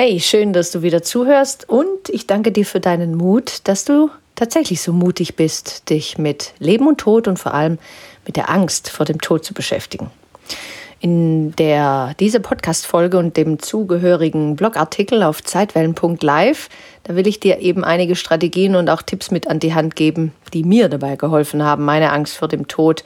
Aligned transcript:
Hey, 0.00 0.20
schön, 0.20 0.52
dass 0.52 0.70
du 0.70 0.82
wieder 0.82 1.02
zuhörst 1.02 1.68
und 1.68 2.08
ich 2.08 2.28
danke 2.28 2.52
dir 2.52 2.64
für 2.64 2.78
deinen 2.78 3.16
Mut, 3.16 3.62
dass 3.64 3.84
du 3.84 4.10
tatsächlich 4.36 4.80
so 4.80 4.92
mutig 4.92 5.34
bist, 5.34 5.90
dich 5.90 6.18
mit 6.18 6.52
Leben 6.60 6.86
und 6.86 6.98
Tod 6.98 7.26
und 7.26 7.36
vor 7.36 7.52
allem 7.52 7.80
mit 8.24 8.36
der 8.36 8.48
Angst 8.48 8.90
vor 8.90 9.04
dem 9.04 9.20
Tod 9.20 9.44
zu 9.44 9.54
beschäftigen. 9.54 10.08
In 11.00 11.50
der 11.56 12.14
diese 12.20 12.38
Podcast 12.38 12.86
Folge 12.86 13.18
und 13.18 13.36
dem 13.36 13.58
zugehörigen 13.58 14.54
Blogartikel 14.54 15.24
auf 15.24 15.42
zeitwellen.live, 15.42 16.68
da 17.02 17.16
will 17.16 17.26
ich 17.26 17.40
dir 17.40 17.58
eben 17.58 17.82
einige 17.82 18.14
Strategien 18.14 18.76
und 18.76 18.88
auch 18.90 19.02
Tipps 19.02 19.32
mit 19.32 19.48
an 19.48 19.58
die 19.58 19.74
Hand 19.74 19.96
geben, 19.96 20.32
die 20.54 20.62
mir 20.62 20.88
dabei 20.88 21.16
geholfen 21.16 21.64
haben, 21.64 21.84
meine 21.84 22.12
Angst 22.12 22.36
vor 22.36 22.46
dem 22.46 22.68
Tod 22.68 23.02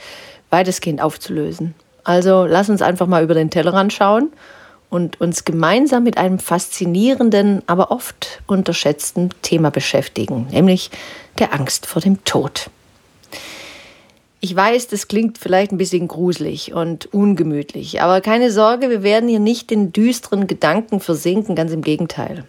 weitestgehend 0.50 1.00
aufzulösen. 1.00 1.74
Also, 2.04 2.44
lass 2.44 2.68
uns 2.68 2.82
einfach 2.82 3.06
mal 3.06 3.24
über 3.24 3.32
den 3.32 3.48
Tellerrand 3.48 3.94
schauen 3.94 4.30
und 4.92 5.22
uns 5.22 5.46
gemeinsam 5.46 6.02
mit 6.02 6.18
einem 6.18 6.38
faszinierenden, 6.38 7.62
aber 7.66 7.90
oft 7.90 8.42
unterschätzten 8.46 9.30
Thema 9.40 9.70
beschäftigen, 9.70 10.48
nämlich 10.50 10.90
der 11.38 11.54
Angst 11.54 11.86
vor 11.86 12.02
dem 12.02 12.22
Tod. 12.24 12.68
Ich 14.40 14.54
weiß, 14.54 14.88
das 14.88 15.08
klingt 15.08 15.38
vielleicht 15.38 15.72
ein 15.72 15.78
bisschen 15.78 16.08
gruselig 16.08 16.74
und 16.74 17.06
ungemütlich, 17.14 18.02
aber 18.02 18.20
keine 18.20 18.52
Sorge, 18.52 18.90
wir 18.90 19.02
werden 19.02 19.30
hier 19.30 19.40
nicht 19.40 19.72
in 19.72 19.94
düsteren 19.94 20.46
Gedanken 20.46 21.00
versinken, 21.00 21.54
ganz 21.54 21.72
im 21.72 21.80
Gegenteil. 21.80 22.44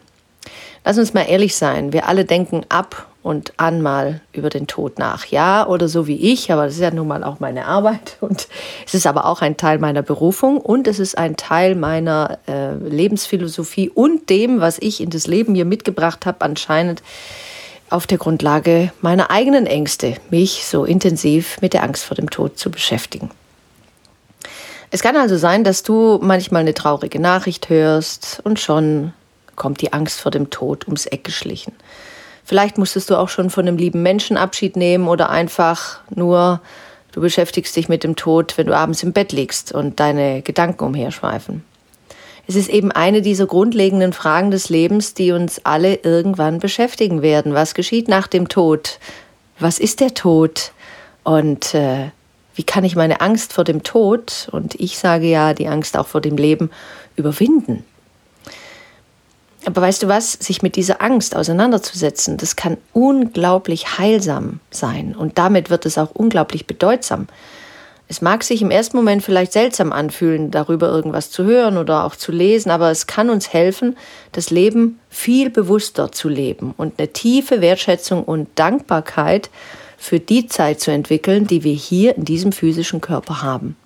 Lass 0.86 0.98
uns 0.98 1.14
mal 1.14 1.23
ehrlich 1.23 1.56
sein, 1.56 1.94
wir 1.94 2.08
alle 2.08 2.26
denken 2.26 2.66
ab 2.70 3.08
und 3.23 3.54
an 3.56 3.82
mal 3.82 4.20
über 4.34 4.50
den 4.50 4.68
Tod 4.68 5.00
nach. 5.00 5.26
Ja, 5.28 5.66
oder 5.66 5.88
so 5.88 6.08
wie 6.08 6.18
ich, 6.32 6.52
aber 6.52 6.66
das 6.66 6.76
ist 6.76 6.82
ja 6.82 6.92
nun 6.92 7.08
mal 7.08 7.23
auch 7.23 7.40
meine 7.40 7.66
Arbeit 7.66 8.18
und 8.22 8.48
es 8.86 8.94
ist 8.94 9.08
aber 9.08 9.26
auch 9.26 9.42
ein 9.42 9.58
Teil 9.58 9.80
meiner 9.80 10.02
Berufung 10.02 10.58
und 10.58 10.88
es 10.88 11.00
ist 11.00 11.18
ein 11.18 11.38
Teil 11.38 11.76
meiner 11.76 12.38
äh, 12.48 12.74
Lebensphilosophie 12.74 13.90
und 13.90 14.30
dem, 14.30 14.59
was 14.59 14.78
ich 14.80 15.02
in 15.02 15.09
das 15.09 15.26
Leben 15.26 15.56
hier 15.56 15.66
mitgebracht 15.66 16.26
habe, 16.26 16.42
anscheinend 16.42 17.02
auf 17.90 18.08
der 18.08 18.18
Grundlage 18.18 18.92
meiner 19.02 19.31
eigenen 19.31 19.68
Ängste, 19.68 20.16
mich 20.30 20.66
so 20.66 20.84
intensiv 20.84 21.62
mit 21.62 21.74
der 21.74 21.84
Angst 21.84 22.04
vor 22.04 22.16
dem 22.16 22.30
Tod 22.30 22.58
zu 22.58 22.72
beschäftigen. 22.72 23.30
Es 24.90 25.02
kann 25.02 25.16
also 25.16 25.38
sein, 25.38 25.64
dass 25.64 25.84
du 25.84 26.20
manchmal 26.22 26.62
eine 26.62 26.74
traurige 26.74 27.20
Nachricht 27.20 27.70
hörst 27.70 28.42
und 28.44 28.59
schon 28.59 29.14
kommt 29.56 29.82
die 29.82 29.94
Angst 29.94 30.22
vor 30.22 30.32
dem 30.32 30.50
Tod 30.50 30.86
ums 30.86 31.06
Eck 31.06 31.23
geschlichen. 31.23 31.73
Vielleicht 32.44 32.78
musstest 32.78 33.09
du 33.09 33.16
auch 33.16 33.30
schon 33.30 33.50
von 33.50 33.68
einem 33.68 33.78
lieben 33.78 34.02
Menschen 34.04 34.38
Abschied 34.38 34.76
nehmen 34.76 35.08
oder 35.08 35.30
einfach 35.30 36.00
nur, 36.14 36.62
du 37.14 37.22
beschäftigst 37.22 37.76
dich 37.76 37.88
mit 37.88 38.04
dem 38.04 38.16
Tod, 38.16 38.58
wenn 38.58 38.68
du 38.68 38.76
abends 38.76 39.04
im 39.04 39.14
Bett 39.14 39.31
liegst 39.31 39.72
und 39.72 40.00
deine 40.00 40.42
Gedanken 40.42 40.84
umherschweifen. 40.84 41.64
Es 42.46 42.56
ist 42.56 42.70
eben 42.70 42.92
eine 42.92 43.22
dieser 43.22 43.46
grundlegenden 43.46 44.12
Fragen 44.12 44.52
des 44.52 44.68
Lebens, 44.68 45.14
die 45.14 45.31
uns 45.31 45.62
alle 45.64 45.96
irgendwann 45.96 46.59
beschäftigen 46.59 47.22
werden. 47.22 47.54
Was 47.54 47.74
geschieht 47.74 48.09
nach 48.09 48.28
dem 48.28 48.50
Tod? 48.50 49.00
Was 49.59 49.80
ist 49.80 50.02
der 50.02 50.14
Tod? 50.14 50.74
Und 51.24 51.74
äh, 51.74 52.09
wie 52.56 52.64
kann 52.64 52.84
ich 52.84 52.97
meine 52.97 53.22
Angst 53.22 53.53
vor 53.53 53.64
dem 53.64 53.84
Tod, 53.84 54.50
und 54.52 54.75
ich 54.75 55.00
sage 55.00 55.28
ja 55.28 55.53
die 55.53 55.68
Angst 55.68 55.97
auch 55.97 56.08
vor 56.08 56.20
dem 56.20 56.35
Leben, 56.35 56.70
überwinden? 57.16 57.85
Aber 59.66 59.81
weißt 59.81 60.03
du 60.03 60.07
was, 60.07 60.34
sich 60.34 60.62
mit 60.62 60.75
dieser 60.75 61.01
Angst 61.01 61.35
auseinanderzusetzen, 61.35 62.38
das 62.38 62.56
kann 62.56 62.78
unglaublich 62.91 63.97
heilsam 63.97 64.59
sein 64.72 65.16
und 65.16 65.38
damit 65.38 65.69
wird 65.69 65.85
es 65.85 65.97
auch 65.97 66.12
unglaublich 66.12 66.68
bedeutsam. 66.68 67.28
Es 68.09 68.22
mag 68.22 68.44
sich 68.44 68.62
im 68.62 68.69
ersten 68.69 68.97
Moment 68.97 69.23
vielleicht 69.23 69.53
seltsam 69.53 69.94
anfühlen, 69.94 70.52
darüber 70.52 70.90
irgendwas 70.90 71.31
zu 71.31 71.46
hören 71.46 71.78
oder 71.78 72.03
auch 72.03 72.16
zu 72.16 72.31
lesen, 72.34 72.69
aber 72.69 72.91
es 72.91 73.07
kann 73.07 73.29
uns 73.29 73.53
helfen, 73.53 73.96
das 74.34 74.50
Leben 74.50 75.00
viel 75.09 75.50
bewusster 75.50 76.12
zu 76.12 76.28
leben 76.28 76.73
und 76.78 77.00
eine 77.00 77.07
tiefe 77.07 77.62
Wertschätzung 77.62 78.23
und 78.23 78.50
Dankbarkeit 78.56 79.50
für 79.97 80.19
die 80.19 80.47
Zeit 80.47 80.81
zu 80.81 80.91
entwickeln, 80.91 81.47
die 81.47 81.63
wir 81.63 81.73
hier 81.73 82.18
in 82.18 82.25
diesem 82.25 82.52
physischen 82.52 83.00
Körper 83.00 83.41
haben. 83.41 83.78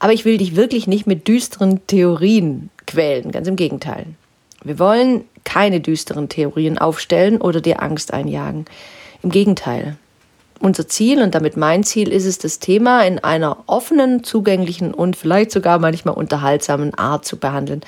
Aber 0.00 0.12
ich 0.12 0.24
will 0.24 0.38
dich 0.38 0.56
wirklich 0.56 0.88
nicht 0.88 1.06
mit 1.06 1.28
düsteren 1.28 1.86
Theorien 1.86 2.70
quälen, 2.86 3.30
ganz 3.30 3.46
im 3.46 3.56
Gegenteil. 3.56 4.06
Wir 4.62 4.78
wollen 4.78 5.24
keine 5.44 5.80
düsteren 5.80 6.28
Theorien 6.28 6.78
aufstellen 6.78 7.40
oder 7.40 7.60
dir 7.60 7.82
Angst 7.82 8.12
einjagen. 8.12 8.66
Im 9.22 9.30
Gegenteil. 9.30 9.96
Unser 10.60 10.88
Ziel 10.88 11.22
und 11.22 11.34
damit 11.34 11.56
mein 11.56 11.84
Ziel 11.84 12.08
ist 12.08 12.24
es, 12.24 12.38
das 12.38 12.58
Thema 12.58 13.02
in 13.02 13.20
einer 13.20 13.58
offenen, 13.66 14.24
zugänglichen 14.24 14.92
und 14.92 15.16
vielleicht 15.16 15.52
sogar 15.52 15.78
manchmal 15.78 16.14
unterhaltsamen 16.14 16.94
Art 16.94 17.24
zu 17.24 17.36
behandeln. 17.36 17.82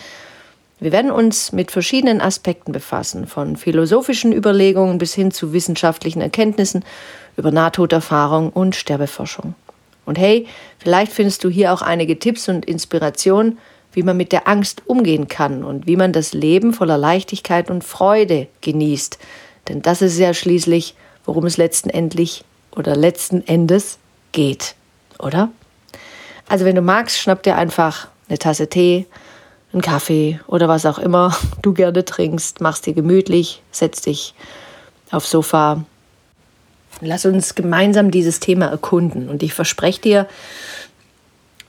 Wir 0.78 0.92
werden 0.92 1.10
uns 1.10 1.52
mit 1.52 1.70
verschiedenen 1.72 2.20
Aspekten 2.20 2.72
befassen, 2.72 3.26
von 3.26 3.56
philosophischen 3.56 4.32
Überlegungen 4.32 4.98
bis 4.98 5.14
hin 5.14 5.30
zu 5.30 5.52
wissenschaftlichen 5.52 6.22
Erkenntnissen 6.22 6.84
über 7.36 7.50
Nahtoderfahrung 7.50 8.50
und 8.50 8.76
Sterbeforschung. 8.76 9.54
Und 10.06 10.16
hey, 10.16 10.46
vielleicht 10.78 11.12
findest 11.12 11.44
du 11.44 11.50
hier 11.50 11.72
auch 11.72 11.82
einige 11.82 12.18
Tipps 12.18 12.48
und 12.48 12.64
Inspirationen, 12.64 13.58
wie 13.92 14.02
man 14.02 14.16
mit 14.16 14.32
der 14.32 14.46
Angst 14.48 14.82
umgehen 14.86 15.28
kann 15.28 15.64
und 15.64 15.86
wie 15.86 15.96
man 15.96 16.12
das 16.12 16.32
Leben 16.32 16.72
voller 16.72 16.98
Leichtigkeit 16.98 17.70
und 17.70 17.84
Freude 17.84 18.48
genießt. 18.60 19.18
Denn 19.68 19.82
das 19.82 20.02
ist 20.02 20.18
ja 20.18 20.32
schließlich, 20.34 20.94
worum 21.24 21.46
es 21.46 21.56
letzten 21.56 21.90
endlich 21.90 22.44
oder 22.74 22.96
letzten 22.96 23.46
Endes 23.46 23.98
geht, 24.32 24.74
oder? 25.18 25.50
Also 26.48 26.64
wenn 26.64 26.76
du 26.76 26.82
magst, 26.82 27.18
schnapp 27.18 27.42
dir 27.42 27.56
einfach 27.56 28.08
eine 28.28 28.38
Tasse 28.38 28.68
Tee, 28.68 29.06
einen 29.72 29.82
Kaffee 29.82 30.40
oder 30.46 30.68
was 30.68 30.86
auch 30.86 30.98
immer 30.98 31.36
du 31.62 31.72
gerne 31.72 32.04
trinkst, 32.04 32.60
machst 32.60 32.86
dir 32.86 32.94
gemütlich, 32.94 33.62
setz 33.70 34.02
dich 34.02 34.34
aufs 35.10 35.30
Sofa. 35.30 35.84
Lass 37.00 37.24
uns 37.24 37.54
gemeinsam 37.54 38.10
dieses 38.10 38.40
Thema 38.40 38.66
erkunden 38.66 39.28
und 39.28 39.42
ich 39.42 39.54
verspreche 39.54 40.00
dir, 40.00 40.28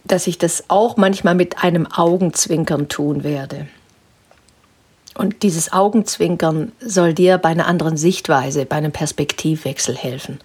dass 0.04 0.28
ich 0.28 0.38
das 0.38 0.66
auch 0.68 0.98
manchmal 0.98 1.36
mit 1.36 1.64
einem 1.64 1.88
Augenzwinkern 1.88 2.90
tun 2.90 3.24
werde. 3.24 3.68
Und 5.16 5.44
dieses 5.44 5.74
Augenzwinkern 5.74 6.72
soll 6.80 7.14
dir 7.14 7.38
bei 7.38 7.50
einer 7.50 7.68
anderen 7.68 7.98
Sichtweise, 7.98 8.66
bei 8.66 8.78
einem 8.78 8.92
Perspektivwechsel 8.92 9.96
helfen. 9.96 10.40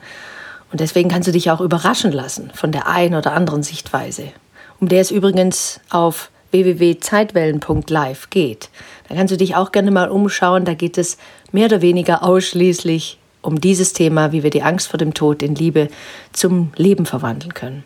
Und 0.72 0.80
deswegen 0.80 1.08
kannst 1.08 1.28
du 1.28 1.32
dich 1.32 1.50
auch 1.50 1.60
überraschen 1.60 2.12
lassen 2.12 2.50
von 2.54 2.72
der 2.72 2.88
einen 2.88 3.14
oder 3.14 3.32
anderen 3.32 3.62
Sichtweise, 3.62 4.32
um 4.80 4.88
der 4.88 5.00
es 5.00 5.10
übrigens 5.10 5.80
auf 5.90 6.30
www.zeitwellen.live 6.50 8.30
geht. 8.30 8.70
Da 9.08 9.14
kannst 9.14 9.32
du 9.32 9.36
dich 9.36 9.56
auch 9.56 9.72
gerne 9.72 9.90
mal 9.90 10.08
umschauen. 10.08 10.64
Da 10.64 10.74
geht 10.74 10.98
es 10.98 11.16
mehr 11.52 11.66
oder 11.66 11.82
weniger 11.82 12.22
ausschließlich 12.22 13.18
um 13.42 13.60
dieses 13.60 13.92
Thema, 13.92 14.32
wie 14.32 14.42
wir 14.42 14.50
die 14.50 14.62
Angst 14.62 14.88
vor 14.88 14.98
dem 14.98 15.14
Tod 15.14 15.42
in 15.42 15.54
Liebe 15.54 15.88
zum 16.32 16.72
Leben 16.76 17.06
verwandeln 17.06 17.54
können. 17.54 17.84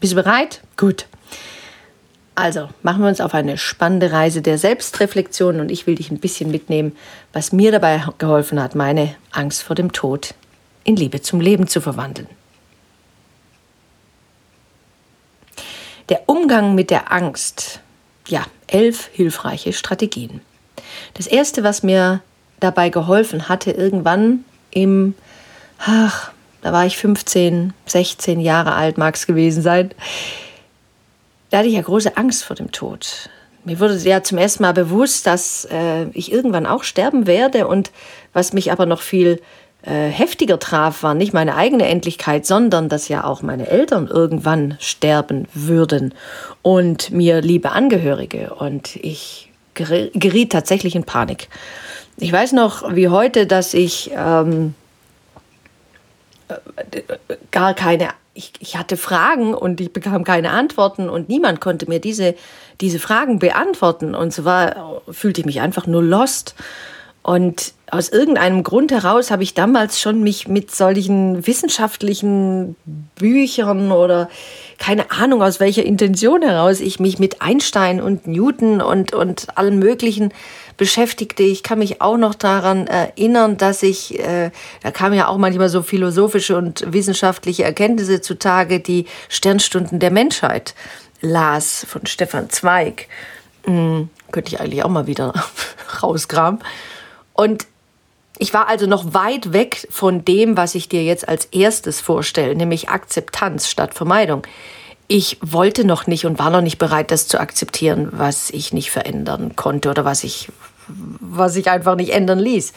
Bist 0.00 0.14
du 0.14 0.16
bereit? 0.16 0.62
Gut. 0.76 1.06
Also 2.34 2.70
machen 2.82 3.02
wir 3.02 3.08
uns 3.08 3.20
auf 3.20 3.34
eine 3.34 3.58
spannende 3.58 4.10
Reise 4.10 4.40
der 4.40 4.56
Selbstreflexion 4.56 5.60
und 5.60 5.70
ich 5.70 5.86
will 5.86 5.96
dich 5.96 6.10
ein 6.10 6.18
bisschen 6.18 6.50
mitnehmen, 6.50 6.96
was 7.32 7.52
mir 7.52 7.72
dabei 7.72 8.02
geholfen 8.18 8.60
hat, 8.60 8.74
meine 8.74 9.14
Angst 9.32 9.62
vor 9.62 9.76
dem 9.76 9.92
Tod 9.92 10.34
in 10.84 10.96
Liebe 10.96 11.20
zum 11.20 11.40
Leben 11.40 11.66
zu 11.66 11.80
verwandeln. 11.80 12.28
Der 16.08 16.22
Umgang 16.26 16.74
mit 16.74 16.90
der 16.90 17.12
Angst. 17.12 17.80
Ja, 18.26 18.44
elf 18.66 19.08
hilfreiche 19.12 19.72
Strategien. 19.72 20.40
Das 21.14 21.26
erste, 21.26 21.64
was 21.64 21.82
mir 21.82 22.22
dabei 22.60 22.88
geholfen 22.88 23.48
hatte, 23.48 23.72
irgendwann 23.72 24.44
im, 24.70 25.14
ach, 25.78 26.32
da 26.62 26.72
war 26.72 26.86
ich 26.86 26.96
15, 26.96 27.74
16 27.86 28.40
Jahre 28.40 28.74
alt, 28.74 28.98
mag 28.98 29.16
es 29.16 29.26
gewesen 29.26 29.62
sein. 29.62 29.90
Da 31.52 31.58
hatte 31.58 31.68
ich 31.68 31.74
ja 31.74 31.82
große 31.82 32.16
Angst 32.16 32.44
vor 32.44 32.56
dem 32.56 32.72
Tod. 32.72 33.28
Mir 33.66 33.78
wurde 33.78 33.98
ja 33.98 34.22
zum 34.22 34.38
ersten 34.38 34.62
Mal 34.62 34.72
bewusst, 34.72 35.26
dass 35.26 35.68
äh, 35.70 36.06
ich 36.14 36.32
irgendwann 36.32 36.64
auch 36.64 36.82
sterben 36.82 37.26
werde 37.26 37.68
und 37.68 37.90
was 38.32 38.54
mich 38.54 38.72
aber 38.72 38.86
noch 38.86 39.02
viel 39.02 39.38
äh, 39.82 40.08
heftiger 40.08 40.58
traf, 40.58 41.02
war 41.02 41.12
nicht 41.12 41.34
meine 41.34 41.54
eigene 41.54 41.86
Endlichkeit, 41.86 42.46
sondern 42.46 42.88
dass 42.88 43.08
ja 43.08 43.24
auch 43.24 43.42
meine 43.42 43.68
Eltern 43.68 44.08
irgendwann 44.08 44.78
sterben 44.80 45.46
würden 45.52 46.14
und 46.62 47.10
mir 47.10 47.42
liebe 47.42 47.72
Angehörige. 47.72 48.54
Und 48.54 48.96
ich 48.96 49.52
geriet 49.74 50.52
tatsächlich 50.52 50.96
in 50.96 51.04
Panik. 51.04 51.50
ich 52.16 52.32
weiß 52.32 52.52
noch 52.52 52.94
wie 52.94 53.08
heute, 53.08 53.46
dass 53.46 53.74
ich 53.74 54.10
ähm, 54.16 54.74
gar 57.50 57.74
keine, 57.74 58.08
ich, 58.34 58.52
ich 58.60 58.76
hatte 58.76 58.96
Fragen 58.96 59.54
und 59.54 59.80
ich 59.80 59.92
bekam 59.92 60.24
keine 60.24 60.50
Antworten 60.50 61.08
und 61.08 61.28
niemand 61.28 61.60
konnte 61.60 61.88
mir 61.88 62.00
diese, 62.00 62.34
diese 62.80 62.98
Fragen 62.98 63.38
beantworten. 63.38 64.14
Und 64.14 64.32
so 64.32 64.44
fühlte 65.10 65.40
ich 65.40 65.46
mich 65.46 65.60
einfach 65.60 65.86
nur 65.86 66.02
lost. 66.02 66.54
Und 67.22 67.74
aus 67.88 68.08
irgendeinem 68.08 68.64
Grund 68.64 68.90
heraus 68.90 69.30
habe 69.30 69.44
ich 69.44 69.54
damals 69.54 70.00
schon 70.00 70.22
mich 70.22 70.48
mit 70.48 70.74
solchen 70.74 71.46
wissenschaftlichen 71.46 72.74
Büchern 73.14 73.92
oder 73.92 74.28
keine 74.78 75.12
Ahnung 75.12 75.42
aus 75.42 75.60
welcher 75.60 75.84
Intention 75.84 76.42
heraus 76.42 76.80
ich 76.80 76.98
mich 76.98 77.20
mit 77.20 77.40
Einstein 77.40 78.00
und 78.00 78.26
Newton 78.26 78.80
und, 78.80 79.12
und 79.12 79.56
allen 79.56 79.78
möglichen 79.78 80.32
beschäftigte. 80.76 81.42
Ich 81.42 81.62
kann 81.62 81.78
mich 81.78 82.00
auch 82.00 82.16
noch 82.16 82.34
daran 82.34 82.86
erinnern, 82.86 83.56
dass 83.56 83.82
ich, 83.82 84.18
äh, 84.18 84.50
da 84.82 84.90
kamen 84.90 85.14
ja 85.14 85.28
auch 85.28 85.38
manchmal 85.38 85.68
so 85.68 85.82
philosophische 85.82 86.56
und 86.56 86.84
wissenschaftliche 86.92 87.64
Erkenntnisse 87.64 88.20
zutage, 88.20 88.80
die 88.80 89.06
Sternstunden 89.28 89.98
der 89.98 90.10
Menschheit 90.10 90.74
las 91.20 91.86
von 91.88 92.06
Stefan 92.06 92.50
Zweig. 92.50 93.08
Hm, 93.64 94.08
könnte 94.32 94.54
ich 94.54 94.60
eigentlich 94.60 94.82
auch 94.84 94.90
mal 94.90 95.06
wieder 95.06 95.32
rauskramen. 96.02 96.60
Und 97.32 97.66
ich 98.38 98.52
war 98.52 98.66
also 98.66 98.86
noch 98.86 99.14
weit 99.14 99.52
weg 99.52 99.86
von 99.90 100.24
dem, 100.24 100.56
was 100.56 100.74
ich 100.74 100.88
dir 100.88 101.04
jetzt 101.04 101.28
als 101.28 101.44
erstes 101.46 102.00
vorstelle, 102.00 102.56
nämlich 102.56 102.88
Akzeptanz 102.88 103.68
statt 103.68 103.94
Vermeidung. 103.94 104.42
Ich 105.14 105.36
wollte 105.42 105.84
noch 105.84 106.06
nicht 106.06 106.24
und 106.24 106.38
war 106.38 106.48
noch 106.48 106.62
nicht 106.62 106.78
bereit, 106.78 107.10
das 107.10 107.28
zu 107.28 107.38
akzeptieren, 107.38 108.08
was 108.12 108.48
ich 108.48 108.72
nicht 108.72 108.90
verändern 108.90 109.56
konnte 109.56 109.90
oder 109.90 110.06
was 110.06 110.24
ich, 110.24 110.48
was 110.88 111.54
ich 111.56 111.68
einfach 111.68 111.96
nicht 111.96 112.14
ändern 112.14 112.38
ließ. 112.38 112.72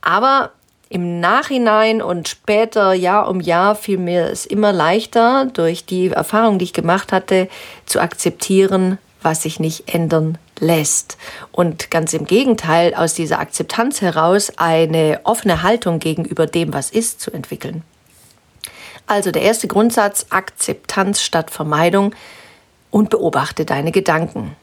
Aber 0.00 0.52
im 0.88 1.20
Nachhinein 1.20 2.00
und 2.00 2.26
später, 2.26 2.94
Jahr 2.94 3.28
um 3.28 3.42
Jahr, 3.42 3.74
fiel 3.74 3.98
mir 3.98 4.30
es 4.30 4.46
immer 4.46 4.72
leichter, 4.72 5.50
durch 5.52 5.84
die 5.84 6.08
Erfahrung, 6.08 6.58
die 6.58 6.64
ich 6.64 6.72
gemacht 6.72 7.12
hatte, 7.12 7.50
zu 7.84 8.00
akzeptieren, 8.00 8.96
was 9.20 9.42
sich 9.42 9.60
nicht 9.60 9.92
ändern 9.92 10.38
lässt. 10.60 11.18
Und 11.52 11.90
ganz 11.90 12.14
im 12.14 12.24
Gegenteil, 12.24 12.94
aus 12.94 13.12
dieser 13.12 13.40
Akzeptanz 13.40 14.00
heraus 14.00 14.54
eine 14.56 15.20
offene 15.24 15.62
Haltung 15.62 15.98
gegenüber 15.98 16.46
dem, 16.46 16.72
was 16.72 16.88
ist, 16.88 17.20
zu 17.20 17.30
entwickeln. 17.30 17.82
Also 19.08 19.30
der 19.30 19.42
erste 19.42 19.68
Grundsatz, 19.68 20.26
Akzeptanz 20.28 21.22
statt 21.22 21.50
Vermeidung 21.50 22.14
und 22.90 23.08
beobachte 23.08 23.64
deine 23.64 23.90
Gedanken. 23.90 24.54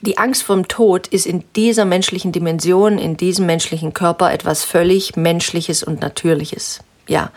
Die 0.00 0.18
Angst 0.18 0.42
vom 0.42 0.68
Tod 0.68 1.06
ist 1.06 1.24
in 1.24 1.44
dieser 1.54 1.84
menschlichen 1.84 2.32
Dimension, 2.32 2.98
in 2.98 3.16
diesem 3.16 3.46
menschlichen 3.46 3.94
Körper 3.94 4.32
etwas 4.32 4.64
völlig 4.64 5.16
Menschliches 5.16 5.82
und 5.82 6.00
Natürliches. 6.00 6.80
Ja, 7.06 7.30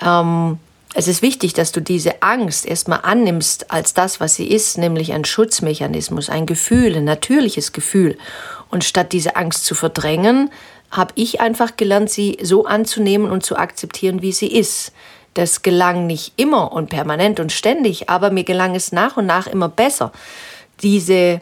ähm, 0.00 0.58
es 0.94 1.08
ist 1.08 1.22
wichtig, 1.22 1.54
dass 1.54 1.72
du 1.72 1.80
diese 1.80 2.22
Angst 2.22 2.64
erstmal 2.64 3.00
annimmst 3.02 3.72
als 3.72 3.94
das, 3.94 4.20
was 4.20 4.36
sie 4.36 4.46
ist, 4.46 4.78
nämlich 4.78 5.12
ein 5.12 5.24
Schutzmechanismus, 5.24 6.30
ein 6.30 6.46
Gefühl, 6.46 6.96
ein 6.96 7.04
natürliches 7.04 7.72
Gefühl. 7.72 8.16
Und 8.70 8.84
statt 8.84 9.12
diese 9.12 9.34
Angst 9.34 9.64
zu 9.64 9.74
verdrängen, 9.74 10.50
habe 10.90 11.12
ich 11.16 11.40
einfach 11.40 11.76
gelernt, 11.76 12.10
sie 12.10 12.38
so 12.42 12.66
anzunehmen 12.66 13.30
und 13.30 13.44
zu 13.44 13.56
akzeptieren, 13.56 14.22
wie 14.22 14.32
sie 14.32 14.52
ist. 14.52 14.92
Das 15.34 15.62
gelang 15.62 16.06
nicht 16.06 16.32
immer 16.36 16.72
und 16.72 16.90
permanent 16.90 17.40
und 17.40 17.50
ständig, 17.50 18.08
aber 18.08 18.30
mir 18.30 18.44
gelang 18.44 18.76
es 18.76 18.92
nach 18.92 19.16
und 19.16 19.26
nach 19.26 19.48
immer 19.48 19.68
besser, 19.68 20.12
diese 20.80 21.40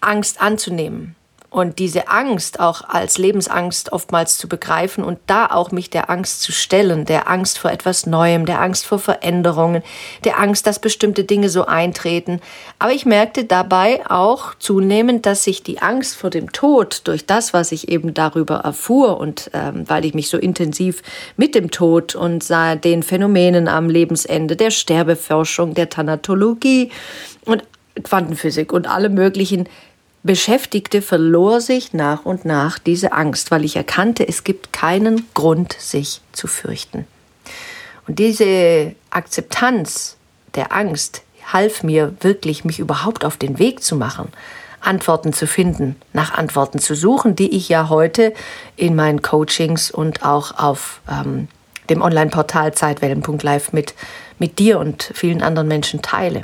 Angst 0.00 0.40
anzunehmen 0.40 1.14
und 1.50 1.78
diese 1.78 2.08
Angst 2.08 2.60
auch 2.60 2.82
als 2.86 3.16
Lebensangst 3.16 3.92
oftmals 3.92 4.36
zu 4.36 4.48
begreifen 4.48 5.02
und 5.02 5.18
da 5.26 5.46
auch 5.46 5.70
mich 5.70 5.88
der 5.88 6.10
Angst 6.10 6.42
zu 6.42 6.52
stellen, 6.52 7.06
der 7.06 7.30
Angst 7.30 7.58
vor 7.58 7.70
etwas 7.70 8.04
Neuem, 8.04 8.44
der 8.44 8.60
Angst 8.60 8.84
vor 8.84 8.98
Veränderungen, 8.98 9.82
der 10.24 10.38
Angst, 10.38 10.66
dass 10.66 10.78
bestimmte 10.78 11.24
Dinge 11.24 11.48
so 11.48 11.64
eintreten. 11.64 12.40
Aber 12.78 12.92
ich 12.92 13.06
merkte 13.06 13.44
dabei 13.44 14.02
auch 14.10 14.54
zunehmend, 14.58 15.24
dass 15.24 15.44
sich 15.44 15.62
die 15.62 15.80
Angst 15.80 16.16
vor 16.16 16.28
dem 16.28 16.52
Tod 16.52 17.00
durch 17.04 17.24
das, 17.24 17.54
was 17.54 17.72
ich 17.72 17.88
eben 17.88 18.12
darüber 18.12 18.56
erfuhr 18.56 19.18
und 19.18 19.50
ähm, 19.54 19.84
weil 19.88 20.04
ich 20.04 20.12
mich 20.12 20.28
so 20.28 20.36
intensiv 20.36 21.02
mit 21.38 21.54
dem 21.54 21.70
Tod 21.70 22.14
und 22.14 22.44
sah 22.44 22.76
den 22.76 23.02
Phänomenen 23.02 23.68
am 23.68 23.88
Lebensende, 23.88 24.54
der 24.54 24.70
Sterbeforschung, 24.70 25.72
der 25.72 25.88
Thanatologie 25.88 26.90
und 27.46 27.64
Quantenphysik 28.02 28.72
und 28.72 28.86
alle 28.86 29.08
möglichen 29.08 29.68
beschäftigte, 30.28 31.00
verlor 31.00 31.62
sich 31.62 31.94
nach 31.94 32.26
und 32.26 32.44
nach 32.44 32.78
diese 32.78 33.12
Angst, 33.12 33.50
weil 33.50 33.64
ich 33.64 33.76
erkannte, 33.76 34.28
es 34.28 34.44
gibt 34.44 34.74
keinen 34.74 35.26
Grund, 35.32 35.72
sich 35.72 36.20
zu 36.32 36.46
fürchten. 36.46 37.06
Und 38.06 38.18
diese 38.18 38.94
Akzeptanz 39.08 40.18
der 40.54 40.70
Angst 40.70 41.22
half 41.50 41.82
mir 41.82 42.14
wirklich, 42.20 42.66
mich 42.66 42.78
überhaupt 42.78 43.24
auf 43.24 43.38
den 43.38 43.58
Weg 43.58 43.82
zu 43.82 43.96
machen, 43.96 44.28
Antworten 44.82 45.32
zu 45.32 45.46
finden, 45.46 45.96
nach 46.12 46.34
Antworten 46.34 46.78
zu 46.78 46.94
suchen, 46.94 47.34
die 47.34 47.56
ich 47.56 47.70
ja 47.70 47.88
heute 47.88 48.34
in 48.76 48.94
meinen 48.94 49.22
Coachings 49.22 49.90
und 49.90 50.26
auch 50.26 50.58
auf 50.58 51.00
ähm, 51.10 51.48
dem 51.88 52.02
Online-Portal 52.02 52.74
Zeitwellen.live 52.74 53.72
mit, 53.72 53.94
mit 54.38 54.58
dir 54.58 54.78
und 54.78 55.10
vielen 55.14 55.40
anderen 55.40 55.68
Menschen 55.68 56.02
teile. 56.02 56.42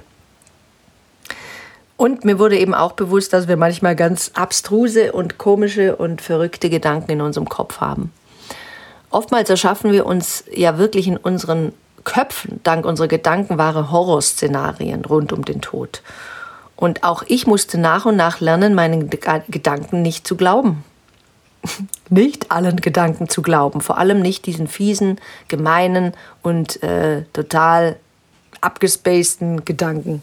Und 1.97 2.25
mir 2.25 2.39
wurde 2.39 2.59
eben 2.59 2.75
auch 2.75 2.93
bewusst, 2.93 3.33
dass 3.33 3.47
wir 3.47 3.57
manchmal 3.57 3.95
ganz 3.95 4.33
abstruse 4.35 5.13
und 5.13 5.39
komische 5.39 5.97
und 5.97 6.21
verrückte 6.21 6.69
Gedanken 6.69 7.13
in 7.13 7.21
unserem 7.21 7.49
Kopf 7.49 7.81
haben. 7.81 8.13
Oftmals 9.11 9.49
erschaffen 9.49 9.93
wir 9.93 10.07
uns 10.07 10.45
ja 10.53 10.77
wirklich 10.79 11.07
in 11.07 11.17
unseren 11.17 11.73
Köpfen, 12.03 12.61
dank 12.65 12.85
unserer 12.85 13.09
Gedanken, 13.09 13.59
wahre 13.59 13.93
Horrorszenarien 13.93 15.05
rund 15.05 15.33
um 15.33 15.45
den 15.45 15.61
Tod. 15.61 16.03
Und 16.77 17.05
auch 17.05 17.23
ich 17.29 17.47
musste 17.47 17.79
nach 17.79 18.07
und 18.07 18.17
nach 18.17 18.41
lernen, 18.41 18.75
meinen 18.75 19.09
Gedanken 19.09 20.03
nicht 20.03 20.27
zu 20.27 20.37
glauben. 20.37 20.85
nicht 22.11 22.51
allen 22.51 22.77
Gedanken 22.81 23.29
zu 23.29 23.41
glauben, 23.41 23.81
vor 23.81 23.99
allem 23.99 24.21
nicht 24.21 24.47
diesen 24.47 24.67
fiesen, 24.67 25.21
gemeinen 25.49 26.13
und 26.43 26.83
äh, 26.83 27.23
total 27.33 27.97
abgespaceden 28.61 29.65
Gedanken. 29.65 30.23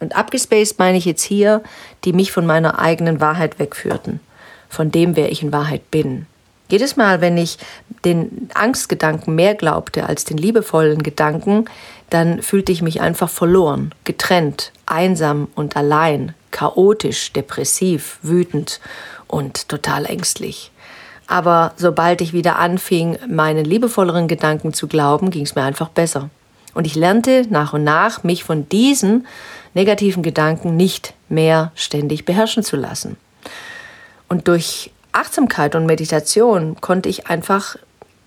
Und 0.00 0.16
abgespaced 0.16 0.78
meine 0.78 0.98
ich 0.98 1.04
jetzt 1.04 1.22
hier, 1.22 1.62
die 2.04 2.12
mich 2.12 2.32
von 2.32 2.46
meiner 2.46 2.78
eigenen 2.78 3.20
Wahrheit 3.20 3.58
wegführten, 3.58 4.20
von 4.68 4.90
dem, 4.90 5.16
wer 5.16 5.30
ich 5.32 5.42
in 5.42 5.52
Wahrheit 5.52 5.90
bin. 5.90 6.26
Jedes 6.70 6.96
Mal, 6.96 7.22
wenn 7.22 7.38
ich 7.38 7.58
den 8.04 8.50
Angstgedanken 8.54 9.34
mehr 9.34 9.54
glaubte 9.54 10.06
als 10.06 10.24
den 10.24 10.36
liebevollen 10.36 11.02
Gedanken, 11.02 11.64
dann 12.10 12.42
fühlte 12.42 12.72
ich 12.72 12.82
mich 12.82 13.00
einfach 13.00 13.30
verloren, 13.30 13.94
getrennt, 14.04 14.72
einsam 14.84 15.48
und 15.54 15.76
allein, 15.76 16.34
chaotisch, 16.50 17.32
depressiv, 17.32 18.18
wütend 18.22 18.80
und 19.26 19.68
total 19.68 20.04
ängstlich. 20.04 20.70
Aber 21.26 21.72
sobald 21.76 22.20
ich 22.20 22.32
wieder 22.32 22.58
anfing, 22.58 23.18
meinen 23.28 23.64
liebevolleren 23.64 24.28
Gedanken 24.28 24.72
zu 24.72 24.88
glauben, 24.88 25.30
ging 25.30 25.44
es 25.44 25.54
mir 25.54 25.62
einfach 25.62 25.88
besser. 25.88 26.30
Und 26.74 26.86
ich 26.86 26.94
lernte 26.94 27.46
nach 27.50 27.72
und 27.72 27.84
nach, 27.84 28.24
mich 28.24 28.44
von 28.44 28.68
diesen 28.68 29.26
negativen 29.74 30.22
Gedanken 30.22 30.76
nicht 30.76 31.14
mehr 31.28 31.72
ständig 31.74 32.24
beherrschen 32.24 32.62
zu 32.62 32.76
lassen. 32.76 33.16
Und 34.28 34.48
durch 34.48 34.90
Achtsamkeit 35.12 35.74
und 35.74 35.86
Meditation 35.86 36.80
konnte 36.80 37.08
ich 37.08 37.28
einfach 37.28 37.76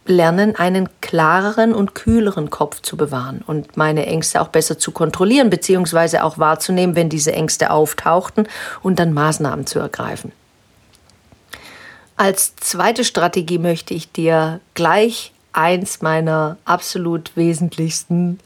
lernen, 0.05 0.55
einen 0.55 0.89
klareren 0.99 1.73
und 1.73 1.93
kühleren 1.93 2.49
Kopf 2.49 2.81
zu 2.81 2.97
bewahren 2.97 3.43
und 3.45 3.77
meine 3.77 4.05
Ängste 4.07 4.41
auch 4.41 4.47
besser 4.47 4.79
zu 4.79 4.91
kontrollieren, 4.91 5.49
beziehungsweise 5.49 6.23
auch 6.23 6.37
wahrzunehmen, 6.37 6.95
wenn 6.95 7.09
diese 7.09 7.33
Ängste 7.33 7.69
auftauchten 7.71 8.47
und 8.81 8.99
dann 8.99 9.13
Maßnahmen 9.13 9.67
zu 9.67 9.79
ergreifen. 9.79 10.31
Als 12.17 12.55
zweite 12.55 13.03
Strategie 13.03 13.57
möchte 13.57 13.93
ich 13.93 14.11
dir 14.11 14.59
gleich 14.73 15.30
eins 15.53 16.01
meiner 16.01 16.57
absolut 16.65 17.35
wesentlichsten 17.35 18.39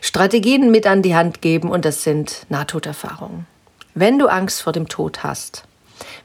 Strategien 0.00 0.70
mit 0.70 0.86
an 0.86 1.02
die 1.02 1.14
Hand 1.14 1.42
geben 1.42 1.70
und 1.70 1.84
das 1.84 2.02
sind 2.02 2.46
Nahtoderfahrungen. 2.48 3.46
Wenn 3.94 4.18
du 4.18 4.26
Angst 4.28 4.62
vor 4.62 4.72
dem 4.72 4.88
Tod 4.88 5.22
hast, 5.22 5.64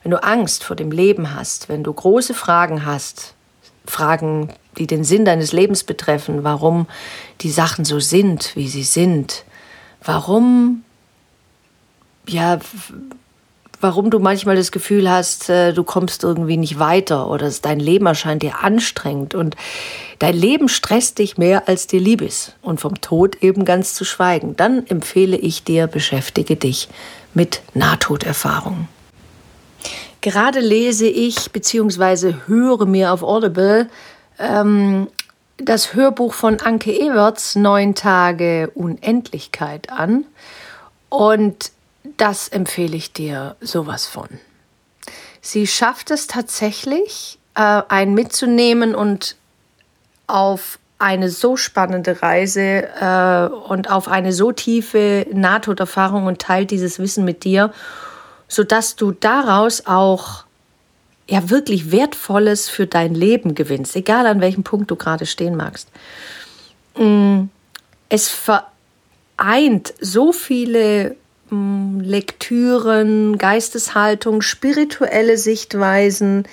wenn 0.01 0.11
du 0.11 0.23
Angst 0.23 0.63
vor 0.63 0.75
dem 0.75 0.91
Leben 0.91 1.33
hast, 1.33 1.69
wenn 1.69 1.83
du 1.83 1.93
große 1.93 2.33
Fragen 2.33 2.85
hast, 2.85 3.33
Fragen, 3.85 4.53
die 4.77 4.87
den 4.87 5.03
Sinn 5.03 5.25
deines 5.25 5.51
Lebens 5.51 5.83
betreffen, 5.83 6.43
warum 6.43 6.87
die 7.41 7.51
Sachen 7.51 7.85
so 7.85 7.99
sind, 7.99 8.55
wie 8.55 8.69
sie 8.69 8.83
sind, 8.83 9.43
warum 10.03 10.83
ja 12.27 12.59
warum 13.83 14.09
du 14.09 14.19
manchmal 14.19 14.55
das 14.55 14.71
Gefühl 14.71 15.11
hast, 15.11 15.49
äh, 15.49 15.73
du 15.73 15.83
kommst 15.83 16.23
irgendwie 16.23 16.57
nicht 16.57 16.79
weiter 16.79 17.29
oder 17.29 17.51
dein 17.61 17.79
Leben 17.79 18.05
erscheint 18.05 18.41
dir 18.41 18.63
anstrengend 18.63 19.35
und 19.35 19.55
dein 20.19 20.35
Leben 20.35 20.69
stresst 20.69 21.19
dich 21.19 21.37
mehr 21.37 21.67
als 21.67 21.85
dir 21.85 21.99
lieb 21.99 22.21
ist 22.21 22.55
und 22.61 22.79
vom 22.79 23.01
Tod 23.01 23.43
eben 23.43 23.65
ganz 23.65 23.93
zu 23.93 24.05
schweigen, 24.05 24.55
dann 24.55 24.87
empfehle 24.87 25.37
ich 25.37 25.63
dir, 25.63 25.87
beschäftige 25.87 26.55
dich 26.55 26.87
mit 27.33 27.61
Nahtoderfahrungen. 27.73 28.87
Gerade 30.21 30.61
lese 30.61 31.07
ich 31.07 31.51
bzw. 31.51 32.35
höre 32.47 32.85
mir 32.85 33.11
auf 33.11 33.21
Audible 33.21 33.89
ähm, 34.39 35.07
das 35.57 35.93
Hörbuch 35.93 36.33
von 36.33 36.61
Anke 36.61 36.91
Ewerts 36.91 37.55
Neun 37.55 37.93
Tage 37.93 38.71
Unendlichkeit 38.73 39.91
an. 39.91 40.25
Und 41.09 41.73
das 42.17 42.47
empfehle 42.47 42.95
ich 42.95 43.13
dir 43.13 43.55
sowas 43.61 44.05
von. 44.05 44.27
Sie 45.41 45.67
schafft 45.67 46.11
es 46.11 46.27
tatsächlich, 46.27 47.39
äh, 47.55 47.81
einen 47.87 48.13
mitzunehmen 48.13 48.95
und 48.95 49.35
auf 50.27 50.79
eine 50.99 51.29
so 51.29 51.57
spannende 51.57 52.21
Reise 52.21 52.61
äh, 52.61 53.53
und 53.67 53.91
auf 53.91 54.07
eine 54.07 54.31
so 54.31 54.51
tiefe 54.51 55.25
Nahtoderfahrung 55.33 56.25
und 56.27 56.39
teilt 56.39 56.71
dieses 56.71 56.99
Wissen 56.99 57.25
mit 57.25 57.43
dir 57.43 57.73
sodass 58.53 58.95
du 58.95 59.11
daraus 59.11 59.87
auch 59.87 60.45
ja 61.27 61.49
wirklich 61.49 61.91
Wertvolles 61.91 62.69
für 62.69 62.85
dein 62.85 63.15
Leben 63.15 63.55
gewinnst, 63.55 63.95
egal 63.95 64.27
an 64.27 64.41
welchem 64.41 64.63
Punkt 64.63 64.91
du 64.91 64.95
gerade 64.95 65.25
stehen 65.25 65.55
magst. 65.55 65.87
Mm, 66.95 67.45
es 68.09 68.29
vereint 68.29 69.93
so 69.99 70.31
viele 70.31 71.15
Lektüren, 72.01 73.37
Geisteshaltung, 73.37 74.41
spirituelle 74.41 75.37
Sichtweisen, 75.37 76.45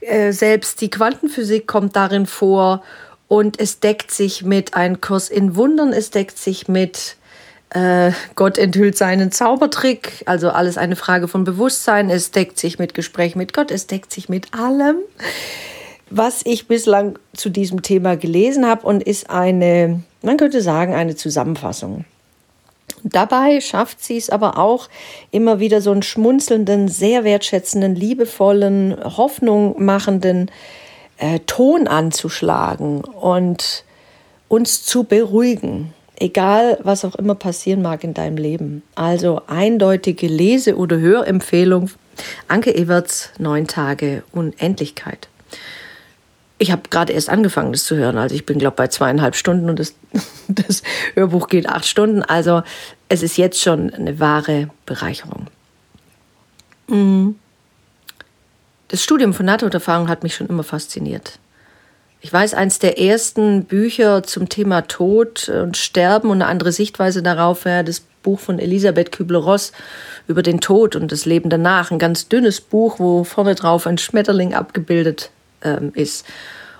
äh, 0.00 0.32
selbst 0.32 0.80
die 0.80 0.90
Quantenphysik 0.90 1.66
kommt 1.66 1.96
darin 1.96 2.26
vor 2.26 2.82
und 3.28 3.60
es 3.60 3.80
deckt 3.80 4.10
sich 4.10 4.44
mit 4.44 4.74
einem 4.74 5.00
Kurs 5.00 5.28
in 5.28 5.56
Wundern, 5.56 5.92
es 5.92 6.10
deckt 6.10 6.38
sich 6.38 6.68
mit 6.68 7.16
äh, 7.74 8.12
Gott 8.34 8.58
enthüllt 8.58 8.98
seinen 8.98 9.32
Zaubertrick, 9.32 10.22
also 10.26 10.50
alles 10.50 10.76
eine 10.76 10.96
Frage 10.96 11.28
von 11.28 11.44
Bewusstsein. 11.44 12.10
Es 12.10 12.30
deckt 12.30 12.58
sich 12.58 12.78
mit 12.78 12.92
Gespräch 12.92 13.34
mit 13.34 13.54
Gott, 13.54 13.70
es 13.70 13.86
deckt 13.86 14.12
sich 14.12 14.28
mit 14.28 14.52
allem, 14.52 14.96
was 16.10 16.42
ich 16.44 16.68
bislang 16.68 17.18
zu 17.34 17.48
diesem 17.48 17.80
Thema 17.80 18.16
gelesen 18.16 18.66
habe 18.66 18.86
und 18.86 19.02
ist 19.02 19.30
eine, 19.30 20.02
man 20.20 20.36
könnte 20.36 20.60
sagen, 20.60 20.94
eine 20.94 21.16
Zusammenfassung. 21.16 22.04
Dabei 23.02 23.60
schafft 23.60 24.02
sie 24.02 24.16
es 24.16 24.30
aber 24.30 24.58
auch, 24.58 24.88
immer 25.30 25.60
wieder 25.60 25.80
so 25.80 25.92
einen 25.92 26.02
schmunzelnden, 26.02 26.88
sehr 26.88 27.24
wertschätzenden, 27.24 27.94
liebevollen, 27.94 28.96
Hoffnung 29.16 29.82
machenden 29.82 30.50
äh, 31.18 31.40
Ton 31.46 31.86
anzuschlagen 31.88 33.02
und 33.02 33.84
uns 34.48 34.84
zu 34.84 35.04
beruhigen 35.04 35.94
egal 36.22 36.78
was 36.82 37.04
auch 37.04 37.16
immer 37.16 37.34
passieren 37.34 37.82
mag 37.82 38.04
in 38.04 38.14
deinem 38.14 38.36
Leben. 38.36 38.82
Also 38.94 39.42
eindeutige 39.48 40.28
Lese- 40.28 40.76
oder 40.76 40.98
Hörempfehlung. 40.98 41.90
Anke 42.46 42.74
Everts, 42.74 43.30
Neun 43.38 43.66
Tage 43.66 44.22
Unendlichkeit. 44.32 45.28
Ich 46.62 46.70
habe 46.70 46.82
gerade 46.90 47.12
erst 47.12 47.28
angefangen, 47.28 47.72
das 47.72 47.82
zu 47.82 47.96
hören. 47.96 48.16
Also 48.16 48.36
ich 48.36 48.46
bin, 48.46 48.60
glaube 48.60 48.76
bei 48.76 48.86
zweieinhalb 48.86 49.34
Stunden 49.34 49.68
und 49.68 49.80
das, 49.80 49.96
das 50.48 50.84
Hörbuch 51.14 51.48
geht 51.48 51.68
acht 51.68 51.84
Stunden. 51.84 52.22
Also 52.22 52.62
es 53.08 53.24
ist 53.24 53.36
jetzt 53.36 53.60
schon 53.60 53.92
eine 53.92 54.20
wahre 54.20 54.68
Bereicherung. 54.86 55.48
Mhm. 56.86 57.34
Das 58.86 59.02
Studium 59.02 59.34
von 59.34 59.44
NATO-Erfahrung 59.44 60.06
hat 60.06 60.22
mich 60.22 60.36
schon 60.36 60.46
immer 60.46 60.62
fasziniert. 60.62 61.40
Ich 62.20 62.32
weiß, 62.32 62.54
eins 62.54 62.78
der 62.78 62.96
ersten 62.96 63.64
Bücher 63.64 64.22
zum 64.22 64.48
Thema 64.48 64.82
Tod 64.82 65.48
und 65.48 65.76
Sterben 65.76 66.30
und 66.30 66.42
eine 66.42 66.46
andere 66.46 66.70
Sichtweise 66.70 67.24
darauf 67.24 67.64
wäre 67.64 67.82
das 67.82 67.98
Buch 68.22 68.38
von 68.38 68.60
Elisabeth 68.60 69.10
Kübler-Ross 69.10 69.72
über 70.28 70.44
den 70.44 70.60
Tod 70.60 70.94
und 70.94 71.10
das 71.10 71.26
Leben 71.26 71.50
danach. 71.50 71.90
Ein 71.90 71.98
ganz 71.98 72.28
dünnes 72.28 72.60
Buch, 72.60 73.00
wo 73.00 73.24
vorne 73.24 73.56
drauf 73.56 73.88
ein 73.88 73.98
Schmetterling 73.98 74.54
abgebildet 74.54 75.32
ähm, 75.64 75.92
ist. 75.94 76.26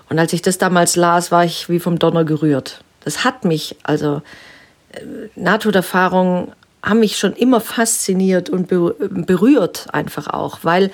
Und 0.09 0.19
als 0.19 0.33
ich 0.33 0.41
das 0.41 0.57
damals 0.57 0.95
las, 0.95 1.31
war 1.31 1.45
ich 1.45 1.69
wie 1.69 1.79
vom 1.79 1.99
Donner 1.99 2.23
gerührt. 2.23 2.83
Das 3.03 3.23
hat 3.23 3.45
mich, 3.45 3.75
also 3.83 4.21
äh, 4.91 5.01
Nahtoderfahrungen 5.35 6.51
haben 6.83 6.99
mich 6.99 7.17
schon 7.17 7.33
immer 7.33 7.61
fasziniert 7.61 8.49
und 8.49 8.67
berührt 8.67 9.87
einfach 9.93 10.27
auch, 10.27 10.59
weil 10.63 10.91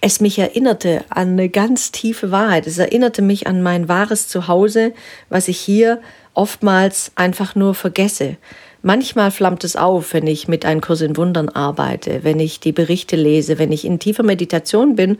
es 0.00 0.20
mich 0.20 0.38
erinnerte 0.38 1.04
an 1.10 1.32
eine 1.32 1.48
ganz 1.48 1.92
tiefe 1.92 2.30
Wahrheit. 2.30 2.66
Es 2.66 2.78
erinnerte 2.78 3.22
mich 3.22 3.46
an 3.46 3.62
mein 3.62 3.88
wahres 3.88 4.28
Zuhause, 4.28 4.92
was 5.28 5.48
ich 5.48 5.60
hier 5.60 6.00
oftmals 6.34 7.12
einfach 7.14 7.54
nur 7.54 7.74
vergesse. 7.74 8.36
Manchmal 8.82 9.30
flammt 9.30 9.62
es 9.64 9.76
auf, 9.76 10.14
wenn 10.14 10.26
ich 10.26 10.48
mit 10.48 10.64
einem 10.64 10.80
Kurs 10.80 11.02
in 11.02 11.16
Wundern 11.16 11.50
arbeite, 11.50 12.24
wenn 12.24 12.40
ich 12.40 12.60
die 12.60 12.72
Berichte 12.72 13.14
lese, 13.14 13.58
wenn 13.58 13.72
ich 13.72 13.84
in 13.84 13.98
tiefer 13.98 14.22
Meditation 14.22 14.96
bin 14.96 15.18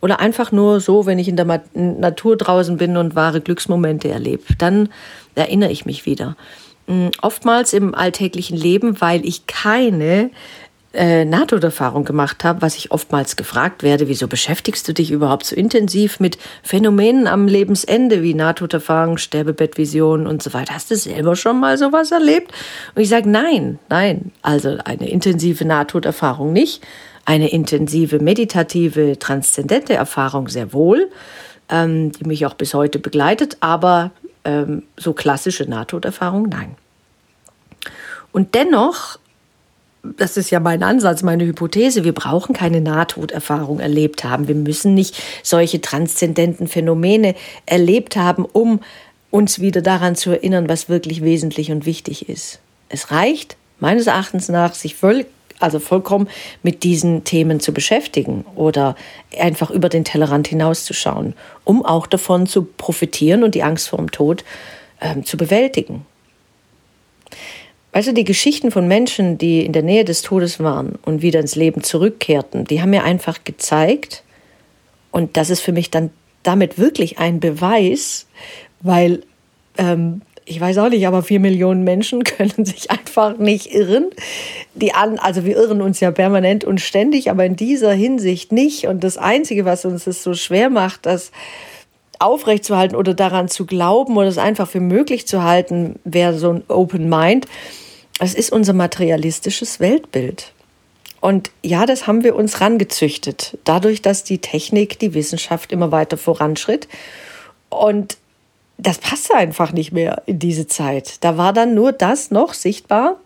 oder 0.00 0.20
einfach 0.20 0.52
nur 0.52 0.80
so, 0.80 1.06
wenn 1.06 1.18
ich 1.18 1.26
in 1.26 1.36
der 1.36 1.62
Natur 1.74 2.36
draußen 2.36 2.76
bin 2.76 2.96
und 2.96 3.16
wahre 3.16 3.40
Glücksmomente 3.40 4.08
erlebe. 4.08 4.44
Dann 4.58 4.90
erinnere 5.34 5.72
ich 5.72 5.86
mich 5.86 6.06
wieder. 6.06 6.36
Hm, 6.86 7.10
oftmals 7.20 7.72
im 7.72 7.96
alltäglichen 7.96 8.56
Leben, 8.56 9.00
weil 9.00 9.26
ich 9.26 9.46
keine 9.46 10.30
äh, 10.92 11.24
Nahtoderfahrung 11.24 12.04
gemacht 12.04 12.42
habe, 12.42 12.62
was 12.62 12.76
ich 12.76 12.90
oftmals 12.90 13.36
gefragt 13.36 13.84
werde, 13.84 14.08
wieso 14.08 14.26
beschäftigst 14.26 14.88
du 14.88 14.92
dich 14.92 15.12
überhaupt 15.12 15.46
so 15.46 15.54
intensiv 15.54 16.18
mit 16.18 16.36
Phänomenen 16.64 17.28
am 17.28 17.46
Lebensende 17.46 18.22
wie 18.22 18.34
Nahtoderfahrung, 18.34 19.16
Sterbebettvision 19.16 20.26
und 20.26 20.42
so 20.42 20.52
weiter. 20.52 20.74
Hast 20.74 20.90
du 20.90 20.96
selber 20.96 21.36
schon 21.36 21.60
mal 21.60 21.78
sowas 21.78 22.10
erlebt? 22.10 22.52
Und 22.94 23.02
ich 23.02 23.08
sage, 23.08 23.28
nein, 23.28 23.78
nein. 23.88 24.32
Also 24.42 24.78
eine 24.84 25.08
intensive 25.08 25.64
Nahtoderfahrung 25.64 26.52
nicht, 26.52 26.84
eine 27.24 27.50
intensive 27.50 28.18
meditative, 28.18 29.16
transzendente 29.18 29.94
Erfahrung 29.94 30.48
sehr 30.48 30.72
wohl, 30.72 31.08
ähm, 31.68 32.10
die 32.10 32.24
mich 32.24 32.46
auch 32.46 32.54
bis 32.54 32.74
heute 32.74 32.98
begleitet, 32.98 33.58
aber 33.60 34.10
ähm, 34.44 34.82
so 34.96 35.12
klassische 35.12 35.70
Nahtoderfahrung, 35.70 36.48
nein. 36.48 36.74
Und 38.32 38.54
dennoch 38.56 39.18
das 40.02 40.36
ist 40.36 40.50
ja 40.50 40.60
mein 40.60 40.82
Ansatz, 40.82 41.22
meine 41.22 41.44
Hypothese, 41.44 42.04
wir 42.04 42.14
brauchen 42.14 42.54
keine 42.54 42.80
Nahtoderfahrung 42.80 43.80
erlebt 43.80 44.24
haben. 44.24 44.48
Wir 44.48 44.54
müssen 44.54 44.94
nicht 44.94 45.22
solche 45.42 45.80
transzendenten 45.80 46.68
Phänomene 46.68 47.34
erlebt 47.66 48.16
haben, 48.16 48.44
um 48.44 48.80
uns 49.30 49.60
wieder 49.60 49.82
daran 49.82 50.16
zu 50.16 50.30
erinnern, 50.30 50.68
was 50.68 50.88
wirklich 50.88 51.22
wesentlich 51.22 51.70
und 51.70 51.86
wichtig 51.86 52.28
ist. 52.28 52.60
Es 52.88 53.10
reicht 53.10 53.56
meines 53.78 54.06
Erachtens 54.06 54.48
nach, 54.48 54.74
sich 54.74 54.96
voll, 54.96 55.26
also 55.60 55.78
vollkommen 55.78 56.28
mit 56.62 56.82
diesen 56.82 57.24
Themen 57.24 57.60
zu 57.60 57.72
beschäftigen 57.72 58.44
oder 58.56 58.96
einfach 59.38 59.70
über 59.70 59.88
den 59.88 60.04
Tellerrand 60.04 60.48
hinauszuschauen, 60.48 61.34
um 61.64 61.84
auch 61.84 62.06
davon 62.06 62.46
zu 62.46 62.62
profitieren 62.64 63.44
und 63.44 63.54
die 63.54 63.62
Angst 63.62 63.88
vor 63.88 63.98
dem 63.98 64.10
Tod 64.10 64.44
ähm, 65.00 65.24
zu 65.24 65.36
bewältigen. 65.36 66.06
Also 67.92 68.12
die 68.12 68.24
Geschichten 68.24 68.70
von 68.70 68.86
Menschen, 68.86 69.36
die 69.36 69.64
in 69.64 69.72
der 69.72 69.82
Nähe 69.82 70.04
des 70.04 70.22
Todes 70.22 70.60
waren 70.60 70.98
und 71.04 71.22
wieder 71.22 71.40
ins 71.40 71.56
Leben 71.56 71.82
zurückkehrten, 71.82 72.64
die 72.64 72.80
haben 72.80 72.90
mir 72.90 73.04
einfach 73.04 73.44
gezeigt, 73.44 74.22
und 75.10 75.36
das 75.36 75.50
ist 75.50 75.60
für 75.60 75.72
mich 75.72 75.90
dann 75.90 76.10
damit 76.42 76.78
wirklich 76.78 77.18
ein 77.18 77.40
Beweis, 77.40 78.26
weil 78.80 79.24
ähm, 79.76 80.22
ich 80.44 80.60
weiß 80.60 80.78
auch 80.78 80.88
nicht, 80.88 81.06
aber 81.06 81.22
vier 81.22 81.40
Millionen 81.40 81.84
Menschen 81.84 82.24
können 82.24 82.64
sich 82.64 82.90
einfach 82.90 83.38
nicht 83.38 83.72
irren. 83.72 84.10
Die 84.74 84.94
an, 84.94 85.18
also 85.18 85.44
wir 85.44 85.56
irren 85.56 85.80
uns 85.80 86.00
ja 86.00 86.10
permanent 86.10 86.64
und 86.64 86.80
ständig, 86.80 87.30
aber 87.30 87.44
in 87.44 87.56
dieser 87.56 87.92
Hinsicht 87.92 88.52
nicht. 88.52 88.86
Und 88.86 89.04
das 89.04 89.16
Einzige, 89.16 89.64
was 89.64 89.84
uns 89.84 90.06
es 90.06 90.22
so 90.22 90.34
schwer 90.34 90.70
macht, 90.70 91.06
das 91.06 91.30
aufrechtzuerhalten 92.20 92.96
oder 92.96 93.14
daran 93.14 93.48
zu 93.48 93.66
glauben 93.66 94.16
oder 94.16 94.28
es 94.28 94.38
einfach 94.38 94.68
für 94.68 94.80
möglich 94.80 95.26
zu 95.26 95.42
halten, 95.42 95.98
wäre 96.04 96.38
so 96.38 96.52
ein 96.52 96.64
Open 96.68 97.08
Mind. 97.08 97.46
Es 98.20 98.34
ist 98.34 98.52
unser 98.52 98.74
materialistisches 98.74 99.80
Weltbild. 99.80 100.52
Und 101.20 101.50
ja, 101.62 101.86
das 101.86 102.06
haben 102.06 102.24
wir 102.24 102.34
uns 102.34 102.60
rangezüchtet, 102.60 103.58
dadurch, 103.64 104.00
dass 104.02 104.24
die 104.24 104.38
Technik, 104.38 104.98
die 104.98 105.14
Wissenschaft 105.14 105.72
immer 105.72 105.92
weiter 105.92 106.16
voranschritt. 106.16 106.88
Und 107.68 108.16
das 108.78 108.98
passte 108.98 109.34
einfach 109.34 109.72
nicht 109.72 109.92
mehr 109.92 110.22
in 110.26 110.38
diese 110.38 110.66
Zeit. 110.66 111.22
Da 111.22 111.36
war 111.36 111.52
dann 111.52 111.74
nur 111.74 111.92
das 111.92 112.30
noch 112.30 112.54
sichtbar. 112.54 113.16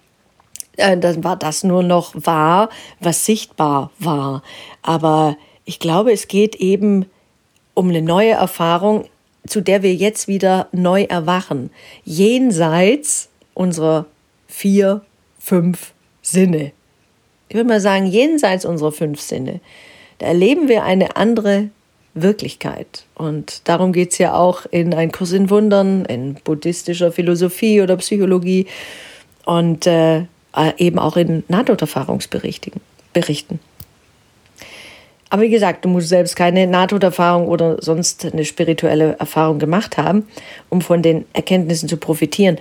Äh, 0.76 0.96
dann 0.98 1.22
war 1.22 1.36
das 1.36 1.62
nur 1.62 1.82
noch 1.82 2.14
wahr, 2.14 2.68
was 2.98 3.24
sichtbar 3.24 3.90
war. 3.98 4.42
Aber 4.82 5.36
ich 5.64 5.78
glaube, 5.78 6.12
es 6.12 6.26
geht 6.26 6.56
eben 6.56 7.06
um 7.74 7.88
eine 7.88 8.02
neue 8.02 8.32
Erfahrung, 8.32 9.06
zu 9.46 9.60
der 9.60 9.82
wir 9.82 9.94
jetzt 9.94 10.28
wieder 10.28 10.68
neu 10.72 11.02
erwachen. 11.02 11.70
Jenseits 12.04 13.28
unserer 13.52 14.06
vier, 14.48 15.02
fünf 15.38 15.92
Sinne. 16.22 16.72
Ich 17.48 17.54
würde 17.54 17.68
mal 17.68 17.80
sagen, 17.80 18.06
jenseits 18.06 18.64
unserer 18.64 18.92
fünf 18.92 19.20
Sinne, 19.20 19.60
da 20.18 20.26
erleben 20.26 20.68
wir 20.68 20.84
eine 20.84 21.16
andere 21.16 21.68
Wirklichkeit. 22.14 23.04
Und 23.14 23.68
darum 23.68 23.92
geht 23.92 24.12
es 24.12 24.18
ja 24.18 24.34
auch 24.34 24.66
in 24.70 24.94
Ein 24.94 25.12
Kurs 25.12 25.32
in 25.32 25.50
Wundern, 25.50 26.04
in 26.04 26.34
buddhistischer 26.34 27.12
Philosophie 27.12 27.82
oder 27.82 27.96
Psychologie 27.96 28.66
und 29.44 29.86
äh, 29.86 30.24
eben 30.78 30.98
auch 30.98 31.16
in 31.16 31.44
Nahtoderfahrungsberichten. 31.48 32.72
Berichten. 33.12 33.60
Aber 35.30 35.42
wie 35.42 35.50
gesagt, 35.50 35.84
du 35.84 35.88
musst 35.88 36.08
selbst 36.08 36.36
keine 36.36 36.66
Nahtoderfahrung 36.66 37.48
oder 37.48 37.82
sonst 37.82 38.24
eine 38.24 38.44
spirituelle 38.44 39.16
Erfahrung 39.18 39.58
gemacht 39.58 39.96
haben, 39.96 40.28
um 40.68 40.80
von 40.80 41.02
den 41.02 41.24
Erkenntnissen 41.32 41.88
zu 41.88 41.96
profitieren. 41.96 42.58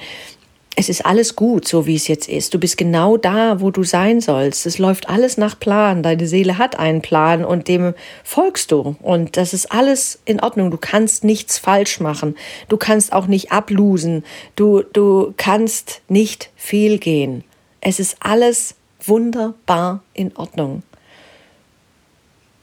Es 0.76 0.90
ist 0.90 1.06
alles 1.06 1.36
gut, 1.36 1.68
so 1.68 1.86
wie 1.86 1.96
es 1.96 2.08
jetzt 2.08 2.28
ist. 2.28 2.54
Du 2.54 2.58
bist 2.58 2.78
genau 2.78 3.16
da, 3.16 3.62
wo 3.62 3.70
du 3.70 3.84
sein 3.84 4.22
sollst. 4.22 4.66
Es 4.66 4.80
läuft 4.80 5.08
alles 5.08 5.38
nach 5.38 5.60
Plan. 5.60 6.02
Deine 6.02 6.26
Seele 6.26 6.58
hat 6.58 6.80
einen 6.80 7.04
Plan 7.04 7.46
und 7.46 7.68
dem 7.68 7.94
folgst 8.24 8.72
du. 8.72 8.96
Und 9.04 9.38
das 9.38 9.54
ist 9.54 9.72
alles 9.72 10.20
in 10.26 10.40
Ordnung. 10.40 10.72
Du 10.72 10.78
kannst 10.78 11.24
nichts 11.24 11.60
falsch 11.60 12.00
machen. 12.00 12.36
Du 12.70 12.78
kannst 12.78 13.14
auch 13.14 13.28
nicht 13.28 13.52
ablosen. 13.52 14.24
Du, 14.56 14.82
du 14.82 15.36
kannst 15.38 16.02
nicht 16.08 16.50
fehlgehen. 16.56 17.44
Es 17.80 18.00
ist 18.00 18.18
alles 18.20 18.74
wunderbar 19.00 20.02
in 20.16 20.36
Ordnung. 20.36 20.82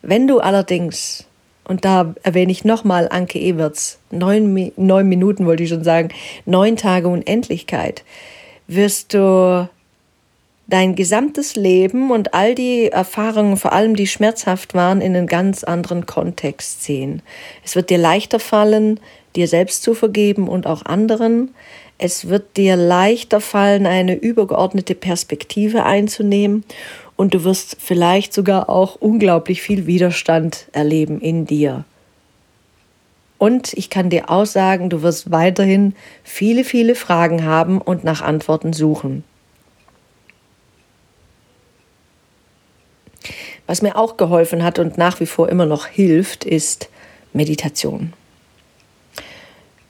Wenn 0.03 0.27
du 0.27 0.41
allerdings, 0.41 1.25
und 1.65 1.85
da 1.85 2.15
erwähne 2.23 2.53
ich 2.53 2.65
nochmal 2.65 3.09
Anke 3.11 3.39
Ewerts, 3.39 3.99
neun, 4.11 4.73
neun 4.77 5.09
Minuten 5.09 5.47
wollte 5.47 5.63
ich 5.63 5.69
schon 5.69 5.85
sagen, 5.85 6.09
neun 6.47 6.77
Tage 6.77 7.09
Unendlichkeit, 7.09 8.05
wirst 8.67 9.15
du 9.15 9.69
dein 10.71 10.95
gesamtes 10.95 11.57
Leben 11.57 12.11
und 12.11 12.33
all 12.33 12.55
die 12.55 12.87
Erfahrungen, 12.87 13.57
vor 13.57 13.73
allem 13.73 13.97
die 13.97 14.07
schmerzhaft 14.07 14.75
waren, 14.75 15.01
in 15.01 15.17
einen 15.17 15.27
ganz 15.27 15.65
anderen 15.65 16.07
Kontext 16.07 16.85
sehen. 16.85 17.23
Es 17.65 17.75
wird 17.75 17.91
dir 17.91 17.99
leichter 17.99 18.39
fallen, 18.39 19.01
dir 19.37 19.49
selbst 19.49 19.83
zu 19.83 19.95
vergeben 19.95 20.49
und 20.49 20.67
auch 20.67 20.85
anderen. 20.85 21.55
Es 21.99 22.29
wird 22.29 22.57
dir 22.57 22.77
leichter 22.77 23.41
fallen, 23.41 23.85
eine 23.87 24.15
übergeordnete 24.15 24.95
Perspektive 24.95 25.85
einzunehmen 25.85 26.65
und 27.21 27.35
du 27.35 27.45
wirst 27.45 27.77
vielleicht 27.79 28.33
sogar 28.33 28.71
auch 28.71 28.95
unglaublich 28.95 29.61
viel 29.61 29.87
Widerstand 29.87 30.69
erleben 30.73 31.21
in 31.21 31.45
dir. 31.45 31.85
Und 33.37 33.75
ich 33.75 33.91
kann 33.91 34.09
dir 34.09 34.31
auch 34.31 34.47
sagen, 34.47 34.89
du 34.89 35.03
wirst 35.03 35.31
weiterhin 35.31 35.95
viele, 36.25 36.65
viele 36.65 36.95
Fragen 36.95 37.45
haben 37.45 37.79
und 37.79 38.05
nach 38.05 38.23
Antworten 38.23 38.73
suchen. 38.73 39.23
Was 43.67 43.83
mir 43.83 43.97
auch 43.97 44.17
geholfen 44.17 44.65
hat 44.65 44.79
und 44.79 44.97
nach 44.97 45.21
wie 45.21 45.27
vor 45.27 45.51
immer 45.51 45.67
noch 45.67 45.85
hilft, 45.85 46.47
ist 46.47 46.89
Meditation. 47.35 48.15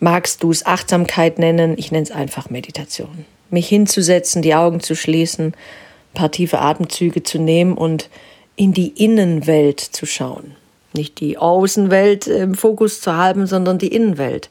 Magst 0.00 0.42
du 0.42 0.50
es 0.50 0.66
Achtsamkeit 0.66 1.38
nennen? 1.38 1.78
Ich 1.78 1.92
nenne 1.92 2.02
es 2.02 2.10
einfach 2.10 2.50
Meditation. 2.50 3.24
Mich 3.50 3.68
hinzusetzen, 3.68 4.42
die 4.42 4.56
Augen 4.56 4.80
zu 4.80 4.96
schließen 4.96 5.54
paar 6.14 6.30
tiefe 6.30 6.58
Atemzüge 6.58 7.22
zu 7.22 7.38
nehmen 7.38 7.74
und 7.74 8.08
in 8.56 8.72
die 8.72 8.88
Innenwelt 8.88 9.80
zu 9.80 10.06
schauen. 10.06 10.56
Nicht 10.92 11.20
die 11.20 11.38
Außenwelt 11.38 12.26
im 12.26 12.54
Fokus 12.54 13.00
zu 13.00 13.14
haben, 13.14 13.46
sondern 13.46 13.78
die 13.78 13.94
Innenwelt. 13.94 14.50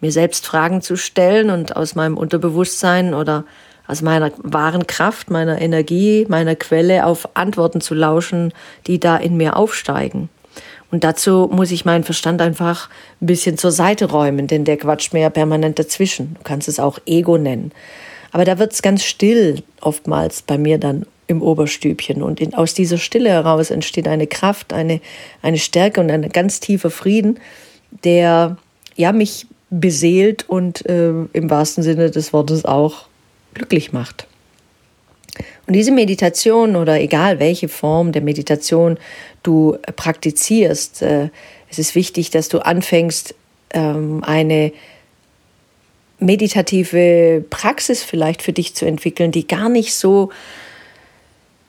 Mir 0.00 0.12
selbst 0.12 0.46
Fragen 0.46 0.82
zu 0.82 0.96
stellen 0.96 1.50
und 1.50 1.76
aus 1.76 1.94
meinem 1.94 2.16
Unterbewusstsein 2.16 3.14
oder 3.14 3.44
aus 3.86 4.00
meiner 4.00 4.32
wahren 4.38 4.86
Kraft, 4.86 5.30
meiner 5.30 5.60
Energie, 5.60 6.26
meiner 6.28 6.56
Quelle 6.56 7.04
auf 7.04 7.36
Antworten 7.36 7.80
zu 7.80 7.94
lauschen, 7.94 8.52
die 8.86 8.98
da 8.98 9.16
in 9.16 9.36
mir 9.36 9.56
aufsteigen. 9.56 10.30
Und 10.90 11.04
dazu 11.04 11.50
muss 11.52 11.70
ich 11.70 11.84
meinen 11.84 12.04
Verstand 12.04 12.40
einfach 12.40 12.88
ein 13.20 13.26
bisschen 13.26 13.58
zur 13.58 13.72
Seite 13.72 14.06
räumen, 14.06 14.46
denn 14.46 14.64
der 14.64 14.76
quatscht 14.76 15.12
mir 15.12 15.20
ja 15.20 15.30
permanent 15.30 15.78
dazwischen. 15.78 16.34
Du 16.34 16.40
kannst 16.44 16.68
es 16.68 16.78
auch 16.78 16.98
Ego 17.04 17.36
nennen. 17.36 17.72
Aber 18.34 18.44
da 18.44 18.58
wird 18.58 18.72
es 18.72 18.82
ganz 18.82 19.04
still 19.04 19.62
oftmals 19.80 20.42
bei 20.42 20.58
mir 20.58 20.78
dann 20.78 21.06
im 21.28 21.40
Oberstübchen. 21.40 22.20
Und 22.20 22.40
in, 22.40 22.52
aus 22.52 22.74
dieser 22.74 22.98
Stille 22.98 23.30
heraus 23.30 23.70
entsteht 23.70 24.08
eine 24.08 24.26
Kraft, 24.26 24.72
eine, 24.72 25.00
eine 25.40 25.58
Stärke 25.58 26.00
und 26.00 26.10
ein 26.10 26.28
ganz 26.30 26.58
tiefer 26.58 26.90
Frieden, 26.90 27.38
der 28.02 28.56
ja 28.96 29.12
mich 29.12 29.46
beseelt 29.70 30.48
und 30.48 30.84
äh, 30.86 31.10
im 31.10 31.48
wahrsten 31.48 31.84
Sinne 31.84 32.10
des 32.10 32.32
Wortes 32.32 32.64
auch 32.64 33.06
glücklich 33.54 33.92
macht. 33.92 34.26
Und 35.68 35.74
diese 35.74 35.92
Meditation 35.92 36.74
oder 36.74 37.00
egal 37.00 37.38
welche 37.38 37.68
Form 37.68 38.10
der 38.10 38.22
Meditation 38.22 38.98
du 39.44 39.78
praktizierst, 39.94 41.02
äh, 41.02 41.28
es 41.70 41.78
ist 41.78 41.94
wichtig, 41.94 42.30
dass 42.30 42.48
du 42.48 42.58
anfängst, 42.58 43.36
ähm, 43.70 44.24
eine 44.24 44.72
meditative 46.24 47.44
Praxis 47.50 48.02
vielleicht 48.02 48.42
für 48.42 48.52
dich 48.52 48.74
zu 48.74 48.86
entwickeln, 48.86 49.30
die 49.30 49.46
gar 49.46 49.68
nicht 49.68 49.94
so 49.94 50.30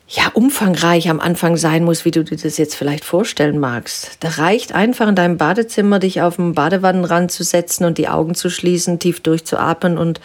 ja, 0.08 0.28
umfangreich 0.34 1.10
am 1.10 1.20
Anfang 1.20 1.58
sein 1.58 1.84
muss, 1.84 2.06
wie 2.06 2.12
du 2.12 2.24
dir 2.24 2.38
das 2.38 2.58
jetzt 2.58 2.76
vielleicht 2.76 3.04
vorstellen 3.04 3.58
magst. 3.58 4.18
Da 4.20 4.30
reicht 4.30 4.74
einfach 4.74 5.08
in 5.08 5.16
deinem 5.16 5.38
Badezimmer, 5.38 6.00
dich 6.00 6.22
auf 6.22 6.36
den 6.36 6.54
Badewannenrand 6.54 7.32
zu 7.32 7.44
setzen 7.44 7.86
und 7.86 7.98
die 7.98 8.08
Augen 8.08 8.36
zu 8.36 8.50
schließen, 8.50 9.00
tief 9.00 9.22
durchzuatmen 9.22 9.98
und 9.98 10.22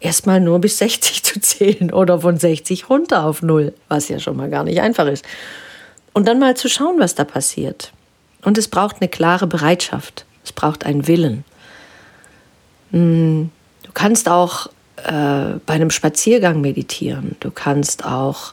erstmal 0.00 0.40
nur 0.40 0.58
bis 0.60 0.78
60 0.78 1.22
zu 1.22 1.40
zählen 1.40 1.92
oder 1.92 2.20
von 2.20 2.38
60 2.38 2.90
runter 2.90 3.24
auf 3.24 3.42
Null, 3.42 3.72
was 3.88 4.08
ja 4.08 4.18
schon 4.18 4.36
mal 4.36 4.50
gar 4.50 4.64
nicht 4.64 4.80
einfach 4.80 5.06
ist. 5.06 5.24
Und 6.12 6.28
dann 6.28 6.38
mal 6.38 6.56
zu 6.56 6.68
schauen, 6.68 6.98
was 6.98 7.14
da 7.14 7.24
passiert. 7.24 7.92
Und 8.42 8.58
es 8.58 8.68
braucht 8.68 8.96
eine 9.00 9.08
klare 9.08 9.46
Bereitschaft. 9.46 10.26
Es 10.44 10.52
braucht 10.52 10.84
einen 10.84 11.08
Willen. 11.08 11.44
Hm, 12.92 13.50
kannst 13.94 14.28
auch 14.28 14.66
äh, 14.96 15.58
bei 15.66 15.74
einem 15.74 15.90
Spaziergang 15.90 16.60
meditieren. 16.60 17.36
Du 17.40 17.50
kannst 17.50 18.04
auch 18.04 18.52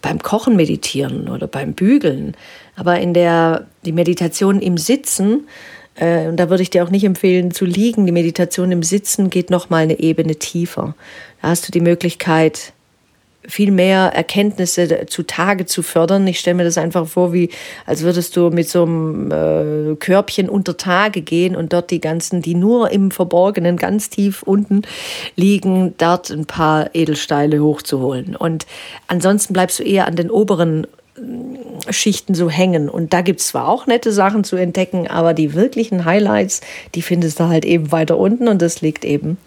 beim 0.00 0.20
Kochen 0.20 0.56
meditieren 0.56 1.28
oder 1.28 1.46
beim 1.46 1.72
Bügeln. 1.72 2.36
Aber 2.76 3.00
in 3.00 3.14
der 3.14 3.66
die 3.84 3.92
Meditation 3.92 4.60
im 4.60 4.78
Sitzen, 4.78 5.48
äh, 5.96 6.28
und 6.28 6.36
da 6.36 6.50
würde 6.50 6.62
ich 6.62 6.70
dir 6.70 6.84
auch 6.84 6.90
nicht 6.90 7.04
empfehlen 7.04 7.50
zu 7.50 7.64
liegen, 7.64 8.06
die 8.06 8.12
Meditation 8.12 8.70
im 8.70 8.82
Sitzen 8.82 9.30
geht 9.30 9.50
noch 9.50 9.70
mal 9.70 9.82
eine 9.82 9.98
Ebene 9.98 10.36
tiefer. 10.36 10.94
Da 11.42 11.48
hast 11.48 11.66
du 11.66 11.72
die 11.72 11.80
Möglichkeit, 11.80 12.72
viel 13.48 13.70
mehr 13.70 14.12
Erkenntnisse 14.14 15.06
zutage 15.06 15.64
zu 15.66 15.82
fördern. 15.82 16.26
Ich 16.26 16.38
stelle 16.38 16.56
mir 16.56 16.64
das 16.64 16.78
einfach 16.78 17.06
vor, 17.06 17.32
wie 17.32 17.48
als 17.86 18.02
würdest 18.02 18.36
du 18.36 18.50
mit 18.50 18.68
so 18.68 18.82
einem 18.82 19.32
äh, 19.32 19.96
Körbchen 19.96 20.48
unter 20.48 20.76
Tage 20.76 21.22
gehen 21.22 21.56
und 21.56 21.72
dort 21.72 21.90
die 21.90 22.00
ganzen, 22.00 22.42
die 22.42 22.54
nur 22.54 22.90
im 22.90 23.10
Verborgenen 23.10 23.78
ganz 23.78 24.10
tief 24.10 24.42
unten 24.42 24.82
liegen, 25.34 25.94
dort 25.96 26.30
ein 26.30 26.44
paar 26.44 26.94
Edelsteine 26.94 27.60
hochzuholen. 27.60 28.36
Und 28.36 28.66
ansonsten 29.06 29.54
bleibst 29.54 29.78
du 29.78 29.82
eher 29.82 30.06
an 30.06 30.16
den 30.16 30.30
oberen 30.30 30.84
äh, 31.16 31.92
Schichten 31.92 32.34
so 32.34 32.50
hängen. 32.50 32.90
Und 32.90 33.14
da 33.14 33.22
gibt 33.22 33.40
es 33.40 33.48
zwar 33.48 33.68
auch 33.68 33.86
nette 33.86 34.12
Sachen 34.12 34.44
zu 34.44 34.56
entdecken, 34.56 35.08
aber 35.08 35.32
die 35.32 35.54
wirklichen 35.54 36.04
Highlights, 36.04 36.60
die 36.94 37.02
findest 37.02 37.40
du 37.40 37.44
halt 37.44 37.64
eben 37.64 37.92
weiter 37.92 38.18
unten 38.18 38.46
und 38.46 38.60
das 38.60 38.82
liegt 38.82 39.06
eben 39.06 39.38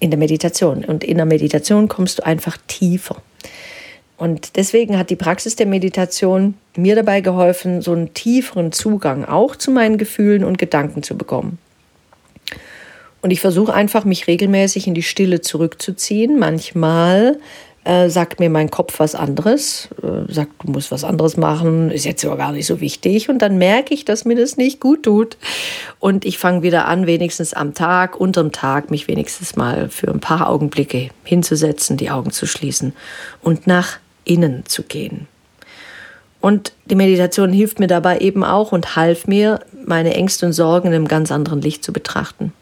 in 0.00 0.10
der 0.10 0.18
Meditation. 0.18 0.84
Und 0.84 1.04
in 1.04 1.16
der 1.18 1.26
Meditation 1.26 1.88
kommst 1.88 2.18
du 2.18 2.26
einfach 2.26 2.58
tiefer. 2.66 3.16
Und 4.16 4.56
deswegen 4.56 4.98
hat 4.98 5.08
die 5.08 5.16
Praxis 5.16 5.56
der 5.56 5.66
Meditation 5.66 6.54
mir 6.76 6.94
dabei 6.94 7.20
geholfen, 7.20 7.80
so 7.80 7.92
einen 7.92 8.12
tieferen 8.12 8.72
Zugang 8.72 9.24
auch 9.24 9.56
zu 9.56 9.70
meinen 9.70 9.96
Gefühlen 9.96 10.44
und 10.44 10.58
Gedanken 10.58 11.02
zu 11.02 11.16
bekommen. 11.16 11.58
Und 13.22 13.30
ich 13.30 13.40
versuche 13.40 13.72
einfach, 13.72 14.04
mich 14.04 14.26
regelmäßig 14.26 14.86
in 14.86 14.94
die 14.94 15.02
Stille 15.02 15.40
zurückzuziehen. 15.40 16.38
Manchmal 16.38 17.38
äh, 17.84 18.10
sagt 18.10 18.40
mir 18.40 18.50
mein 18.50 18.70
Kopf 18.70 19.00
was 19.00 19.14
anderes, 19.14 19.88
äh, 20.02 20.30
sagt, 20.30 20.52
du 20.62 20.70
musst 20.70 20.90
was 20.90 21.02
anderes 21.02 21.36
machen, 21.36 21.90
ist 21.90 22.04
jetzt 22.04 22.24
aber 22.24 22.36
gar 22.36 22.52
nicht 22.52 22.66
so 22.66 22.80
wichtig. 22.80 23.30
Und 23.30 23.38
dann 23.38 23.56
merke 23.56 23.94
ich, 23.94 24.04
dass 24.04 24.26
mir 24.26 24.36
das 24.36 24.56
nicht 24.58 24.80
gut 24.80 25.04
tut. 25.04 25.38
Und 25.98 26.26
ich 26.26 26.38
fange 26.38 26.62
wieder 26.62 26.86
an, 26.86 27.06
wenigstens 27.06 27.54
am 27.54 27.72
Tag, 27.72 28.20
unterm 28.20 28.52
Tag, 28.52 28.90
mich 28.90 29.08
wenigstens 29.08 29.56
mal 29.56 29.88
für 29.88 30.08
ein 30.08 30.20
paar 30.20 30.48
Augenblicke 30.48 31.08
hinzusetzen, 31.24 31.96
die 31.96 32.10
Augen 32.10 32.32
zu 32.32 32.46
schließen 32.46 32.92
und 33.40 33.66
nach 33.66 33.98
innen 34.24 34.66
zu 34.66 34.82
gehen. 34.82 35.26
Und 36.42 36.72
die 36.86 36.94
Meditation 36.94 37.52
hilft 37.52 37.80
mir 37.80 37.86
dabei 37.86 38.18
eben 38.18 38.44
auch 38.44 38.72
und 38.72 38.96
half 38.96 39.26
mir, 39.26 39.60
meine 39.86 40.14
Ängste 40.14 40.46
und 40.46 40.52
Sorgen 40.52 40.88
in 40.88 40.94
einem 40.94 41.08
ganz 41.08 41.32
anderen 41.32 41.60
Licht 41.60 41.84
zu 41.84 41.92
betrachten. 41.92 42.52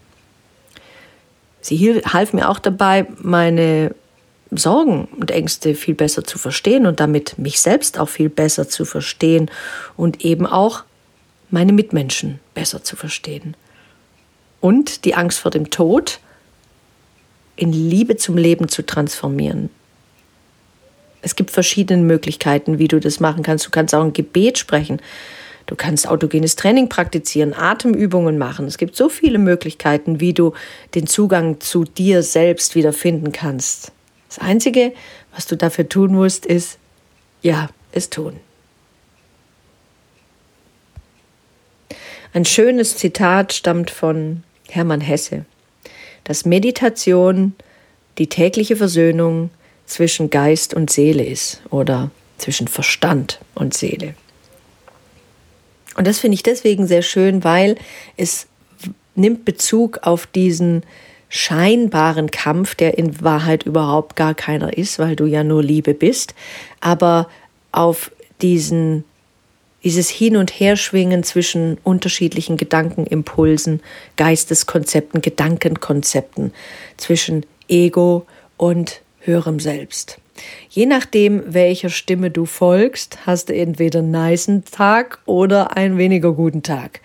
Sie 1.61 2.00
half 2.04 2.33
mir 2.33 2.48
auch 2.48 2.59
dabei, 2.59 3.07
meine 3.20 3.94
Sorgen 4.50 5.08
und 5.18 5.30
Ängste 5.30 5.74
viel 5.74 5.94
besser 5.94 6.24
zu 6.24 6.38
verstehen 6.38 6.87
und 6.87 7.00
damit 7.00 7.38
mich 7.38 7.61
selbst 7.61 7.98
auch 7.98 8.08
viel 8.08 8.28
besser 8.28 8.68
zu 8.68 8.84
verstehen 8.84 9.50
und 9.96 10.24
eben 10.24 10.46
auch 10.46 10.84
meine 11.50 11.72
Mitmenschen 11.72 12.40
besser 12.54 12.82
zu 12.82 12.96
verstehen. 12.96 13.56
Und 14.61 15.04
die 15.04 15.14
Angst 15.14 15.38
vor 15.38 15.50
dem 15.50 15.70
Tod 15.70 16.20
in 17.56 17.72
Liebe 17.72 18.16
zum 18.16 18.37
Leben 18.37 18.68
zu 18.68 18.84
transformieren. 18.84 19.70
Es 21.20 21.34
gibt 21.37 21.50
verschiedene 21.50 22.02
Möglichkeiten, 22.02 22.78
wie 22.78 22.88
du 22.88 23.00
das 23.00 23.20
machen 23.20 23.42
kannst. 23.42 23.66
Du 23.66 23.70
kannst 23.70 23.94
auch 23.94 24.02
ein 24.02 24.12
Gebet 24.12 24.58
sprechen. 24.58 25.00
Du 25.66 25.76
kannst 25.76 26.08
autogenes 26.08 26.56
Training 26.56 26.88
praktizieren, 26.88 27.52
Atemübungen 27.52 28.38
machen. 28.38 28.66
Es 28.66 28.78
gibt 28.78 28.96
so 28.96 29.08
viele 29.08 29.38
Möglichkeiten, 29.38 30.20
wie 30.20 30.32
du 30.32 30.54
den 30.94 31.06
Zugang 31.06 31.61
zu 31.61 31.84
dir 31.84 32.22
selbst 32.22 32.74
wieder 32.74 32.94
finden 32.94 33.32
kannst. 33.32 33.92
Das 34.28 34.38
Einzige, 34.38 34.92
was 35.34 35.46
du 35.46 35.56
dafür 35.56 35.88
tun 35.88 36.12
musst, 36.12 36.46
ist, 36.46 36.78
ja, 37.42 37.70
es 37.92 38.10
tun. 38.10 38.40
Ein 42.34 42.44
schönes 42.44 42.96
Zitat 42.96 43.52
stammt 43.52 43.90
von 43.90 44.42
Hermann 44.68 45.00
Hesse, 45.00 45.46
dass 46.24 46.44
Meditation 46.44 47.54
die 48.18 48.28
tägliche 48.28 48.76
Versöhnung 48.76 49.50
zwischen 49.86 50.28
Geist 50.28 50.74
und 50.74 50.90
Seele 50.90 51.24
ist 51.24 51.62
oder 51.70 52.10
zwischen 52.36 52.68
Verstand 52.68 53.40
und 53.54 53.74
Seele. 53.74 54.14
Und 55.96 56.06
das 56.06 56.18
finde 56.18 56.34
ich 56.34 56.42
deswegen 56.42 56.86
sehr 56.86 57.02
schön, 57.02 57.42
weil 57.44 57.76
es 58.16 58.46
nimmt 59.14 59.44
Bezug 59.44 60.00
auf 60.02 60.26
diesen 60.26 60.84
scheinbaren 61.28 62.30
Kampf, 62.30 62.74
der 62.74 62.98
in 62.98 63.20
Wahrheit 63.22 63.64
überhaupt 63.64 64.16
gar 64.16 64.34
keiner 64.34 64.76
ist, 64.76 64.98
weil 64.98 65.16
du 65.16 65.26
ja 65.26 65.44
nur 65.44 65.62
Liebe 65.62 65.94
bist, 65.94 66.34
aber 66.80 67.28
auf 67.72 68.10
diesen 68.40 69.04
dieses 69.84 70.08
Hin- 70.08 70.36
und 70.36 70.50
Herschwingen 70.50 71.22
zwischen 71.22 71.78
unterschiedlichen 71.84 72.56
Gedankenimpulsen, 72.56 73.80
Geisteskonzepten, 74.16 75.22
Gedankenkonzepten, 75.22 76.52
zwischen 76.96 77.46
Ego 77.68 78.26
und 78.56 79.02
höherem 79.20 79.60
Selbst. 79.60 80.18
Je 80.68 80.86
nachdem, 80.86 81.42
welcher 81.54 81.90
Stimme 81.90 82.30
du 82.30 82.44
folgst, 82.44 83.26
hast 83.26 83.48
du 83.48 83.54
entweder 83.54 84.00
einen 84.00 84.10
niceen 84.10 84.64
Tag 84.64 85.20
oder 85.26 85.76
einen 85.76 85.98
weniger 85.98 86.32
guten 86.32 86.62
Tag. 86.62 87.00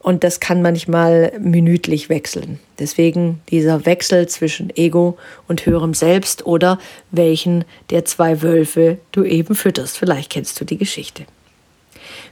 Und 0.00 0.24
das 0.24 0.40
kann 0.40 0.62
manchmal 0.62 1.32
minütlich 1.38 2.08
wechseln. 2.08 2.58
Deswegen 2.78 3.42
dieser 3.50 3.84
Wechsel 3.84 4.26
zwischen 4.28 4.74
Ego 4.74 5.18
und 5.46 5.66
höherem 5.66 5.92
Selbst 5.92 6.46
oder 6.46 6.78
welchen 7.10 7.66
der 7.90 8.06
zwei 8.06 8.40
Wölfe 8.40 8.98
du 9.12 9.24
eben 9.24 9.54
fütterst. 9.54 9.98
Vielleicht 9.98 10.30
kennst 10.30 10.58
du 10.58 10.64
die 10.64 10.78
Geschichte. 10.78 11.24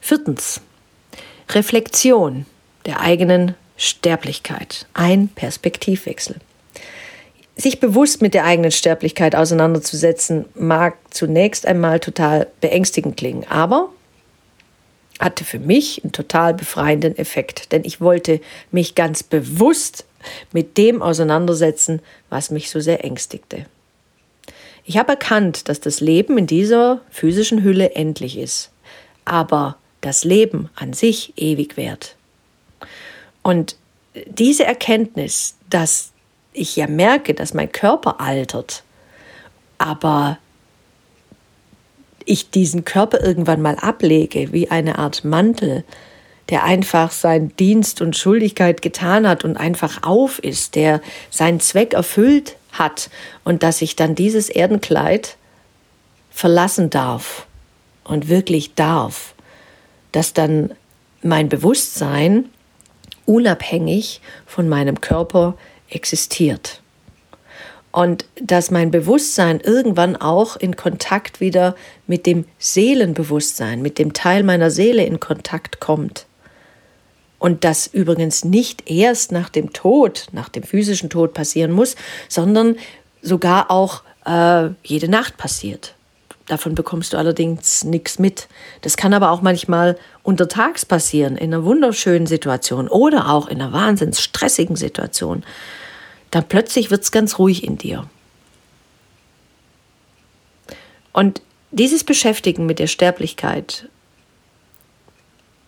Viertens. 0.00 0.62
Reflexion 1.50 2.46
der 2.87 3.00
eigenen 3.00 3.54
Sterblichkeit. 3.76 4.87
Ein 4.94 5.28
Perspektivwechsel. 5.28 6.37
Sich 7.54 7.81
bewusst 7.81 8.22
mit 8.22 8.35
der 8.35 8.44
eigenen 8.44 8.70
Sterblichkeit 8.70 9.35
auseinanderzusetzen, 9.35 10.46
mag 10.54 10.96
zunächst 11.11 11.66
einmal 11.66 12.00
total 12.00 12.46
beängstigend 12.61 13.16
klingen, 13.16 13.44
aber 13.48 13.90
hatte 15.18 15.44
für 15.44 15.59
mich 15.59 16.02
einen 16.04 16.12
total 16.12 16.54
befreienden 16.54 17.16
Effekt, 17.18 17.72
denn 17.72 17.85
ich 17.85 18.00
wollte 18.00 18.40
mich 18.70 18.94
ganz 18.94 19.22
bewusst 19.22 20.04
mit 20.52 20.76
dem 20.76 21.02
auseinandersetzen, 21.02 22.00
was 22.28 22.50
mich 22.50 22.70
so 22.70 22.81
sehr 22.81 23.04
ängstigte. 23.04 23.66
Ich 24.85 24.96
habe 24.96 25.11
erkannt, 25.11 25.68
dass 25.68 25.81
das 25.81 26.00
Leben 26.00 26.38
in 26.38 26.46
dieser 26.46 27.02
physischen 27.11 27.62
Hülle 27.62 27.94
endlich 27.94 28.38
ist, 28.38 28.70
aber 29.24 29.76
das 30.00 30.24
Leben 30.24 30.70
an 30.76 30.92
sich 30.92 31.35
ewig 31.37 31.76
währt. 31.76 32.16
Und 33.42 33.76
diese 34.26 34.64
Erkenntnis, 34.64 35.57
dass 35.68 36.12
ich 36.52 36.76
ja 36.76 36.87
merke, 36.87 37.35
dass 37.35 37.54
mein 37.54 37.70
Körper 37.70 38.20
altert, 38.20 38.83
aber 39.78 40.38
ich 42.28 42.50
diesen 42.50 42.84
Körper 42.84 43.20
irgendwann 43.20 43.62
mal 43.62 43.76
ablege, 43.76 44.52
wie 44.52 44.70
eine 44.70 44.98
Art 44.98 45.24
Mantel, 45.24 45.84
der 46.50 46.64
einfach 46.64 47.10
seinen 47.10 47.54
Dienst 47.56 48.00
und 48.00 48.16
Schuldigkeit 48.16 48.82
getan 48.82 49.28
hat 49.28 49.44
und 49.44 49.56
einfach 49.56 50.02
auf 50.02 50.38
ist, 50.38 50.74
der 50.74 51.00
seinen 51.30 51.60
Zweck 51.60 51.94
erfüllt 51.94 52.56
hat 52.72 53.10
und 53.44 53.62
dass 53.62 53.82
ich 53.82 53.96
dann 53.96 54.14
dieses 54.14 54.48
Erdenkleid 54.48 55.36
verlassen 56.30 56.90
darf 56.90 57.46
und 58.04 58.28
wirklich 58.28 58.74
darf, 58.74 59.34
dass 60.12 60.32
dann 60.32 60.72
mein 61.22 61.48
Bewusstsein 61.48 62.46
unabhängig 63.26 64.20
von 64.46 64.68
meinem 64.68 65.00
Körper 65.00 65.54
existiert. 65.90 66.80
Und 67.90 68.27
dass 68.40 68.70
mein 68.70 68.90
Bewusstsein 68.90 69.61
irgendwann 69.61 70.14
auch 70.14 70.57
in 70.57 70.77
Kontakt 70.77 71.40
wieder 71.40 71.74
mit 72.07 72.27
dem 72.27 72.44
Seelenbewusstsein, 72.59 73.81
mit 73.81 73.98
dem 73.98 74.12
Teil 74.12 74.42
meiner 74.42 74.70
Seele 74.70 75.05
in 75.05 75.20
Kontakt 75.20 75.81
kommt. 75.81 76.27
Und 77.38 77.64
das 77.64 77.87
übrigens 77.87 78.44
nicht 78.44 78.90
erst 78.90 79.33
nach 79.33 79.48
dem 79.48 79.72
Tod, 79.72 80.27
nach 80.33 80.48
dem 80.48 80.64
physischen 80.64 81.09
Tod 81.09 81.35
passieren 81.35 81.70
muss, 81.70 81.94
sondern 82.29 82.77
sogar 83.22 83.70
auch 83.70 84.03
äh, 84.27 84.70
jede 84.83 85.09
Nacht 85.09 85.37
passiert. 85.37 85.94
Davon 86.46 86.74
bekommst 86.74 87.12
du 87.12 87.18
allerdings 87.18 87.85
nichts 87.85 88.18
mit. 88.18 88.48
Das 88.81 88.96
kann 88.96 89.12
aber 89.12 89.31
auch 89.31 89.42
manchmal 89.42 89.98
untertags 90.22 90.87
passieren, 90.87 91.37
in 91.37 91.53
einer 91.53 91.64
wunderschönen 91.64 92.27
Situation 92.27 92.88
oder 92.88 93.29
auch 93.31 93.48
in 93.48 93.61
einer 93.61 93.72
wahnsinns 93.72 94.20
stressigen 94.20 94.74
Situation. 94.74 95.44
Dann 96.30 96.48
plötzlich 96.48 96.90
wird 96.90 97.02
es 97.02 97.12
ganz 97.12 97.38
ruhig 97.38 97.64
in 97.64 97.78
dir. 97.78 98.08
Und 101.12 101.42
dieses 101.70 102.04
Beschäftigen 102.04 102.66
mit 102.66 102.78
der 102.78 102.86
Sterblichkeit 102.86 103.88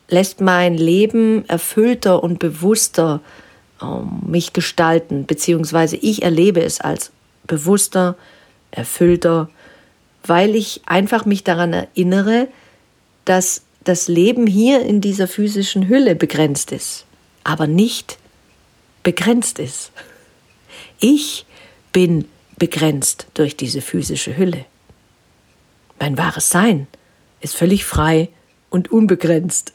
lässt 0.08 0.40
mein 0.40 0.76
Leben 0.76 1.48
erfüllter 1.48 2.22
und 2.22 2.38
bewusster 2.38 3.20
ähm, 3.82 4.20
mich 4.26 4.52
gestalten, 4.52 5.26
beziehungsweise 5.26 5.96
ich 5.96 6.22
erlebe 6.22 6.62
es 6.62 6.80
als 6.80 7.12
bewusster, 7.46 8.16
erfüllter, 8.70 9.50
weil 10.24 10.54
ich 10.54 10.82
einfach 10.86 11.24
mich 11.24 11.44
daran 11.44 11.72
erinnere, 11.72 12.48
dass 13.24 13.62
das 13.84 14.08
Leben 14.08 14.46
hier 14.46 14.82
in 14.82 15.00
dieser 15.00 15.26
physischen 15.26 15.88
Hülle 15.88 16.14
begrenzt 16.14 16.72
ist, 16.72 17.06
aber 17.44 17.66
nicht 17.66 18.18
begrenzt 19.02 19.58
ist. 19.58 19.92
Ich 21.00 21.46
bin 21.92 22.26
begrenzt 22.58 23.26
durch 23.32 23.56
diese 23.56 23.80
physische 23.80 24.36
Hülle. 24.36 24.66
Mein 25.98 26.18
wahres 26.18 26.50
Sein 26.50 26.86
ist 27.40 27.56
völlig 27.56 27.86
frei 27.86 28.28
und 28.68 28.92
unbegrenzt. 28.92 29.72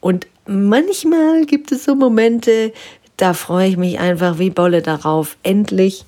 Und 0.00 0.28
manchmal 0.46 1.44
gibt 1.46 1.72
es 1.72 1.84
so 1.84 1.96
Momente, 1.96 2.72
da 3.16 3.34
freue 3.34 3.68
ich 3.68 3.76
mich 3.76 3.98
einfach 3.98 4.38
wie 4.38 4.50
Bolle 4.50 4.80
darauf, 4.80 5.36
endlich 5.42 6.04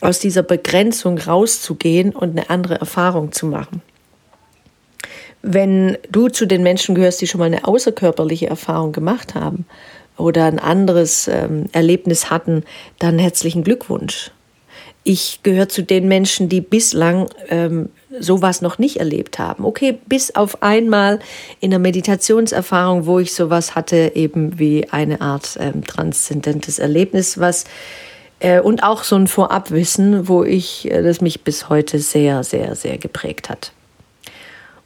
aus 0.00 0.20
dieser 0.20 0.44
Begrenzung 0.44 1.18
rauszugehen 1.18 2.14
und 2.14 2.30
eine 2.30 2.48
andere 2.48 2.78
Erfahrung 2.78 3.32
zu 3.32 3.46
machen. 3.46 3.82
Wenn 5.42 5.98
du 6.10 6.28
zu 6.28 6.46
den 6.46 6.62
Menschen 6.62 6.94
gehörst, 6.94 7.20
die 7.20 7.26
schon 7.26 7.40
mal 7.40 7.46
eine 7.46 7.66
außerkörperliche 7.66 8.46
Erfahrung 8.46 8.92
gemacht 8.92 9.34
haben 9.34 9.66
oder 10.16 10.46
ein 10.46 10.58
anderes 10.58 11.28
ähm, 11.28 11.66
Erlebnis 11.72 12.30
hatten, 12.30 12.64
dann 12.98 13.18
herzlichen 13.18 13.64
Glückwunsch. 13.64 14.30
Ich 15.04 15.40
gehöre 15.42 15.68
zu 15.68 15.82
den 15.82 16.08
Menschen, 16.08 16.48
die 16.48 16.60
bislang 16.60 17.28
ähm, 17.48 17.90
sowas 18.18 18.60
noch 18.60 18.78
nicht 18.78 18.96
erlebt 18.96 19.38
haben. 19.38 19.64
Okay, 19.64 19.98
bis 20.06 20.34
auf 20.34 20.62
einmal 20.62 21.20
in 21.60 21.70
der 21.70 21.78
Meditationserfahrung, 21.78 23.06
wo 23.06 23.20
ich 23.20 23.32
sowas 23.32 23.74
hatte, 23.74 24.12
eben 24.14 24.58
wie 24.58 24.88
eine 24.90 25.20
Art 25.20 25.58
ähm, 25.60 25.84
transzendentes 25.84 26.78
Erlebnis, 26.78 27.38
was 27.38 27.64
äh, 28.40 28.60
und 28.60 28.82
auch 28.82 29.04
so 29.04 29.16
ein 29.16 29.26
Vorabwissen, 29.28 30.28
wo 30.28 30.44
ich, 30.44 30.90
äh, 30.90 31.02
das 31.02 31.20
mich 31.20 31.42
bis 31.42 31.68
heute 31.68 31.98
sehr, 31.98 32.42
sehr, 32.44 32.74
sehr 32.74 32.98
geprägt 32.98 33.48
hat. 33.48 33.72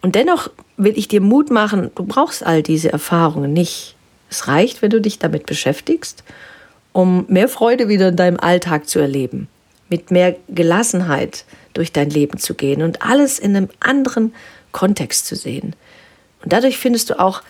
Und 0.02 0.14
dennoch 0.14 0.50
will 0.76 0.96
ich 0.96 1.08
dir 1.08 1.20
Mut 1.20 1.50
machen, 1.50 1.90
du 1.94 2.04
brauchst 2.04 2.44
all 2.44 2.62
diese 2.62 2.92
Erfahrungen 2.92 3.52
nicht. 3.52 3.96
Es 4.30 4.48
reicht, 4.48 4.80
wenn 4.80 4.90
du 4.90 5.00
dich 5.00 5.18
damit 5.18 5.44
beschäftigst, 5.44 6.24
um 6.92 7.26
mehr 7.28 7.48
Freude 7.48 7.88
wieder 7.88 8.08
in 8.08 8.16
deinem 8.16 8.38
Alltag 8.38 8.88
zu 8.88 8.98
erleben, 9.00 9.48
mit 9.88 10.10
mehr 10.10 10.36
Gelassenheit 10.48 11.44
durch 11.74 11.92
dein 11.92 12.10
Leben 12.10 12.38
zu 12.38 12.54
gehen 12.54 12.82
und 12.82 13.02
alles 13.02 13.38
in 13.38 13.56
einem 13.56 13.68
anderen 13.80 14.32
Kontext 14.72 15.26
zu 15.26 15.36
sehen. 15.36 15.74
Und 16.42 16.52
dadurch 16.52 16.78
findest 16.78 17.10
du 17.10 17.20
auch 17.20 17.42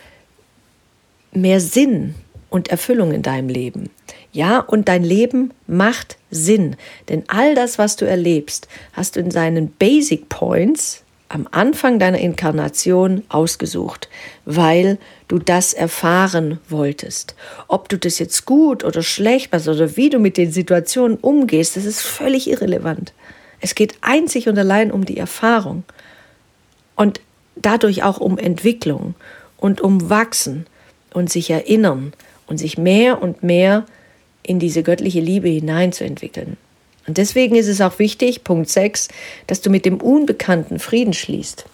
mehr 1.32 1.60
Sinn 1.60 2.14
und 2.48 2.68
Erfüllung 2.68 3.12
in 3.12 3.22
deinem 3.22 3.48
Leben. 3.48 3.90
Ja, 4.32 4.60
und 4.60 4.88
dein 4.88 5.04
Leben 5.04 5.52
macht 5.66 6.16
Sinn, 6.30 6.76
denn 7.08 7.24
all 7.28 7.54
das, 7.54 7.78
was 7.78 7.96
du 7.96 8.06
erlebst, 8.06 8.68
hast 8.92 9.16
du 9.16 9.20
in 9.20 9.30
seinen 9.30 9.70
Basic 9.72 10.28
Points 10.28 11.02
am 11.30 11.46
Anfang 11.52 12.00
deiner 12.00 12.18
Inkarnation 12.18 13.22
ausgesucht, 13.28 14.08
weil 14.44 14.98
du 15.28 15.38
das 15.38 15.72
erfahren 15.72 16.58
wolltest. 16.68 17.36
Ob 17.68 17.88
du 17.88 17.96
das 17.96 18.18
jetzt 18.18 18.46
gut 18.46 18.82
oder 18.82 19.00
schlecht 19.02 19.52
machst 19.52 19.68
oder 19.68 19.96
wie 19.96 20.10
du 20.10 20.18
mit 20.18 20.36
den 20.36 20.50
Situationen 20.50 21.16
umgehst, 21.16 21.76
das 21.76 21.84
ist 21.84 22.02
völlig 22.02 22.50
irrelevant. 22.50 23.12
Es 23.60 23.76
geht 23.76 23.94
einzig 24.00 24.48
und 24.48 24.58
allein 24.58 24.90
um 24.90 25.04
die 25.04 25.18
Erfahrung 25.18 25.84
und 26.96 27.20
dadurch 27.54 28.02
auch 28.02 28.18
um 28.18 28.36
Entwicklung 28.36 29.14
und 29.56 29.80
um 29.80 30.10
Wachsen 30.10 30.66
und 31.14 31.30
sich 31.30 31.48
erinnern 31.50 32.12
und 32.48 32.58
sich 32.58 32.76
mehr 32.76 33.22
und 33.22 33.44
mehr 33.44 33.86
in 34.42 34.58
diese 34.58 34.82
göttliche 34.82 35.20
Liebe 35.20 35.48
hineinzuentwickeln. 35.48 36.56
Und 37.10 37.18
deswegen 37.18 37.56
ist 37.56 37.66
es 37.66 37.80
auch 37.80 37.98
wichtig, 37.98 38.44
Punkt 38.44 38.70
6, 38.70 39.08
dass 39.48 39.60
du 39.60 39.68
mit 39.68 39.84
dem 39.84 40.00
Unbekannten 40.00 40.78
Frieden 40.78 41.12
schließt. 41.12 41.64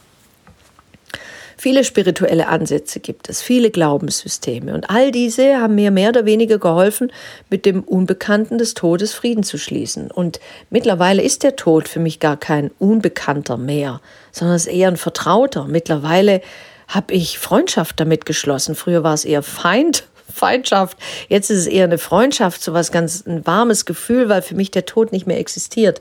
Viele 1.59 1.85
spirituelle 1.85 2.49
Ansätze 2.49 3.01
gibt 3.01 3.29
es, 3.29 3.42
viele 3.42 3.70
Glaubenssysteme 3.70 4.72
und 4.72 4.88
all 4.88 5.11
diese 5.11 5.59
haben 5.61 5.75
mir 5.75 5.90
mehr 5.90 6.09
oder 6.09 6.25
weniger 6.25 6.57
geholfen, 6.57 7.12
mit 7.51 7.66
dem 7.66 7.83
Unbekannten 7.83 8.57
des 8.57 8.72
Todes 8.72 9.12
Frieden 9.12 9.42
zu 9.42 9.59
schließen. 9.59 10.11
Und 10.11 10.40
mittlerweile 10.70 11.20
ist 11.20 11.42
der 11.42 11.55
Tod 11.55 11.87
für 11.87 12.01
mich 12.01 12.18
gar 12.18 12.38
kein 12.38 12.70
Unbekannter 12.79 13.59
mehr, 13.59 14.01
sondern 14.33 14.57
es 14.57 14.66
ist 14.66 14.72
eher 14.72 14.88
ein 14.88 14.96
Vertrauter. 14.96 15.66
Mittlerweile 15.66 16.40
habe 16.88 17.12
ich 17.12 17.38
Freundschaft 17.38 18.01
damit 18.01 18.25
geschlossen. 18.25 18.75
Früher 18.75 19.03
war 19.03 19.12
es 19.12 19.27
eher 19.27 19.42
Feind, 19.42 20.05
Feindschaft. 20.37 20.99
Jetzt 21.29 21.51
ist 21.51 21.61
es 21.61 21.66
eher 21.66 21.85
eine 21.85 21.99
Freundschaft, 21.99 22.62
so 22.62 22.72
was 22.72 22.92
ganz 22.92 23.27
ein 23.27 23.46
warmes 23.46 23.85
Gefühl, 23.85 24.29
weil 24.29 24.42
für 24.42 24.55
mich 24.55 24.70
der 24.70 24.87
Tod 24.87 25.12
nicht 25.12 25.27
mehr 25.27 25.38
existiert. 25.38 26.01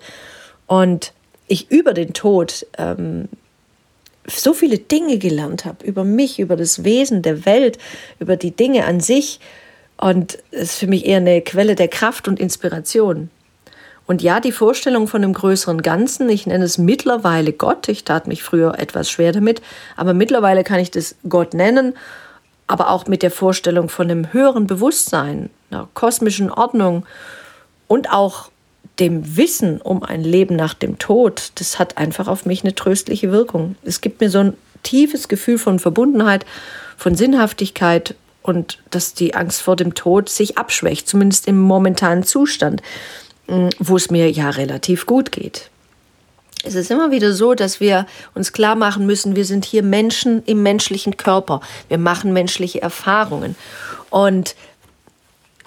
Und 0.68 1.14
ich 1.48 1.72
über 1.72 1.94
den 1.94 2.14
Tod 2.14 2.66
ähm, 2.78 3.30
so 4.28 4.54
viele 4.54 4.78
Dinge 4.78 5.18
gelernt 5.18 5.66
habe, 5.66 5.86
über 5.86 6.04
mich, 6.04 6.40
über 6.40 6.56
das 6.56 6.84
Wesen 6.84 7.22
der 7.22 7.46
Welt, 7.46 7.78
über 8.20 8.36
die 8.36 8.52
Dinge 8.52 8.86
an 8.86 9.00
sich. 9.00 9.40
Und 9.98 10.40
es 10.52 10.64
ist 10.64 10.80
für 10.80 10.88
mich 10.88 11.06
eher 11.06 11.18
eine 11.18 11.42
Quelle 11.42 11.76
der 11.76 11.88
Kraft 11.88 12.28
und 12.28 12.40
Inspiration. 12.40 13.30
Und 14.08 14.22
ja, 14.22 14.40
die 14.40 14.52
Vorstellung 14.52 15.08
von 15.08 15.24
einem 15.24 15.34
größeren 15.34 15.82
Ganzen, 15.82 16.30
ich 16.30 16.46
nenne 16.46 16.66
es 16.66 16.78
mittlerweile 16.78 17.54
Gott, 17.54 17.88
ich 17.90 18.04
tat 18.04 18.28
mich 18.28 18.44
früher 18.44 18.78
etwas 18.78 19.10
schwer 19.10 19.32
damit, 19.32 19.62
aber 19.96 20.14
mittlerweile 20.14 20.64
kann 20.64 20.80
ich 20.80 20.92
das 20.92 21.16
Gott 21.28 21.56
nennen, 21.56 21.96
aber 22.68 22.90
auch 22.90 23.08
mit 23.08 23.24
der 23.24 23.32
Vorstellung 23.32 23.90
von 23.90 24.10
einem 24.10 24.34
höheren 24.34 24.68
Bewusstsein, 24.68 25.50
einer 25.70 25.88
kosmischen 25.94 26.52
Ordnung 26.52 27.06
und 27.88 28.12
auch 28.12 28.50
dem 29.00 29.38
Wissen 29.38 29.82
um 29.82 30.04
ein 30.04 30.24
Leben 30.24 30.56
nach 30.56 30.74
dem 30.74 30.98
Tod, 31.00 31.52
das 31.56 31.80
hat 31.80 31.98
einfach 31.98 32.28
auf 32.28 32.46
mich 32.46 32.64
eine 32.64 32.76
tröstliche 32.76 33.32
Wirkung. 33.32 33.76
Es 33.84 34.02
gibt 34.02 34.22
mir 34.22 34.30
so 34.30 34.40
ein 34.40 34.54
tiefes 34.84 35.28
Gefühl 35.28 35.58
von 35.58 35.80
Verbundenheit, 35.80 36.46
von 36.98 37.16
Sinnhaftigkeit 37.16 38.16
und 38.42 38.80
dass 38.92 39.14
die 39.14 39.36
Angst 39.36 39.62
vor 39.62 39.76
dem 39.76 39.96
Tod 39.96 40.30
sich 40.30 40.58
abschwächt, 40.58 41.08
zumindest 41.08 41.48
im 41.48 41.60
momentanen 41.60 42.24
Zustand, 42.24 42.82
mm, 43.48 43.70
wo 43.80 43.98
es 43.98 44.12
mir 44.12 44.32
ja 44.32 44.50
relativ 44.50 45.06
gut 45.06 45.32
geht. 45.32 45.70
Es 46.66 46.74
ist 46.74 46.90
immer 46.90 47.12
wieder 47.12 47.32
so, 47.34 47.54
dass 47.54 47.80
wir 47.80 48.08
uns 48.34 48.52
klar 48.52 48.76
machen 48.76 49.06
müssen, 49.06 49.36
wir 49.36 49.46
sind 49.46 49.66
hier 49.66 49.84
Menschen 49.84 50.44
im 50.46 50.64
menschlichen 50.64 51.16
Körper. 51.16 51.62
Wir 51.90 52.00
machen 52.00 52.34
menschliche 52.34 52.82
Erfahrungen. 52.82 53.56
Und 54.10 54.56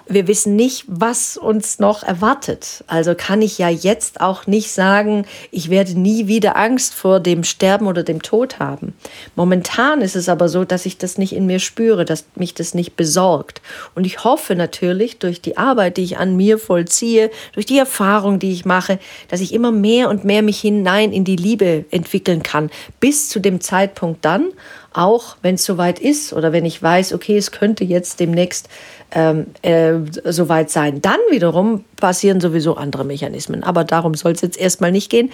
wir 0.09 0.27
wissen 0.27 0.55
nicht, 0.55 0.85
was 0.87 1.37
uns 1.37 1.79
noch 1.79 2.03
erwartet. 2.03 2.83
Also 2.87 3.13
kann 3.15 3.41
ich 3.41 3.59
ja 3.59 3.69
jetzt 3.69 4.21
auch 4.21 4.47
nicht 4.47 4.71
sagen, 4.71 5.25
ich 5.51 5.69
werde 5.69 5.97
nie 5.99 6.27
wieder 6.27 6.57
Angst 6.57 6.95
vor 6.95 7.19
dem 7.19 7.43
Sterben 7.43 7.85
oder 7.85 8.01
dem 8.01 8.21
Tod 8.21 8.59
haben. 8.59 8.95
Momentan 9.35 10.01
ist 10.01 10.15
es 10.15 10.27
aber 10.27 10.49
so, 10.49 10.65
dass 10.65 10.87
ich 10.87 10.97
das 10.97 11.19
nicht 11.19 11.33
in 11.33 11.45
mir 11.45 11.59
spüre, 11.59 12.05
dass 12.05 12.25
mich 12.35 12.55
das 12.55 12.73
nicht 12.73 12.95
besorgt. 12.95 13.61
Und 13.93 14.05
ich 14.05 14.23
hoffe 14.23 14.55
natürlich 14.55 15.19
durch 15.19 15.41
die 15.41 15.57
Arbeit, 15.57 15.97
die 15.97 16.03
ich 16.03 16.17
an 16.17 16.35
mir 16.35 16.57
vollziehe, 16.57 17.29
durch 17.53 17.67
die 17.67 17.77
Erfahrung, 17.77 18.39
die 18.39 18.51
ich 18.51 18.65
mache, 18.65 18.99
dass 19.27 19.41
ich 19.41 19.53
immer 19.53 19.71
mehr 19.71 20.09
und 20.09 20.25
mehr 20.25 20.41
mich 20.41 20.59
hinein 20.59 21.13
in 21.13 21.23
die 21.23 21.35
Liebe 21.35 21.85
entwickeln 21.91 22.41
kann, 22.41 22.71
bis 22.99 23.29
zu 23.29 23.39
dem 23.39 23.61
Zeitpunkt 23.61 24.25
dann, 24.25 24.47
auch 24.93 25.37
wenn 25.41 25.55
es 25.55 25.65
soweit 25.65 25.99
ist 25.99 26.33
oder 26.33 26.51
wenn 26.51 26.65
ich 26.65 26.81
weiß, 26.81 27.13
okay, 27.13 27.37
es 27.37 27.51
könnte 27.51 27.83
jetzt 27.83 28.19
demnächst 28.19 28.69
ähm, 29.11 29.47
äh, 29.61 29.93
soweit 30.25 30.69
sein. 30.69 31.01
Dann 31.01 31.19
wiederum 31.29 31.85
passieren 31.95 32.41
sowieso 32.41 32.75
andere 32.75 33.05
Mechanismen. 33.05 33.63
Aber 33.63 33.83
darum 33.83 34.15
soll 34.15 34.31
es 34.33 34.41
jetzt 34.41 34.57
erstmal 34.57 34.91
nicht 34.91 35.09
gehen. 35.09 35.31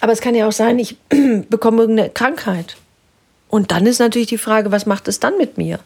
Aber 0.00 0.12
es 0.12 0.20
kann 0.20 0.34
ja 0.34 0.46
auch 0.46 0.52
sein, 0.52 0.78
ich 0.78 0.96
bekomme 1.48 1.82
irgendeine 1.82 2.10
Krankheit. 2.10 2.76
Und 3.48 3.70
dann 3.70 3.86
ist 3.86 4.00
natürlich 4.00 4.28
die 4.28 4.38
Frage, 4.38 4.72
was 4.72 4.86
macht 4.86 5.08
es 5.08 5.20
dann 5.20 5.38
mit 5.38 5.58
mir? 5.58 5.78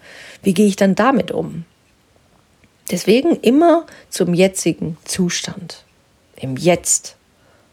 Wie 0.43 0.55
gehe 0.55 0.67
ich 0.67 0.77
dann 0.77 0.95
damit 0.95 1.31
um? 1.31 1.65
Deswegen 2.91 3.37
immer 3.37 3.85
zum 4.09 4.33
jetzigen 4.33 4.97
Zustand. 5.05 5.85
Im 6.37 6.57
Jetzt. 6.57 7.17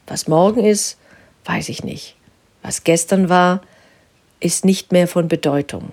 Was 0.06 0.28
morgen 0.28 0.64
ist, 0.64 0.98
weiß 1.46 1.68
ich 1.68 1.82
nicht. 1.82 2.16
Was 2.62 2.84
gestern 2.84 3.28
war, 3.28 3.62
ist 4.40 4.64
nicht 4.64 4.92
mehr 4.92 5.08
von 5.08 5.28
Bedeutung. 5.28 5.92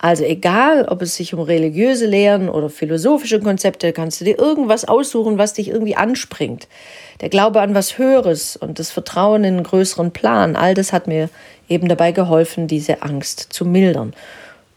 Also 0.00 0.22
egal, 0.22 0.84
ob 0.84 1.02
es 1.02 1.16
sich 1.16 1.34
um 1.34 1.40
religiöse 1.40 2.06
Lehren 2.06 2.48
oder 2.48 2.70
philosophische 2.70 3.40
Konzepte, 3.40 3.92
kannst 3.92 4.20
du 4.20 4.24
dir 4.24 4.38
irgendwas 4.38 4.84
aussuchen, 4.84 5.38
was 5.38 5.54
dich 5.54 5.68
irgendwie 5.68 5.96
anspringt. 5.96 6.68
Der 7.20 7.28
Glaube 7.28 7.60
an 7.60 7.74
was 7.74 7.98
Höheres 7.98 8.56
und 8.56 8.78
das 8.78 8.92
Vertrauen 8.92 9.42
in 9.42 9.54
einen 9.54 9.64
größeren 9.64 10.12
Plan, 10.12 10.54
all 10.54 10.74
das 10.74 10.92
hat 10.92 11.08
mir 11.08 11.28
eben 11.68 11.88
dabei 11.88 12.12
geholfen, 12.12 12.68
diese 12.68 13.02
Angst 13.02 13.48
zu 13.50 13.64
mildern. 13.64 14.14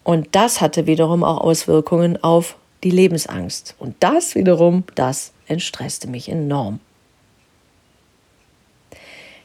Und 0.04 0.30
das 0.32 0.60
hatte 0.60 0.88
wiederum 0.88 1.24
auch 1.24 1.42
Auswirkungen 1.42 2.22
auf 2.24 2.56
die 2.84 2.90
Lebensangst. 2.90 3.76
Und 3.78 3.96
das 4.00 4.34
wiederum, 4.34 4.84
das 4.96 5.34
entstresste 5.48 6.08
mich 6.08 6.30
enorm. 6.30 6.80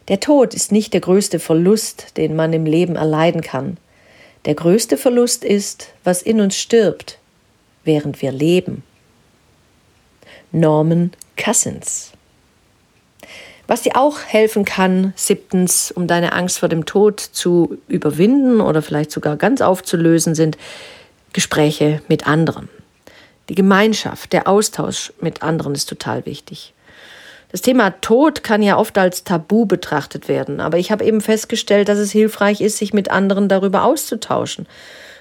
Der 0.09 0.21
Tod 0.21 0.55
ist 0.55 0.71
nicht 0.71 0.93
der 0.93 1.01
größte 1.01 1.39
Verlust, 1.39 2.17
den 2.17 2.37
man 2.37 2.53
im 2.53 2.65
Leben 2.65 2.97
erleiden 2.97 3.41
kann. 3.41 3.77
Der 4.45 4.55
größte 4.55 4.97
Verlust 4.97 5.45
ist, 5.45 5.89
was 6.05 6.23
in 6.23 6.41
uns 6.41 6.57
stirbt, 6.57 7.19
während 7.85 8.23
wir 8.23 8.31
leben. 8.31 8.85
Norman 10.53 11.11
Cousins. 11.37 12.13
Was 13.67 13.83
dir 13.83 13.97
auch 13.97 14.21
helfen 14.21 14.65
kann, 14.65 15.13
siebtens, 15.17 15.91
um 15.91 16.07
deine 16.07 16.33
Angst 16.33 16.61
vor 16.61 16.69
dem 16.69 16.87
Tod 16.87 17.19
zu 17.19 17.79
überwinden 17.89 18.61
oder 18.61 18.81
vielleicht 18.81 19.11
sogar 19.11 19.37
ganz 19.37 19.61
aufzulösen, 19.61 20.37
sind 20.37 20.57
Gespräche 21.33 22.01
mit 22.07 22.29
anderen. 22.29 22.69
Die 23.49 23.57
Gemeinschaft, 23.57 24.33
der 24.33 24.47
Austausch 24.47 25.13
mit 25.21 25.43
anderen 25.43 25.75
ist 25.75 25.89
total 25.89 26.27
wichtig. 26.27 26.75
Das 27.53 27.63
Thema 27.63 27.91
Tod 28.01 28.43
kann 28.43 28.63
ja 28.63 28.77
oft 28.77 28.99
als 28.99 29.25
Tabu 29.25 29.67
betrachtet 29.67 30.29
werden, 30.29 30.61
aber 30.61 30.79
ich 30.79 30.91
habe 30.91 31.05
eben 31.05 31.21
festgestellt, 31.21 31.89
dass 31.89 31.99
es 31.99 32.11
hilfreich 32.11 32.61
ist, 32.61 32.79
sich 32.79 32.93
mit 32.93 33.11
anderen 33.11 33.49
darüber 33.49 33.85
auszutauschen. 33.85 34.67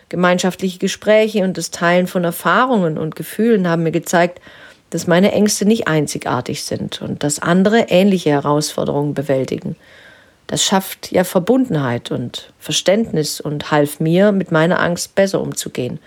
Gemeinschaftliche 0.09 0.79
Gespräche 0.79 1.43
und 1.43 1.57
das 1.57 1.71
Teilen 1.71 2.07
von 2.07 2.23
Erfahrungen 2.23 2.97
und 2.97 3.15
Gefühlen 3.15 3.67
haben 3.67 3.83
mir 3.83 3.91
gezeigt, 3.91 4.39
dass 4.89 5.07
meine 5.07 5.31
Ängste 5.31 5.65
nicht 5.65 5.88
einzigartig 5.88 6.63
sind 6.63 7.01
und 7.01 7.23
dass 7.23 7.39
andere 7.39 7.88
ähnliche 7.89 8.29
Herausforderungen 8.31 9.13
bewältigen. 9.13 9.75
Das 10.47 10.63
schafft 10.63 11.11
ja 11.11 11.23
Verbundenheit 11.23 12.11
und 12.11 12.53
Verständnis 12.59 13.41
und 13.41 13.71
half 13.71 13.99
mir, 13.99 14.31
mit 14.31 14.51
meiner 14.51 14.79
Angst 14.79 15.15
besser 15.15 15.41
umzugehen. 15.41 15.99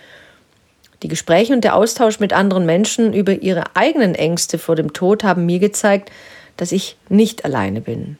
Die 1.02 1.08
Gespräche 1.08 1.52
und 1.52 1.62
der 1.62 1.76
Austausch 1.76 2.18
mit 2.18 2.32
anderen 2.32 2.66
Menschen 2.66 3.12
über 3.12 3.42
ihre 3.42 3.76
eigenen 3.76 4.14
Ängste 4.14 4.58
vor 4.58 4.74
dem 4.74 4.92
Tod 4.92 5.22
haben 5.22 5.46
mir 5.46 5.61
gezeigt, 5.61 6.11
dass 6.56 6.72
ich 6.72 6.96
nicht 7.08 7.44
alleine 7.44 7.80
bin. 7.80 8.18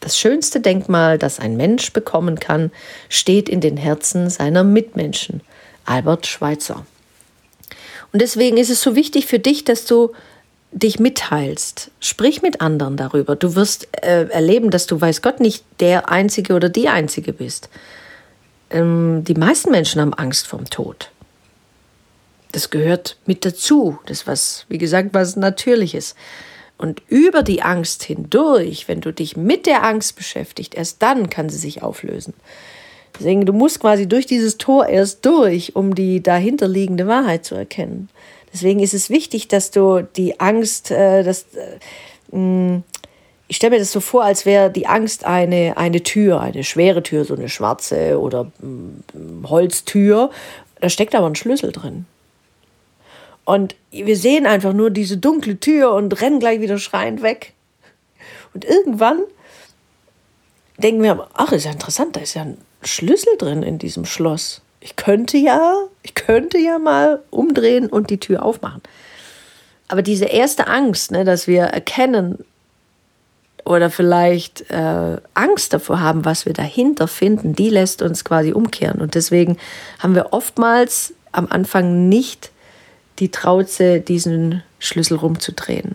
Das 0.00 0.18
schönste 0.18 0.60
Denkmal, 0.60 1.16
das 1.16 1.38
ein 1.38 1.56
Mensch 1.56 1.92
bekommen 1.92 2.38
kann, 2.38 2.72
steht 3.08 3.48
in 3.48 3.60
den 3.60 3.76
Herzen 3.76 4.28
seiner 4.28 4.64
Mitmenschen. 4.64 5.40
Albert 5.86 6.26
Schweitzer. 6.26 6.84
Und 8.12 8.20
deswegen 8.20 8.56
ist 8.56 8.70
es 8.70 8.82
so 8.82 8.96
wichtig 8.96 9.26
für 9.26 9.38
dich, 9.38 9.64
dass 9.64 9.86
du 9.86 10.12
dich 10.72 10.98
mitteilst. 10.98 11.90
Sprich 12.00 12.42
mit 12.42 12.60
anderen 12.60 12.96
darüber. 12.96 13.36
Du 13.36 13.54
wirst 13.54 13.88
äh, 14.02 14.28
erleben, 14.28 14.70
dass 14.70 14.86
du, 14.86 15.00
weiß 15.00 15.22
Gott, 15.22 15.40
nicht 15.40 15.64
der 15.80 16.10
Einzige 16.10 16.54
oder 16.54 16.68
die 16.68 16.88
Einzige 16.88 17.32
bist 17.32 17.70
ähm, 18.74 19.24
die 19.24 19.34
meisten 19.34 19.70
Menschen 19.70 20.00
haben 20.00 20.12
Angst 20.12 20.46
vorm 20.46 20.68
Tod. 20.68 21.10
Das 22.52 22.70
gehört 22.70 23.16
mit 23.24 23.44
dazu. 23.44 23.98
Das 24.06 24.26
was, 24.26 24.66
wie 24.68 24.78
gesagt, 24.78 25.10
was 25.12 25.36
Natürliches. 25.36 26.14
Und 26.76 27.02
über 27.08 27.42
die 27.42 27.62
Angst 27.62 28.02
hindurch, 28.02 28.88
wenn 28.88 29.00
du 29.00 29.12
dich 29.12 29.36
mit 29.36 29.66
der 29.66 29.84
Angst 29.84 30.16
beschäftigst, 30.16 30.74
erst 30.74 31.00
dann 31.02 31.30
kann 31.30 31.48
sie 31.48 31.58
sich 31.58 31.82
auflösen. 31.82 32.34
Deswegen, 33.16 33.46
du 33.46 33.52
musst 33.52 33.78
quasi 33.78 34.08
durch 34.08 34.26
dieses 34.26 34.58
Tor 34.58 34.88
erst 34.88 35.24
durch, 35.24 35.76
um 35.76 35.94
die 35.94 36.20
dahinterliegende 36.20 37.06
Wahrheit 37.06 37.44
zu 37.44 37.54
erkennen. 37.54 38.08
Deswegen 38.52 38.80
ist 38.80 38.94
es 38.94 39.08
wichtig, 39.08 39.46
dass 39.46 39.70
du 39.70 40.02
die 40.02 40.40
Angst, 40.40 40.90
äh, 40.90 41.22
das, 41.22 41.46
äh, 41.54 42.80
ich 43.54 43.58
stelle 43.58 43.76
mir 43.76 43.78
das 43.78 43.92
so 43.92 44.00
vor, 44.00 44.24
als 44.24 44.46
wäre 44.46 44.68
die 44.68 44.88
Angst 44.88 45.24
eine, 45.24 45.76
eine 45.76 46.02
Tür, 46.02 46.40
eine 46.40 46.64
schwere 46.64 47.04
Tür, 47.04 47.24
so 47.24 47.36
eine 47.36 47.48
schwarze 47.48 48.18
oder 48.20 48.50
mm, 48.58 49.44
Holztür. 49.48 50.30
Da 50.80 50.88
steckt 50.88 51.14
aber 51.14 51.28
ein 51.28 51.36
Schlüssel 51.36 51.70
drin. 51.70 52.04
Und 53.44 53.76
wir 53.92 54.16
sehen 54.16 54.48
einfach 54.48 54.72
nur 54.72 54.90
diese 54.90 55.18
dunkle 55.18 55.60
Tür 55.60 55.92
und 55.92 56.20
rennen 56.20 56.40
gleich 56.40 56.60
wieder 56.62 56.78
schreiend 56.78 57.22
weg. 57.22 57.52
Und 58.54 58.64
irgendwann 58.64 59.20
denken 60.78 61.04
wir, 61.04 61.28
ach, 61.34 61.52
ist 61.52 61.66
ja 61.66 61.70
interessant, 61.70 62.16
da 62.16 62.22
ist 62.22 62.34
ja 62.34 62.42
ein 62.42 62.58
Schlüssel 62.82 63.36
drin 63.38 63.62
in 63.62 63.78
diesem 63.78 64.04
Schloss. 64.04 64.62
Ich 64.80 64.96
könnte 64.96 65.36
ja, 65.36 65.76
ich 66.02 66.16
könnte 66.16 66.58
ja 66.58 66.80
mal 66.80 67.22
umdrehen 67.30 67.86
und 67.86 68.10
die 68.10 68.18
Tür 68.18 68.44
aufmachen. 68.44 68.82
Aber 69.86 70.02
diese 70.02 70.24
erste 70.24 70.66
Angst, 70.66 71.12
ne, 71.12 71.22
dass 71.22 71.46
wir 71.46 71.62
erkennen, 71.62 72.44
oder 73.64 73.90
vielleicht 73.90 74.70
äh, 74.70 75.16
Angst 75.34 75.72
davor 75.72 76.00
haben, 76.00 76.24
was 76.24 76.46
wir 76.46 76.52
dahinter 76.52 77.08
finden, 77.08 77.54
die 77.54 77.70
lässt 77.70 78.02
uns 78.02 78.24
quasi 78.24 78.52
umkehren. 78.52 79.00
Und 79.00 79.14
deswegen 79.14 79.56
haben 79.98 80.14
wir 80.14 80.32
oftmals 80.32 81.14
am 81.32 81.46
Anfang 81.48 82.08
nicht 82.08 82.50
die 83.18 83.30
Trauze, 83.30 84.00
diesen 84.00 84.62
Schlüssel 84.78 85.16
rumzudrehen, 85.16 85.94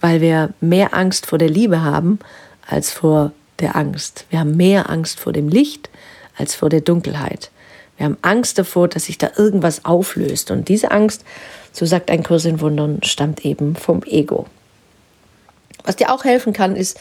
weil 0.00 0.20
wir 0.20 0.50
mehr 0.60 0.94
Angst 0.94 1.26
vor 1.26 1.38
der 1.38 1.48
Liebe 1.50 1.82
haben 1.82 2.18
als 2.66 2.92
vor 2.92 3.32
der 3.60 3.76
Angst. 3.76 4.26
Wir 4.30 4.40
haben 4.40 4.56
mehr 4.56 4.90
Angst 4.90 5.20
vor 5.20 5.32
dem 5.32 5.48
Licht 5.48 5.90
als 6.36 6.54
vor 6.54 6.68
der 6.68 6.80
Dunkelheit. 6.80 7.50
Wir 7.96 8.06
haben 8.06 8.18
Angst 8.22 8.58
davor, 8.58 8.88
dass 8.88 9.04
sich 9.04 9.18
da 9.18 9.30
irgendwas 9.36 9.84
auflöst. 9.84 10.50
Und 10.50 10.68
diese 10.68 10.90
Angst, 10.90 11.24
so 11.72 11.86
sagt 11.86 12.10
ein 12.10 12.22
Kurs 12.22 12.44
in 12.44 12.60
Wundern, 12.60 13.00
stammt 13.02 13.44
eben 13.44 13.76
vom 13.76 14.02
Ego. 14.04 14.46
Was 15.84 15.96
dir 15.96 16.12
auch 16.12 16.24
helfen 16.24 16.52
kann, 16.52 16.76
ist 16.76 16.98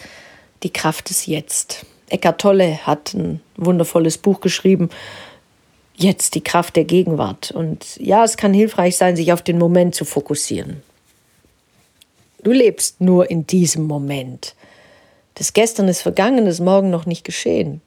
die 0.61 0.71
Kraft 0.71 1.09
des 1.09 1.25
Jetzt. 1.25 1.85
Eckart 2.09 2.39
Tolle 2.39 2.85
hat 2.85 3.13
ein 3.13 3.41
wundervolles 3.55 4.17
Buch 4.17 4.41
geschrieben, 4.41 4.89
Jetzt 5.95 6.33
die 6.33 6.43
Kraft 6.43 6.75
der 6.75 6.85
Gegenwart. 6.85 7.51
Und 7.51 7.97
ja, 7.97 8.23
es 8.23 8.35
kann 8.35 8.53
hilfreich 8.53 8.97
sein, 8.97 9.15
sich 9.15 9.31
auf 9.31 9.43
den 9.43 9.59
Moment 9.59 9.93
zu 9.93 10.05
fokussieren. 10.05 10.81
Du 12.41 12.51
lebst 12.51 12.99
nur 12.99 13.29
in 13.29 13.45
diesem 13.45 13.83
Moment. 13.85 14.55
Das 15.35 15.53
Gestern 15.53 15.87
ist 15.87 16.01
vergangen, 16.01 16.45
das 16.45 16.59
Morgen 16.59 16.89
noch 16.89 17.05
nicht 17.05 17.23
geschehen. 17.23 17.81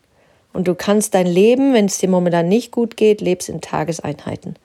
Und 0.52 0.68
du 0.68 0.74
kannst 0.74 1.14
dein 1.14 1.26
Leben, 1.26 1.74
wenn 1.74 1.86
es 1.86 1.98
dir 1.98 2.08
momentan 2.08 2.48
nicht 2.48 2.70
gut 2.70 2.96
geht, 2.96 3.20
lebst 3.20 3.48
in 3.48 3.60
Tageseinheiten. 3.60 4.56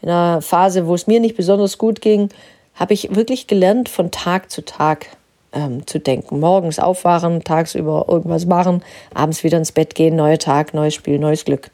In 0.00 0.10
einer 0.10 0.42
Phase, 0.42 0.86
wo 0.86 0.94
es 0.94 1.06
mir 1.06 1.20
nicht 1.20 1.36
besonders 1.36 1.78
gut 1.78 2.00
ging, 2.00 2.28
habe 2.74 2.94
ich 2.94 3.14
wirklich 3.14 3.46
gelernt, 3.46 3.88
von 3.88 4.10
Tag 4.10 4.50
zu 4.50 4.64
Tag 4.64 5.06
ähm, 5.54 5.86
zu 5.86 6.00
denken. 6.00 6.40
Morgens 6.40 6.78
aufwachen, 6.78 7.44
tagsüber 7.44 8.06
irgendwas 8.08 8.46
machen, 8.46 8.82
abends 9.14 9.44
wieder 9.44 9.58
ins 9.58 9.72
Bett 9.72 9.94
gehen, 9.94 10.16
neuer 10.16 10.38
Tag, 10.38 10.74
neues 10.74 10.94
Spiel, 10.94 11.18
neues 11.18 11.44
Glück. 11.44 11.70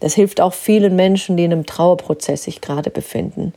Das 0.00 0.14
hilft 0.14 0.40
auch 0.40 0.54
vielen 0.54 0.96
Menschen, 0.96 1.36
die 1.36 1.44
in 1.44 1.52
einem 1.52 1.66
Trauerprozess 1.66 2.44
sich 2.44 2.60
gerade 2.60 2.90
befinden. 2.90 3.52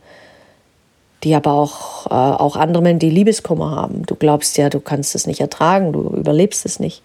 Die 1.24 1.34
aber 1.34 1.52
auch, 1.52 2.06
äh, 2.06 2.10
auch 2.10 2.56
andere 2.56 2.82
Menschen, 2.82 2.98
die 2.98 3.10
Liebeskummer 3.10 3.70
haben. 3.70 4.04
Du 4.06 4.16
glaubst 4.16 4.58
ja, 4.58 4.68
du 4.68 4.80
kannst 4.80 5.14
es 5.14 5.26
nicht 5.26 5.40
ertragen, 5.40 5.92
du 5.92 6.00
überlebst 6.08 6.66
es 6.66 6.80
nicht. 6.80 7.02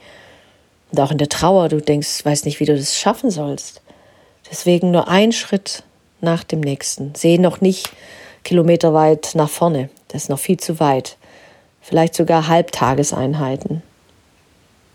Und 0.92 1.00
auch 1.00 1.12
in 1.12 1.18
der 1.18 1.30
Trauer, 1.30 1.70
du 1.70 1.82
denkst, 1.82 2.26
weißt 2.26 2.46
nicht, 2.46 2.60
wie 2.60 2.66
du 2.66 2.76
das 2.76 2.98
schaffen 2.98 3.30
sollst. 3.30 3.82
Deswegen 4.50 4.92
nur 4.92 5.08
ein 5.08 5.32
Schritt 5.32 5.84
nach 6.22 6.44
dem 6.44 6.62
nächsten. 6.62 7.14
Seh 7.16 7.38
noch 7.38 7.62
nicht 7.62 7.92
kilometerweit 8.44 9.32
nach 9.36 9.50
vorne. 9.50 9.90
Das 10.08 10.24
ist 10.24 10.30
noch 10.30 10.40
viel 10.40 10.58
zu 10.58 10.80
weit. 10.80 11.17
Vielleicht 11.88 12.16
sogar 12.16 12.50
Halbtageseinheiten. 12.50 13.82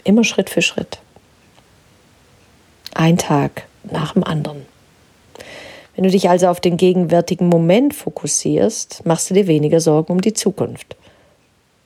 Immer 0.04 0.24
Schritt 0.24 0.50
für 0.50 0.60
Schritt. 0.60 0.98
Ein 2.92 3.16
Tag 3.16 3.66
nach 3.90 4.12
dem 4.12 4.22
anderen. 4.24 4.66
Wenn 5.94 6.04
du 6.04 6.10
dich 6.10 6.28
also 6.28 6.48
auf 6.48 6.60
den 6.60 6.76
gegenwärtigen 6.76 7.48
Moment 7.48 7.94
fokussierst, 7.94 9.06
machst 9.06 9.30
du 9.30 9.34
dir 9.34 9.46
weniger 9.46 9.80
Sorgen 9.80 10.12
um 10.12 10.20
die 10.20 10.34
Zukunft. 10.34 10.94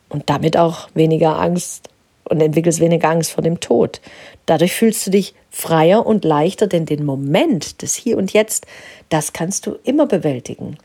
Und 0.09 0.29
damit 0.29 0.57
auch 0.57 0.88
weniger 0.95 1.38
Angst 1.38 1.88
und 2.25 2.40
entwickelst 2.40 2.81
weniger 2.81 3.09
Angst 3.09 3.31
vor 3.31 3.45
dem 3.45 3.61
Tod. 3.61 4.01
Dadurch 4.47 4.73
fühlst 4.73 5.07
du 5.07 5.12
dich 5.12 5.37
freier 5.51 6.05
und 6.05 6.25
leichter, 6.25 6.66
denn 6.66 6.85
den 6.85 7.05
Moment 7.05 7.81
des 7.81 7.95
Hier 7.95 8.16
und 8.19 8.33
Jetzt, 8.33 8.66
das 9.09 9.33
kannst 9.33 9.66
du 9.66 9.77
immer 9.85 10.07
bewältigen. 10.07 10.79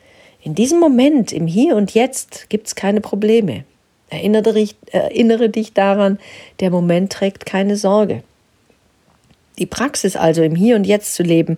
In 0.44 0.54
diesem 0.54 0.80
Moment, 0.80 1.32
im 1.32 1.48
Hier 1.48 1.76
und 1.76 1.96
Jetzt, 1.96 2.52
gibt 2.52 2.68
es 2.68 2.76
keine 2.76 3.02
Probleme. 3.02 3.64
Erinnere 4.12 4.54
dich, 4.54 4.76
erinnere 4.92 5.50
dich 5.50 5.74
daran, 5.74 6.20
der 6.60 6.70
Moment 6.70 7.14
trägt 7.14 7.46
keine 7.46 7.78
Sorge. 7.78 8.24
Die 9.58 9.66
Praxis 9.66 10.18
also 10.18 10.44
im 10.44 10.54
Hier 10.54 10.76
und 10.76 10.86
Jetzt 10.86 11.16
zu 11.16 11.24
leben, 11.24 11.56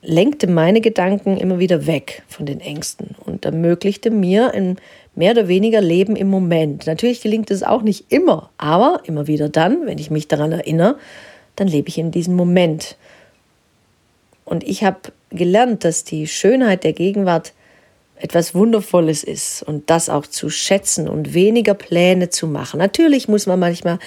lenkte 0.00 0.46
meine 0.46 0.80
Gedanken 0.80 1.36
immer 1.36 1.58
wieder 1.58 1.86
weg 1.86 2.22
von 2.28 2.46
den 2.46 2.60
Ängsten 2.60 3.16
und 3.26 3.44
ermöglichte 3.44 4.10
mir 4.10 4.54
ein 4.54 4.76
mehr 5.16 5.32
oder 5.32 5.48
weniger 5.48 5.80
Leben 5.80 6.14
im 6.14 6.28
Moment. 6.28 6.86
Natürlich 6.86 7.20
gelingt 7.20 7.50
es 7.50 7.64
auch 7.64 7.82
nicht 7.82 8.04
immer, 8.08 8.50
aber 8.56 9.00
immer 9.04 9.26
wieder 9.26 9.48
dann, 9.48 9.84
wenn 9.86 9.98
ich 9.98 10.10
mich 10.10 10.28
daran 10.28 10.52
erinnere, 10.52 10.96
dann 11.56 11.66
lebe 11.66 11.88
ich 11.88 11.98
in 11.98 12.12
diesem 12.12 12.36
Moment. 12.36 12.96
Und 14.44 14.62
ich 14.62 14.84
habe 14.84 15.12
gelernt, 15.30 15.84
dass 15.84 16.04
die 16.04 16.28
Schönheit 16.28 16.84
der 16.84 16.92
Gegenwart 16.92 17.52
etwas 18.16 18.54
Wundervolles 18.54 19.24
ist 19.24 19.62
und 19.64 19.90
das 19.90 20.08
auch 20.08 20.26
zu 20.26 20.48
schätzen 20.48 21.08
und 21.08 21.34
weniger 21.34 21.74
Pläne 21.74 22.30
zu 22.30 22.46
machen. 22.46 22.78
Natürlich 22.78 23.28
muss 23.28 23.46
man 23.46 23.58
manchmal 23.58 23.98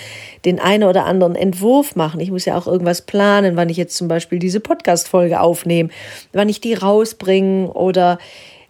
den 0.45 0.59
einen 0.59 0.85
oder 0.85 1.05
anderen 1.05 1.35
Entwurf 1.35 1.95
machen. 1.95 2.19
Ich 2.21 2.31
muss 2.31 2.45
ja 2.45 2.57
auch 2.57 2.67
irgendwas 2.67 3.01
planen, 3.01 3.57
wann 3.57 3.69
ich 3.69 3.77
jetzt 3.77 3.97
zum 3.97 4.07
Beispiel 4.07 4.39
diese 4.39 4.59
Podcast-Folge 4.59 5.41
aufnehme, 5.41 5.89
wann 6.31 6.47
ich 6.49 6.61
die 6.61 6.73
rausbringe 6.73 7.71
oder 7.73 8.17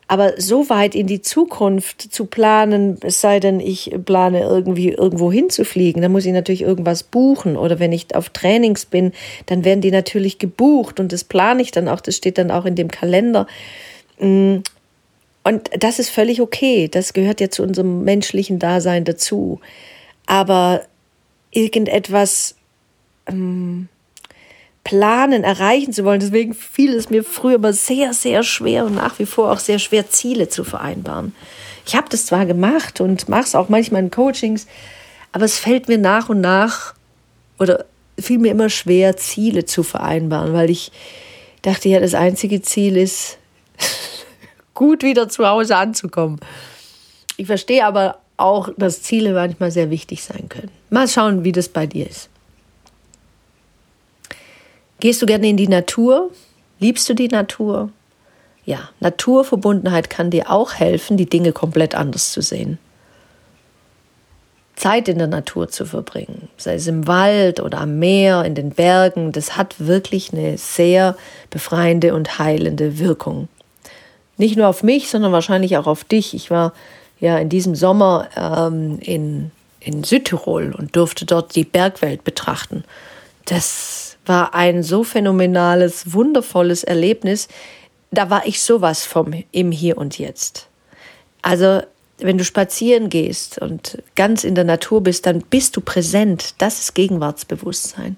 aber 0.10 0.40
so 0.40 0.70
weit 0.70 0.96
in 0.96 1.06
die 1.06 1.22
Zukunft 1.22 2.02
zu 2.02 2.26
planen, 2.26 2.98
es 3.02 3.20
sei 3.20 3.42
denn, 3.42 3.60
ich 3.60 3.94
plane 4.06 4.42
irgendwie 4.42 4.90
irgendwo 4.90 5.32
hinzufliegen, 5.32 6.02
dann 6.02 6.14
muss 6.14 6.26
ich 6.26 6.32
natürlich 6.32 6.62
irgendwas 6.62 7.04
buchen. 7.04 7.58
Oder 7.58 7.80
wenn 7.80 7.92
ich 7.92 8.16
auf 8.16 8.30
Trainings 8.30 8.86
bin, 8.86 9.12
dann 9.48 9.66
werden 9.66 9.82
die 9.82 9.92
natürlich 9.92 10.40
gebucht 10.40 11.02
und 11.02 11.12
das 11.12 11.26
plane 11.26 11.62
ich 11.62 11.72
dann 11.72 11.90
auch, 11.90 12.00
das 12.00 12.16
steht 12.16 12.38
dann 12.38 12.52
auch 12.52 12.66
in 12.66 12.76
dem 12.76 12.90
Kalender. 12.90 13.48
Und 15.48 15.70
das 15.80 15.98
ist 15.98 16.10
völlig 16.10 16.42
okay. 16.42 16.90
Das 16.90 17.14
gehört 17.14 17.40
ja 17.40 17.50
zu 17.50 17.64
unserem 17.64 18.04
menschlichen 18.04 18.60
Dasein 18.60 19.06
dazu. 19.06 19.62
Aber 20.26 20.82
irgendetwas 21.52 22.56
ähm, 23.28 23.88
planen, 24.84 25.46
erreichen 25.46 25.94
zu 25.94 26.04
wollen. 26.04 26.20
Deswegen 26.20 26.54
fiel 26.54 26.94
es 26.94 27.10
mir 27.10 27.24
früher 27.24 27.56
immer 27.56 27.72
sehr, 27.72 28.12
sehr 28.12 28.44
schwer 28.44 28.84
und 28.84 28.96
nach 28.96 29.20
wie 29.20 29.26
vor 29.26 29.50
auch 29.50 29.60
sehr 29.60 29.80
schwer, 29.80 30.10
Ziele 30.10 30.50
zu 30.50 30.66
vereinbaren. 30.66 31.34
Ich 31.86 31.96
habe 31.96 32.10
das 32.10 32.26
zwar 32.26 32.46
gemacht 32.46 33.00
und 33.00 33.30
mache 33.30 33.44
es 33.44 33.56
auch 33.56 33.70
manchmal 33.70 34.04
in 34.04 34.12
Coachings, 34.12 34.68
aber 35.32 35.46
es 35.46 35.58
fällt 35.58 35.88
mir 35.88 35.98
nach 35.98 36.28
und 36.28 36.42
nach 36.42 36.94
oder 37.58 37.86
fiel 38.20 38.40
mir 38.40 38.52
immer 38.52 38.70
schwer, 38.70 39.16
Ziele 39.16 39.64
zu 39.64 39.84
vereinbaren, 39.84 40.52
weil 40.52 40.70
ich 40.70 40.92
dachte, 41.62 41.88
ja, 41.88 42.02
das 42.02 42.16
einzige 42.16 42.62
Ziel 42.62 42.98
ist, 42.98 43.38
gut 44.78 45.02
wieder 45.02 45.28
zu 45.28 45.46
Hause 45.46 45.76
anzukommen. 45.76 46.40
Ich 47.36 47.48
verstehe 47.48 47.84
aber 47.84 48.20
auch, 48.38 48.70
dass 48.78 49.02
Ziele 49.02 49.34
manchmal 49.34 49.72
sehr 49.72 49.90
wichtig 49.90 50.24
sein 50.24 50.48
können. 50.50 50.70
Mal 50.92 51.08
schauen, 51.08 51.44
wie 51.44 51.52
das 51.52 51.68
bei 51.68 51.88
dir 51.88 52.08
ist. 52.08 52.30
Gehst 55.00 55.22
du 55.22 55.26
gerne 55.26 55.50
in 55.50 55.58
die 55.58 55.68
Natur? 55.68 56.30
Liebst 56.80 57.10
du 57.10 57.16
die 57.16 57.28
Natur? 57.28 57.90
Ja, 58.66 58.90
Naturverbundenheit 59.00 60.12
kann 60.12 60.30
dir 60.30 60.52
auch 60.52 60.76
helfen, 60.76 61.18
die 61.18 61.30
Dinge 61.30 61.54
komplett 61.54 61.96
anders 61.96 62.32
zu 62.32 62.42
sehen. 62.42 62.78
Zeit 64.76 65.08
in 65.08 65.18
der 65.18 65.28
Natur 65.28 65.70
zu 65.70 65.88
verbringen, 65.88 66.50
sei 66.58 66.76
es 66.76 66.86
im 66.86 67.08
Wald 67.08 67.62
oder 67.62 67.82
am 67.82 67.98
Meer, 67.98 68.46
in 68.46 68.54
den 68.54 68.70
Bergen, 68.70 69.32
das 69.32 69.58
hat 69.58 69.76
wirklich 69.80 70.34
eine 70.34 70.60
sehr 70.60 71.18
befreiende 71.50 72.14
und 72.14 72.38
heilende 72.38 73.00
Wirkung. 73.00 73.48
Nicht 74.38 74.56
nur 74.56 74.68
auf 74.68 74.84
mich, 74.84 75.10
sondern 75.10 75.32
wahrscheinlich 75.32 75.78
auch 75.78 75.88
auf 75.88 76.04
dich. 76.04 76.34
Ich 76.34 76.52
war 76.52 76.74
ja 77.20 77.38
in 77.38 77.50
diesem 77.50 77.76
Sommer 77.76 78.30
ähm, 78.36 79.00
in, 79.02 79.52
in 79.80 80.04
Südtirol 80.04 80.74
und 80.78 80.96
durfte 80.96 81.26
dort 81.26 81.56
die 81.56 81.64
Bergwelt 81.64 82.24
betrachten. 82.24 82.84
Das 83.46 84.18
war 84.26 84.54
ein 84.54 84.84
so 84.84 85.04
phänomenales, 85.04 86.14
wundervolles 86.14 86.84
Erlebnis. 86.84 87.48
Da 88.12 88.30
war 88.30 88.46
ich 88.46 88.62
sowas 88.62 89.06
vom 89.06 89.34
im 89.52 89.72
Hier 89.72 89.98
und 89.98 90.20
Jetzt. 90.20 90.68
Also, 91.42 91.82
wenn 92.20 92.38
du 92.38 92.44
spazieren 92.44 93.10
gehst 93.10 93.60
und 93.60 94.02
ganz 94.16 94.44
in 94.44 94.56
der 94.56 94.64
Natur 94.64 95.02
bist, 95.02 95.26
dann 95.26 95.42
bist 95.42 95.76
du 95.78 95.82
präsent. 95.82 96.56
Das 96.58 96.80
ist 96.80 96.96
Gegenwartsbewusstsein. 96.96 98.18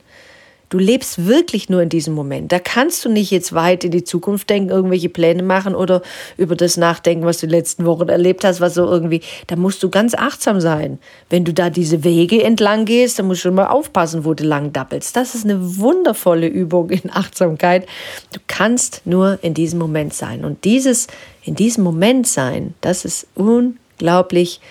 Du 0.69 0.77
lebst 0.77 1.25
wirklich 1.25 1.69
nur 1.69 1.81
in 1.81 1.89
diesem 1.89 2.13
Moment. 2.13 2.51
Da 2.51 2.59
kannst 2.59 3.03
du 3.03 3.09
nicht 3.09 3.31
jetzt 3.31 3.53
weit 3.53 3.83
in 3.83 3.91
die 3.91 4.03
Zukunft 4.03 4.51
denken, 4.51 4.69
irgendwelche 4.69 5.09
Pläne 5.09 5.41
machen 5.41 5.73
oder 5.73 6.03
über 6.37 6.55
das 6.55 6.77
nachdenken, 6.77 7.25
was 7.25 7.39
du 7.39 7.47
den 7.47 7.51
letzten 7.51 7.85
Wochen 7.85 8.07
erlebt 8.07 8.43
hast, 8.43 8.61
was 8.61 8.75
so 8.75 8.85
irgendwie. 8.85 9.21
Da 9.47 9.55
musst 9.55 9.81
du 9.81 9.89
ganz 9.89 10.13
achtsam 10.13 10.61
sein. 10.61 10.99
Wenn 11.31 11.43
du 11.43 11.53
da 11.53 11.71
diese 11.71 12.03
Wege 12.03 12.43
entlang 12.43 12.85
gehst, 12.85 13.17
dann 13.17 13.25
musst 13.25 13.39
du 13.39 13.49
schon 13.49 13.55
mal 13.55 13.67
aufpassen, 13.67 14.25
wo 14.25 14.35
du 14.35 14.43
lang 14.43 14.71
dappelst. 14.71 15.15
Das 15.15 15.33
ist 15.33 15.43
eine 15.43 15.77
wundervolle 15.77 16.47
Übung 16.47 16.91
in 16.91 17.09
Achtsamkeit. 17.11 17.87
Du 18.31 18.39
kannst 18.45 19.01
nur 19.05 19.39
in 19.41 19.55
diesem 19.55 19.79
Moment 19.79 20.13
sein. 20.13 20.45
Und 20.45 20.65
dieses 20.65 21.07
in 21.43 21.55
diesem 21.55 21.83
Moment 21.83 22.27
sein, 22.27 22.75
das 22.81 23.05
ist 23.05 23.25
unglaublich 23.33 24.61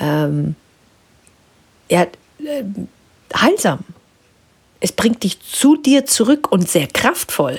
ähm, 0.00 0.56
ja, 1.88 2.02
äh, 2.02 2.64
heilsam. 3.32 3.80
Es 4.84 4.92
bringt 4.92 5.22
dich 5.22 5.40
zu 5.40 5.76
dir 5.76 6.04
zurück 6.04 6.52
und 6.52 6.68
sehr 6.68 6.86
kraftvoll. 6.86 7.58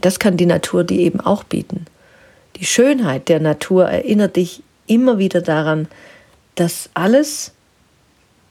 Das 0.00 0.18
kann 0.18 0.38
die 0.38 0.46
Natur 0.46 0.84
dir 0.84 1.00
eben 1.00 1.20
auch 1.20 1.44
bieten. 1.44 1.84
Die 2.56 2.64
Schönheit 2.64 3.28
der 3.28 3.40
Natur 3.40 3.90
erinnert 3.90 4.36
dich 4.36 4.62
immer 4.86 5.18
wieder 5.18 5.42
daran, 5.42 5.86
dass 6.54 6.88
alles 6.94 7.52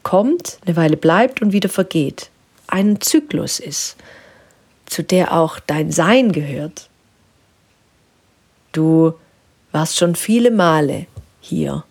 kommt, 0.04 0.60
eine 0.64 0.76
Weile 0.76 0.96
bleibt 0.96 1.42
und 1.42 1.52
wieder 1.52 1.68
vergeht. 1.68 2.30
Ein 2.68 3.00
Zyklus 3.00 3.58
ist, 3.58 3.96
zu 4.86 5.02
der 5.02 5.36
auch 5.36 5.58
dein 5.58 5.90
Sein 5.90 6.30
gehört. 6.30 6.88
Du 8.70 9.14
warst 9.72 9.96
schon 9.96 10.14
viele 10.14 10.52
Male 10.52 11.06
hier. 11.40 11.82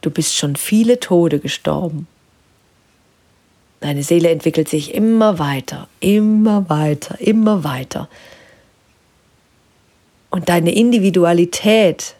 Du 0.00 0.10
bist 0.10 0.34
schon 0.34 0.56
viele 0.56 0.98
Tode 0.98 1.38
gestorben. 1.38 2.08
Deine 3.80 4.02
Seele 4.02 4.28
entwickelt 4.28 4.68
sich 4.68 4.94
immer 4.94 5.38
weiter, 5.38 5.88
immer 6.00 6.68
weiter, 6.68 7.18
immer 7.20 7.64
weiter. 7.64 8.08
Und 10.28 10.48
deine 10.48 10.74
Individualität, 10.74 12.14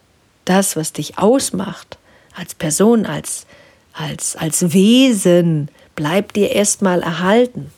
das, 0.44 0.74
was 0.74 0.92
dich 0.92 1.18
ausmacht, 1.18 1.98
als 2.34 2.54
Person, 2.54 3.06
als, 3.06 3.46
als, 3.92 4.36
als 4.36 4.72
Wesen, 4.72 5.68
bleibt 5.94 6.36
dir 6.36 6.50
erstmal 6.50 7.02
erhalten 7.02 7.70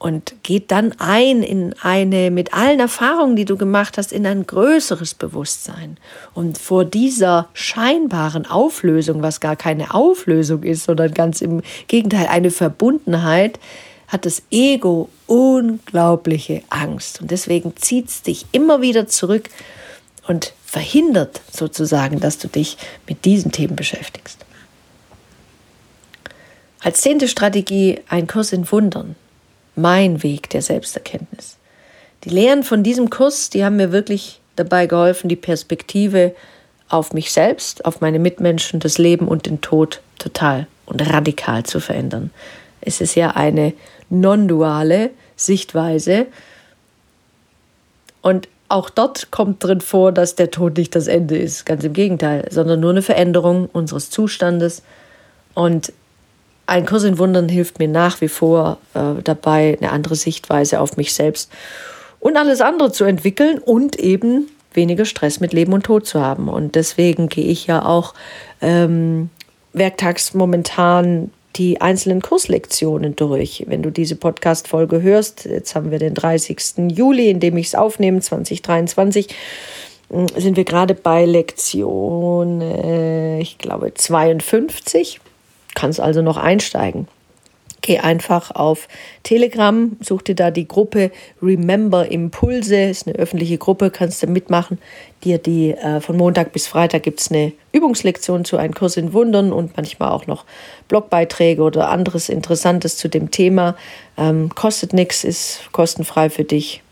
und 0.00 0.42
geht 0.42 0.70
dann 0.70 0.94
ein 0.98 1.42
in 1.42 1.74
eine, 1.82 2.30
mit 2.30 2.54
allen 2.54 2.80
Erfahrungen, 2.80 3.36
die 3.36 3.44
du 3.44 3.58
gemacht 3.58 3.98
hast, 3.98 4.12
in 4.12 4.26
ein 4.26 4.46
größeres 4.46 5.12
Bewusstsein. 5.12 5.98
Und 6.32 6.56
vor 6.56 6.86
dieser 6.86 7.50
scheinbaren 7.52 8.46
Auflösung, 8.46 9.20
was 9.20 9.40
gar 9.40 9.56
keine 9.56 9.92
Auflösung 9.92 10.62
ist, 10.62 10.84
sondern 10.84 11.12
ganz 11.12 11.42
im 11.42 11.60
Gegenteil 11.86 12.28
eine 12.28 12.50
Verbundenheit, 12.50 13.60
hat 14.08 14.24
das 14.24 14.42
Ego 14.50 15.10
unglaubliche 15.26 16.62
Angst. 16.70 17.20
Und 17.20 17.30
deswegen 17.30 17.76
zieht 17.76 18.08
es 18.08 18.22
dich 18.22 18.46
immer 18.52 18.80
wieder 18.80 19.06
zurück 19.06 19.50
und 20.26 20.54
verhindert 20.64 21.42
sozusagen, 21.52 22.20
dass 22.20 22.38
du 22.38 22.48
dich 22.48 22.78
mit 23.06 23.26
diesen 23.26 23.52
Themen 23.52 23.76
beschäftigst. 23.76 24.46
Als 26.82 27.02
zehnte 27.02 27.28
Strategie 27.28 28.00
ein 28.08 28.26
Kurs 28.26 28.54
in 28.54 28.72
Wundern 28.72 29.14
mein 29.76 30.22
Weg 30.22 30.50
der 30.50 30.62
Selbsterkenntnis. 30.62 31.56
Die 32.24 32.30
Lehren 32.30 32.62
von 32.62 32.82
diesem 32.82 33.10
Kurs, 33.10 33.50
die 33.50 33.64
haben 33.64 33.76
mir 33.76 33.92
wirklich 33.92 34.40
dabei 34.56 34.86
geholfen, 34.86 35.28
die 35.28 35.36
Perspektive 35.36 36.34
auf 36.88 37.12
mich 37.12 37.32
selbst, 37.32 37.84
auf 37.84 38.00
meine 38.00 38.18
Mitmenschen, 38.18 38.80
das 38.80 38.98
Leben 38.98 39.28
und 39.28 39.46
den 39.46 39.60
Tod 39.60 40.00
total 40.18 40.66
und 40.86 41.00
radikal 41.10 41.62
zu 41.62 41.80
verändern. 41.80 42.30
Es 42.80 43.00
ist 43.00 43.14
ja 43.14 43.30
eine 43.30 43.72
non-duale 44.10 45.10
Sichtweise 45.36 46.26
und 48.22 48.48
auch 48.68 48.88
dort 48.88 49.30
kommt 49.30 49.64
drin 49.64 49.80
vor, 49.80 50.12
dass 50.12 50.36
der 50.36 50.50
Tod 50.50 50.76
nicht 50.76 50.94
das 50.94 51.08
Ende 51.08 51.36
ist, 51.36 51.66
ganz 51.66 51.82
im 51.82 51.92
Gegenteil, 51.92 52.46
sondern 52.50 52.80
nur 52.80 52.90
eine 52.90 53.02
Veränderung 53.02 53.68
unseres 53.72 54.10
Zustandes. 54.10 54.82
Und 55.54 55.92
ein 56.70 56.86
Kurs 56.86 57.02
in 57.02 57.18
Wundern 57.18 57.48
hilft 57.48 57.80
mir 57.80 57.88
nach 57.88 58.20
wie 58.20 58.28
vor 58.28 58.78
äh, 58.94 59.20
dabei, 59.24 59.76
eine 59.80 59.90
andere 59.90 60.14
Sichtweise 60.14 60.80
auf 60.80 60.96
mich 60.96 61.12
selbst 61.12 61.50
und 62.20 62.36
alles 62.36 62.60
andere 62.60 62.92
zu 62.92 63.04
entwickeln 63.04 63.58
und 63.58 63.98
eben 63.98 64.48
weniger 64.72 65.04
Stress 65.04 65.40
mit 65.40 65.52
Leben 65.52 65.72
und 65.72 65.82
Tod 65.82 66.06
zu 66.06 66.20
haben. 66.20 66.48
Und 66.48 66.76
deswegen 66.76 67.28
gehe 67.28 67.46
ich 67.46 67.66
ja 67.66 67.84
auch 67.84 68.14
ähm, 68.62 69.30
werktags 69.72 70.32
momentan 70.32 71.32
die 71.56 71.80
einzelnen 71.80 72.22
Kurslektionen 72.22 73.16
durch. 73.16 73.64
Wenn 73.66 73.82
du 73.82 73.90
diese 73.90 74.14
Podcast-Folge 74.14 75.02
hörst, 75.02 75.46
jetzt 75.46 75.74
haben 75.74 75.90
wir 75.90 75.98
den 75.98 76.14
30. 76.14 76.92
Juli, 76.92 77.30
in 77.30 77.40
dem 77.40 77.56
ich 77.56 77.66
es 77.66 77.74
aufnehme, 77.74 78.20
2023, 78.20 79.26
sind 80.36 80.56
wir 80.56 80.64
gerade 80.64 80.94
bei 80.94 81.24
Lektion, 81.24 82.60
äh, 82.60 83.40
ich 83.40 83.58
glaube, 83.58 83.92
52 83.92 85.20
kannst 85.74 86.00
also 86.00 86.22
noch 86.22 86.36
einsteigen. 86.36 87.08
Geh 87.82 87.98
einfach 87.98 88.50
auf 88.50 88.88
Telegram, 89.22 89.96
such 90.00 90.22
dir 90.22 90.34
da 90.34 90.50
die 90.50 90.68
Gruppe 90.68 91.10
Remember 91.40 92.10
Impulse, 92.10 92.76
ist 92.76 93.06
eine 93.06 93.16
öffentliche 93.16 93.56
Gruppe, 93.56 93.90
kannst 93.90 94.22
du 94.22 94.26
mitmachen. 94.26 94.78
Dir 95.24 95.38
die 95.38 95.70
äh, 95.70 96.00
von 96.00 96.16
Montag 96.16 96.52
bis 96.52 96.66
Freitag 96.66 97.04
gibt 97.04 97.20
es 97.20 97.30
eine 97.30 97.52
Übungslektion 97.72 98.44
zu 98.44 98.58
einem 98.58 98.74
Kurs 98.74 98.98
in 98.98 99.14
Wundern 99.14 99.52
und 99.52 99.76
manchmal 99.76 100.10
auch 100.10 100.26
noch 100.26 100.44
Blogbeiträge 100.88 101.62
oder 101.62 101.88
anderes 101.88 102.28
Interessantes 102.28 102.98
zu 102.98 103.08
dem 103.08 103.30
Thema. 103.30 103.76
Ähm, 104.18 104.50
kostet 104.54 104.92
nichts, 104.92 105.24
ist 105.24 105.62
kostenfrei 105.72 106.28
für 106.28 106.44
dich. 106.44 106.82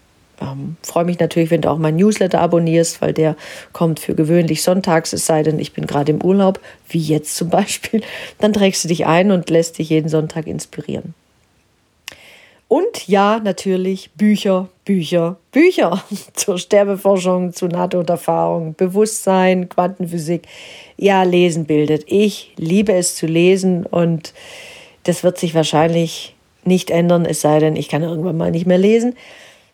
Ähm, 0.41 0.77
freue 0.83 1.05
mich 1.05 1.19
natürlich, 1.19 1.51
wenn 1.51 1.63
du 1.63 1.71
auch 1.71 1.79
mein 1.79 1.97
Newsletter 1.97 2.41
abonnierst, 2.41 3.03
weil 3.03 3.13
der 3.13 3.37
kommt 3.73 4.01
für 4.01 4.15
gewöhnlich 4.15 4.63
sonntags, 4.63 5.13
es 5.13 5.27
sei 5.27 5.43
denn, 5.43 5.59
ich 5.59 5.73
bin 5.73 5.87
gerade 5.87 6.13
im 6.13 6.23
Urlaub, 6.23 6.61
wie 6.89 7.01
jetzt 7.01 7.37
zum 7.37 7.49
Beispiel. 7.51 8.03
Dann 8.39 8.53
trägst 8.53 8.85
du 8.85 8.89
dich 8.89 9.07
ein 9.07 9.31
und 9.31 9.51
lässt 9.51 9.79
dich 9.79 9.91
jeden 9.91 10.09
Sonntag 10.09 10.47
inspirieren. 10.47 11.15
Und 12.69 13.09
ja, 13.09 13.41
natürlich 13.43 14.11
Bücher, 14.13 14.69
Bücher, 14.85 15.39
Bücher 15.53 16.05
zur 16.35 16.59
Sterbeforschung, 16.59 17.55
zu 17.55 17.67
NATO-Erfahrung, 17.67 18.75
Bewusstsein, 18.75 19.71
Quantenphysik. 19.71 20.47
Ja, 20.99 21.23
lesen 21.23 21.65
bildet. 21.65 22.05
Ich 22.07 22.53
liebe 22.57 22.93
es 22.93 23.15
zu 23.15 23.27
lesen 23.27 23.87
und 23.87 24.35
das 25.05 25.25
wird 25.25 25.39
sich 25.39 25.55
wahrscheinlich 25.55 26.35
nicht 26.65 26.91
ändern, 26.91 27.25
es 27.25 27.41
sei 27.41 27.61
denn, 27.61 27.77
ich 27.77 27.89
kann 27.89 28.03
irgendwann 28.03 28.37
mal 28.37 28.51
nicht 28.51 28.67
mehr 28.67 28.77
lesen 28.77 29.15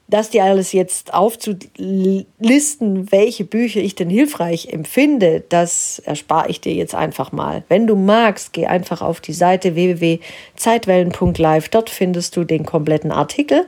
das 0.07 0.30
dir 0.30 0.44
alles 0.44 0.72
jetzt 0.72 1.14
aufzulisten, 1.14 3.11
welche 3.11 3.44
Bücher 3.44 3.80
ich 3.80 3.94
denn 3.94 4.11
hilfreich 4.11 4.68
empfinde, 4.70 5.42
das 5.48 5.98
erspare 6.00 6.50
ich 6.50 6.61
dir 6.61 6.74
jetzt 6.74 6.94
einfach 6.94 7.32
mal. 7.32 7.64
Wenn 7.68 7.86
du 7.86 7.96
magst, 7.96 8.52
geh 8.52 8.66
einfach 8.66 9.00
auf 9.00 9.20
die 9.20 9.32
Seite 9.32 9.74
www.zeitwellen.live. 9.74 11.68
Dort 11.70 11.88
findest 11.88 12.36
du 12.36 12.44
den 12.44 12.66
kompletten 12.66 13.12
Artikel 13.12 13.66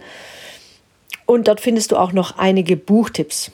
und 1.24 1.48
dort 1.48 1.60
findest 1.60 1.92
du 1.92 1.96
auch 1.96 2.12
noch 2.12 2.36
einige 2.36 2.76
Buchtipps 2.76 3.50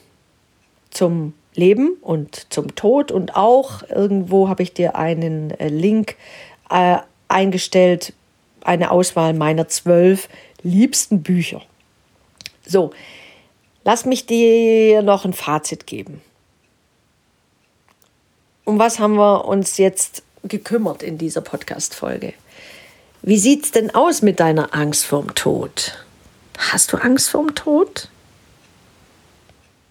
zum 0.89 1.33
Leben 1.55 1.97
und 2.01 2.51
zum 2.51 2.75
Tod 2.75 3.11
und 3.11 3.35
auch 3.35 3.83
irgendwo 3.89 4.49
habe 4.49 4.63
ich 4.63 4.73
dir 4.73 4.95
einen 4.95 5.51
äh, 5.51 5.69
Link 5.69 6.15
äh, 6.69 6.97
eingestellt, 7.27 8.13
eine 8.63 8.91
Auswahl 8.91 9.33
meiner 9.33 9.67
zwölf 9.67 10.29
liebsten 10.63 11.21
Bücher. 11.23 11.61
So, 12.65 12.91
lass 13.83 14.05
mich 14.05 14.25
dir 14.25 15.01
noch 15.01 15.25
ein 15.25 15.33
Fazit 15.33 15.87
geben. 15.87 16.21
Um 18.65 18.79
was 18.79 18.99
haben 18.99 19.15
wir 19.15 19.45
uns 19.45 19.77
jetzt 19.77 20.23
gekümmert 20.43 21.03
in 21.03 21.17
dieser 21.17 21.41
Podcast-Folge? 21.41 22.33
Wie 23.21 23.37
sieht's 23.37 23.71
denn 23.71 23.93
aus 23.93 24.21
mit 24.21 24.39
deiner 24.39 24.73
Angst 24.73 25.05
vorm 25.05 25.35
Tod? 25.35 25.97
Hast 26.57 26.93
du 26.93 26.97
Angst 26.97 27.29
vorm 27.29 27.55
Tod? 27.55 28.09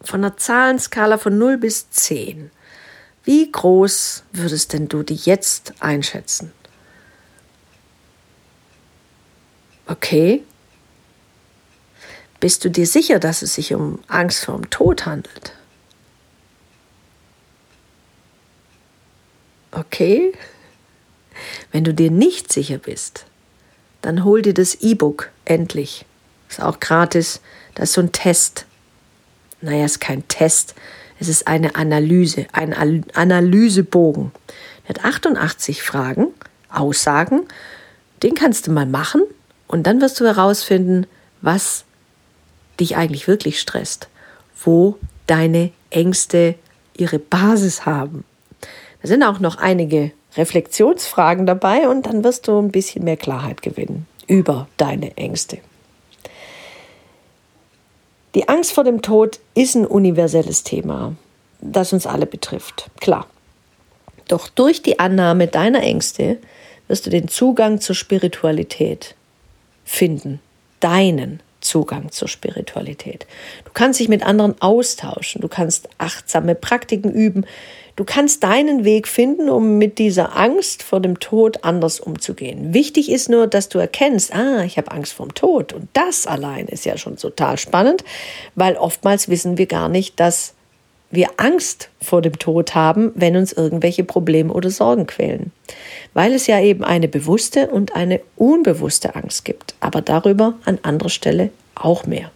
Von 0.03 0.25
einer 0.25 0.37
Zahlenskala 0.37 1.19
von 1.19 1.39
0 1.39 1.59
bis 1.59 1.91
10. 1.91 2.51
Wie 3.25 3.51
groß 3.51 4.25
würdest 4.33 4.73
denn 4.73 4.89
du 4.89 5.03
die 5.03 5.15
jetzt 5.15 5.75
einschätzen? 5.81 6.53
Okay, 9.87 10.43
bist 12.43 12.65
du 12.65 12.71
dir 12.71 12.89
sicher, 12.89 13.21
dass 13.21 13.43
es 13.43 13.55
sich 13.55 13.73
um 13.73 14.01
Angst 14.09 14.47
vor 14.47 14.57
dem 14.57 14.69
Tod 14.69 15.07
handelt? 15.07 15.53
Okay? 19.71 20.33
Wenn 21.71 21.85
du 21.85 21.95
dir 21.95 22.11
nicht 22.11 22.53
sicher 22.53 22.79
bist, 22.79 23.27
dann 24.01 24.25
hol 24.25 24.43
dir 24.43 24.55
das 24.55 24.75
E-Book 24.75 25.31
endlich. 25.45 26.05
Ist 26.49 26.61
auch 26.61 26.81
gratis. 26.81 27.41
Das 27.77 27.91
ist 27.91 27.95
so 27.95 28.01
ein 28.01 28.11
Test. 28.11 28.67
Naja, 29.61 29.85
ist 29.85 30.01
kein 30.01 30.27
Test. 30.27 30.75
Es 31.21 31.29
ist 31.29 31.47
eine 31.47 31.77
Analyse, 31.77 32.49
ein 32.51 32.75
Analysebogen. 33.15 34.33
Er 34.83 34.97
hat 34.97 35.05
88 35.05 35.81
Fragen, 35.81 36.35
Aussagen. 36.69 37.43
Den 38.25 38.35
kannst 38.35 38.67
du 38.67 38.73
mal 38.73 38.87
machen 38.87 39.23
und 39.69 39.87
dann 39.87 40.01
wirst 40.01 40.19
du 40.19 40.25
herausfinden, 40.25 41.07
was 41.41 41.85
dich 42.81 42.97
eigentlich 42.97 43.29
wirklich 43.29 43.61
stresst, 43.61 44.09
wo 44.65 44.99
deine 45.27 45.71
Ängste 45.91 46.55
ihre 46.97 47.19
Basis 47.19 47.87
haben. 47.87 48.25
Da 49.03 49.09
sind 49.09 49.23
auch 49.23 49.41
noch 49.41 49.57
einige 49.57 50.13
Reflexionsfragen 50.37 51.47
dabei 51.47 51.89
und 51.89 52.07
dann 52.07 52.25
wirst 52.25 52.49
du 52.49 52.59
ein 52.59 52.71
bisschen 52.71 53.05
mehr 53.05 53.17
Klarheit 53.17 53.63
gewinnen 53.63 54.07
über 54.27 54.69
deine 54.77 55.17
Ängste. 55.17 55.59
Die 58.35 58.49
Angst 58.49 58.73
vor 58.73 58.85
dem 58.85 59.03
Tod 59.03 59.41
ist 59.55 59.75
ein 59.75 59.87
universelles 59.87 60.63
Thema, 60.63 61.15
das 61.61 61.93
uns 61.93 62.07
alle 62.07 62.25
betrifft, 62.25 62.91
klar. 63.01 63.27
Doch 64.29 64.49
durch 64.49 64.81
die 64.81 64.99
Annahme 64.99 65.49
deiner 65.49 65.83
Ängste 65.83 66.39
wirst 66.89 67.05
du 67.05 67.11
den 67.11 67.29
Zugang 67.29 67.81
zur 67.81 67.95
Spiritualität 67.95 69.15
finden, 69.85 70.41
deinen 70.81 71.41
Zugang 71.63 72.11
zur 72.11 72.29
Spiritualität. 72.29 73.27
Du 73.65 73.71
kannst 73.73 74.01
dich 74.01 74.09
mit 74.09 74.23
anderen 74.25 74.61
austauschen, 74.61 75.41
du 75.41 75.49
kannst 75.49 75.89
achtsame 75.99 76.55
Praktiken 76.55 77.11
üben, 77.11 77.47
du 77.97 78.05
kannst 78.05 78.45
deinen 78.45 78.85
Weg 78.85 79.09
finden, 79.09 79.49
um 79.49 79.79
mit 79.79 79.99
dieser 79.99 80.37
Angst 80.37 80.83
vor 80.83 81.01
dem 81.01 81.21
Tod 81.21 81.65
anders 81.65 82.01
umzugehen. 82.01 82.75
Wichtig 82.75 83.11
ist 83.11 83.29
nur, 83.29 83.47
dass 83.47 83.69
du 83.69 83.79
erkennst, 83.79 84.35
ah, 84.35 84.63
ich 84.65 84.77
habe 84.77 84.91
Angst 84.91 85.15
vor 85.15 85.27
dem 85.27 85.35
Tod 85.35 85.73
und 85.73 85.89
das 85.93 86.27
allein 86.27 86.67
ist 86.69 86.85
ja 86.85 86.99
schon 86.99 87.17
total 87.17 87.57
spannend, 87.59 88.05
weil 88.55 88.77
oftmals 88.77 89.29
wissen 89.29 89.57
wir 89.57 89.67
gar 89.67 89.89
nicht, 89.89 90.21
dass 90.21 90.55
wir 91.13 91.29
Angst 91.37 91.91
vor 92.01 92.23
dem 92.23 92.39
Tod 92.39 92.75
haben, 92.75 93.13
wenn 93.15 93.37
uns 93.37 93.53
irgendwelche 93.53 94.03
Probleme 94.03 94.53
oder 94.53 94.71
Sorgen 94.71 95.07
quälen. 95.07 95.53
Weil 96.15 96.33
es 96.33 96.47
ja 96.47 96.59
eben 96.59 96.83
eine 96.83 97.07
bewusste 97.07 97.69
und 97.69 97.95
eine 97.95 98.21
unbewusste 98.35 99.15
Angst 99.15 99.45
gibt, 99.45 99.75
aber 99.79 100.01
darüber 100.01 100.55
an 100.65 100.79
anderer 100.83 101.11
Stelle 101.11 101.51
auch 101.75 102.07
mehr. 102.07 102.31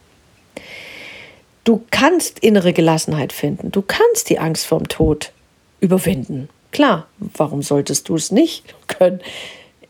Du 1.64 1.82
kannst 1.90 2.38
innere 2.40 2.74
Gelassenheit 2.74 3.32
finden, 3.32 3.72
du 3.72 3.82
kannst 3.82 4.28
die 4.28 4.38
Angst 4.38 4.66
vor 4.66 4.78
dem 4.78 4.88
Tod 4.88 5.32
überwinden. 5.80 6.48
Klar, 6.70 7.06
warum 7.18 7.62
solltest 7.62 8.10
du 8.10 8.14
es 8.14 8.30
nicht 8.30 8.74
können? 8.88 9.20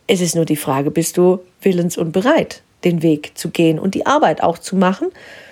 Es 0.07 0.21
ist 0.21 0.37
nur 0.37 0.45
die 0.45 0.57
Frage, 0.57 0.93
bist 0.93 1.17
du 1.17 1.41
willens 1.61 1.99
und 1.99 2.13
bereit, 2.13 2.63
den 2.85 3.03
Weg 3.03 3.37
zu 3.37 3.51
gehen 3.51 3.81
und 3.81 3.97
die 3.97 4.07
Arbeit 4.07 4.45
auch 4.45 4.59
zu 4.59 4.77
machen, 4.77 5.09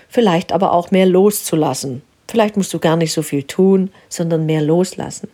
vielleicht 0.08 0.52
aber 0.52 0.72
auch 0.72 0.92
mehr 0.92 1.06
loszulassen, 1.06 2.02
Vielleicht 2.34 2.56
musst 2.56 2.74
du 2.74 2.80
gar 2.80 2.96
nicht 2.96 3.12
so 3.12 3.22
viel 3.22 3.44
tun, 3.44 3.92
sondern 4.08 4.44
mehr 4.44 4.60
loslassen. 4.60 5.28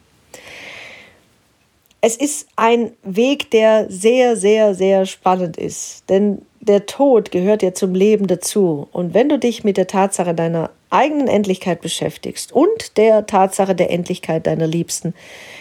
Es 2.03 2.15
ist 2.15 2.47
ein 2.57 2.93
Weg, 3.03 3.51
der 3.53 3.87
sehr, 3.89 4.37
sehr, 4.37 4.75
sehr 4.75 5.07
spannend 5.07 5.57
ist, 5.57 6.05
denn 6.11 6.43
der 6.61 6.85
Tod 6.85 7.31
gehört 7.31 7.63
ja 7.63 7.73
zum 7.73 7.95
Leben 7.95 8.27
dazu. 8.27 8.87
Und 8.93 9.15
wenn 9.15 9.31
du 9.31 9.39
dich 9.39 9.65
mit 9.65 9.79
der 9.79 9.87
Tatsache 9.87 10.35
deiner 10.35 10.69
eigenen 10.91 11.27
Endlichkeit 11.27 11.81
beschäftigst 11.81 12.53
und 12.53 12.99
der 12.99 13.25
Tatsache 13.25 13.75
der 13.75 13.91
Endlichkeit 13.91 14.47
deiner 14.47 14.67
Liebsten, 14.67 15.15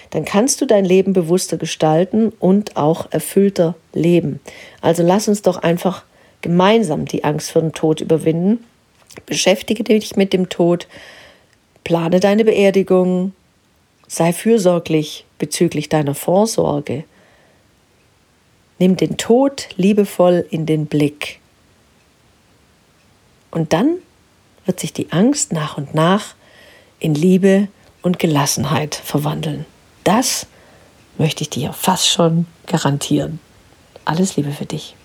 dann 0.09 0.25
kannst 0.25 0.59
du 0.59 0.65
dein 0.65 0.83
Leben 0.83 1.13
bewusster 1.13 1.55
gestalten 1.55 2.33
und 2.37 2.75
auch 2.75 3.09
erfüllter 3.11 3.75
leben. 3.93 4.41
Also 4.81 5.03
lass 5.03 5.29
uns 5.29 5.41
doch 5.41 5.55
einfach 5.55 6.03
gemeinsam 6.41 7.05
die 7.05 7.23
Angst 7.23 7.51
vor 7.51 7.61
dem 7.61 7.71
Tod 7.71 8.01
überwinden. 8.01 8.65
Beschäftige 9.25 9.85
dich 9.85 10.15
mit 10.15 10.33
dem 10.33 10.49
Tod 10.49 10.87
Plane 11.89 12.19
deine 12.19 12.45
Beerdigung, 12.45 13.33
sei 14.07 14.31
fürsorglich 14.31 15.25
bezüglich 15.39 15.89
deiner 15.89 16.13
Vorsorge. 16.13 17.03
Nimm 18.77 18.95
den 18.95 19.17
Tod 19.17 19.69
liebevoll 19.75 20.45
in 20.51 20.67
den 20.67 20.85
Blick. 20.85 21.39
Und 23.49 23.73
dann 23.73 23.95
wird 24.67 24.79
sich 24.79 24.93
die 24.93 25.11
Angst 25.11 25.51
nach 25.51 25.79
und 25.79 25.95
nach 25.95 26.35
in 26.99 27.15
Liebe 27.15 27.69
und 28.03 28.19
Gelassenheit 28.19 28.93
verwandeln. 28.93 29.65
Das 30.03 30.45
möchte 31.17 31.41
ich 31.41 31.49
dir 31.49 31.73
fast 31.73 32.07
schon 32.07 32.45
garantieren. 32.67 33.39
Alles 34.05 34.35
Liebe 34.35 34.51
für 34.51 34.67
dich. 34.67 34.95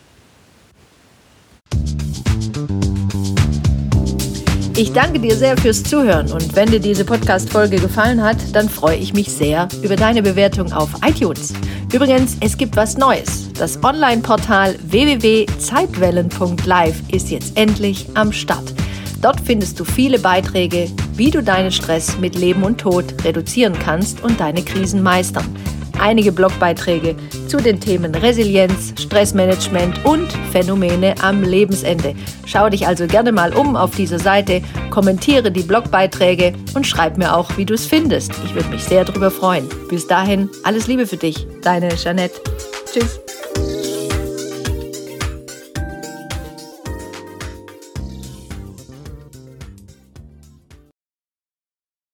Ich 4.77 4.93
danke 4.93 5.20
dir 5.20 5.37
sehr 5.37 5.57
fürs 5.57 5.85
Zuhören 5.85 6.33
und 6.33 6.57
wenn 6.57 6.68
dir 6.68 6.81
diese 6.81 7.05
Podcast-Folge 7.05 7.77
gefallen 7.77 8.20
hat, 8.20 8.39
dann 8.53 8.68
freue 8.68 8.97
ich 8.97 9.14
mich 9.14 9.31
sehr 9.31 9.68
über 9.83 9.95
deine 9.95 10.20
Bewertung 10.20 10.72
auf 10.72 10.91
iTunes. 11.07 11.55
Übrigens, 11.93 12.37
es 12.41 12.59
gibt 12.59 12.75
was 12.75 12.99
Neues. 12.99 13.53
Das 13.53 13.85
Online-Portal 13.85 14.75
www.zeitwellen.live 14.83 17.03
ist 17.12 17.31
jetzt 17.31 17.57
endlich 17.57 18.09
am 18.14 18.33
Start. 18.33 18.75
Dort 19.22 19.41
findest 19.41 19.79
du 19.79 19.85
viele 19.85 20.18
Beiträge, 20.18 20.91
wie 21.14 21.31
du 21.31 21.41
deinen 21.41 21.70
Stress 21.70 22.18
mit 22.18 22.35
Leben 22.35 22.64
und 22.64 22.79
Tod 22.79 23.05
reduzieren 23.22 23.75
kannst 23.79 24.25
und 24.25 24.41
deine 24.41 24.64
Krisen 24.64 25.05
meistern 25.05 25.55
einige 26.01 26.32
Blogbeiträge 26.32 27.16
zu 27.49 27.59
den 27.59 27.80
Themen 27.80 28.14
Resilienz, 28.14 28.95
Stressmanagement 29.01 30.05
und 30.05 30.32
Phänomene 30.53 31.14
am 31.22 31.42
Lebensende. 31.42 32.14
Schau 32.47 32.68
dich 32.68 32.86
also 32.86 33.07
gerne 33.07 33.32
mal 33.32 33.55
um 33.55 33.76
auf 33.76 33.95
dieser 33.95 34.18
Seite, 34.18 34.62
kommentiere 34.90 35.51
die 35.51 35.62
Blogbeiträge 35.62 36.53
und 36.74 36.86
schreib 36.86 37.18
mir 37.18 37.36
auch, 37.36 37.57
wie 37.57 37.64
du 37.64 37.74
es 37.74 37.86
findest. 37.86 38.32
Ich 38.45 38.55
würde 38.55 38.68
mich 38.68 38.84
sehr 38.84 39.05
darüber 39.05 39.30
freuen. 39.30 39.68
Bis 39.88 40.07
dahin, 40.07 40.49
alles 40.62 40.86
Liebe 40.86 41.07
für 41.07 41.16
dich, 41.16 41.47
deine 41.62 41.88
Jeanette. 41.97 42.40
Tschüss. 42.92 43.24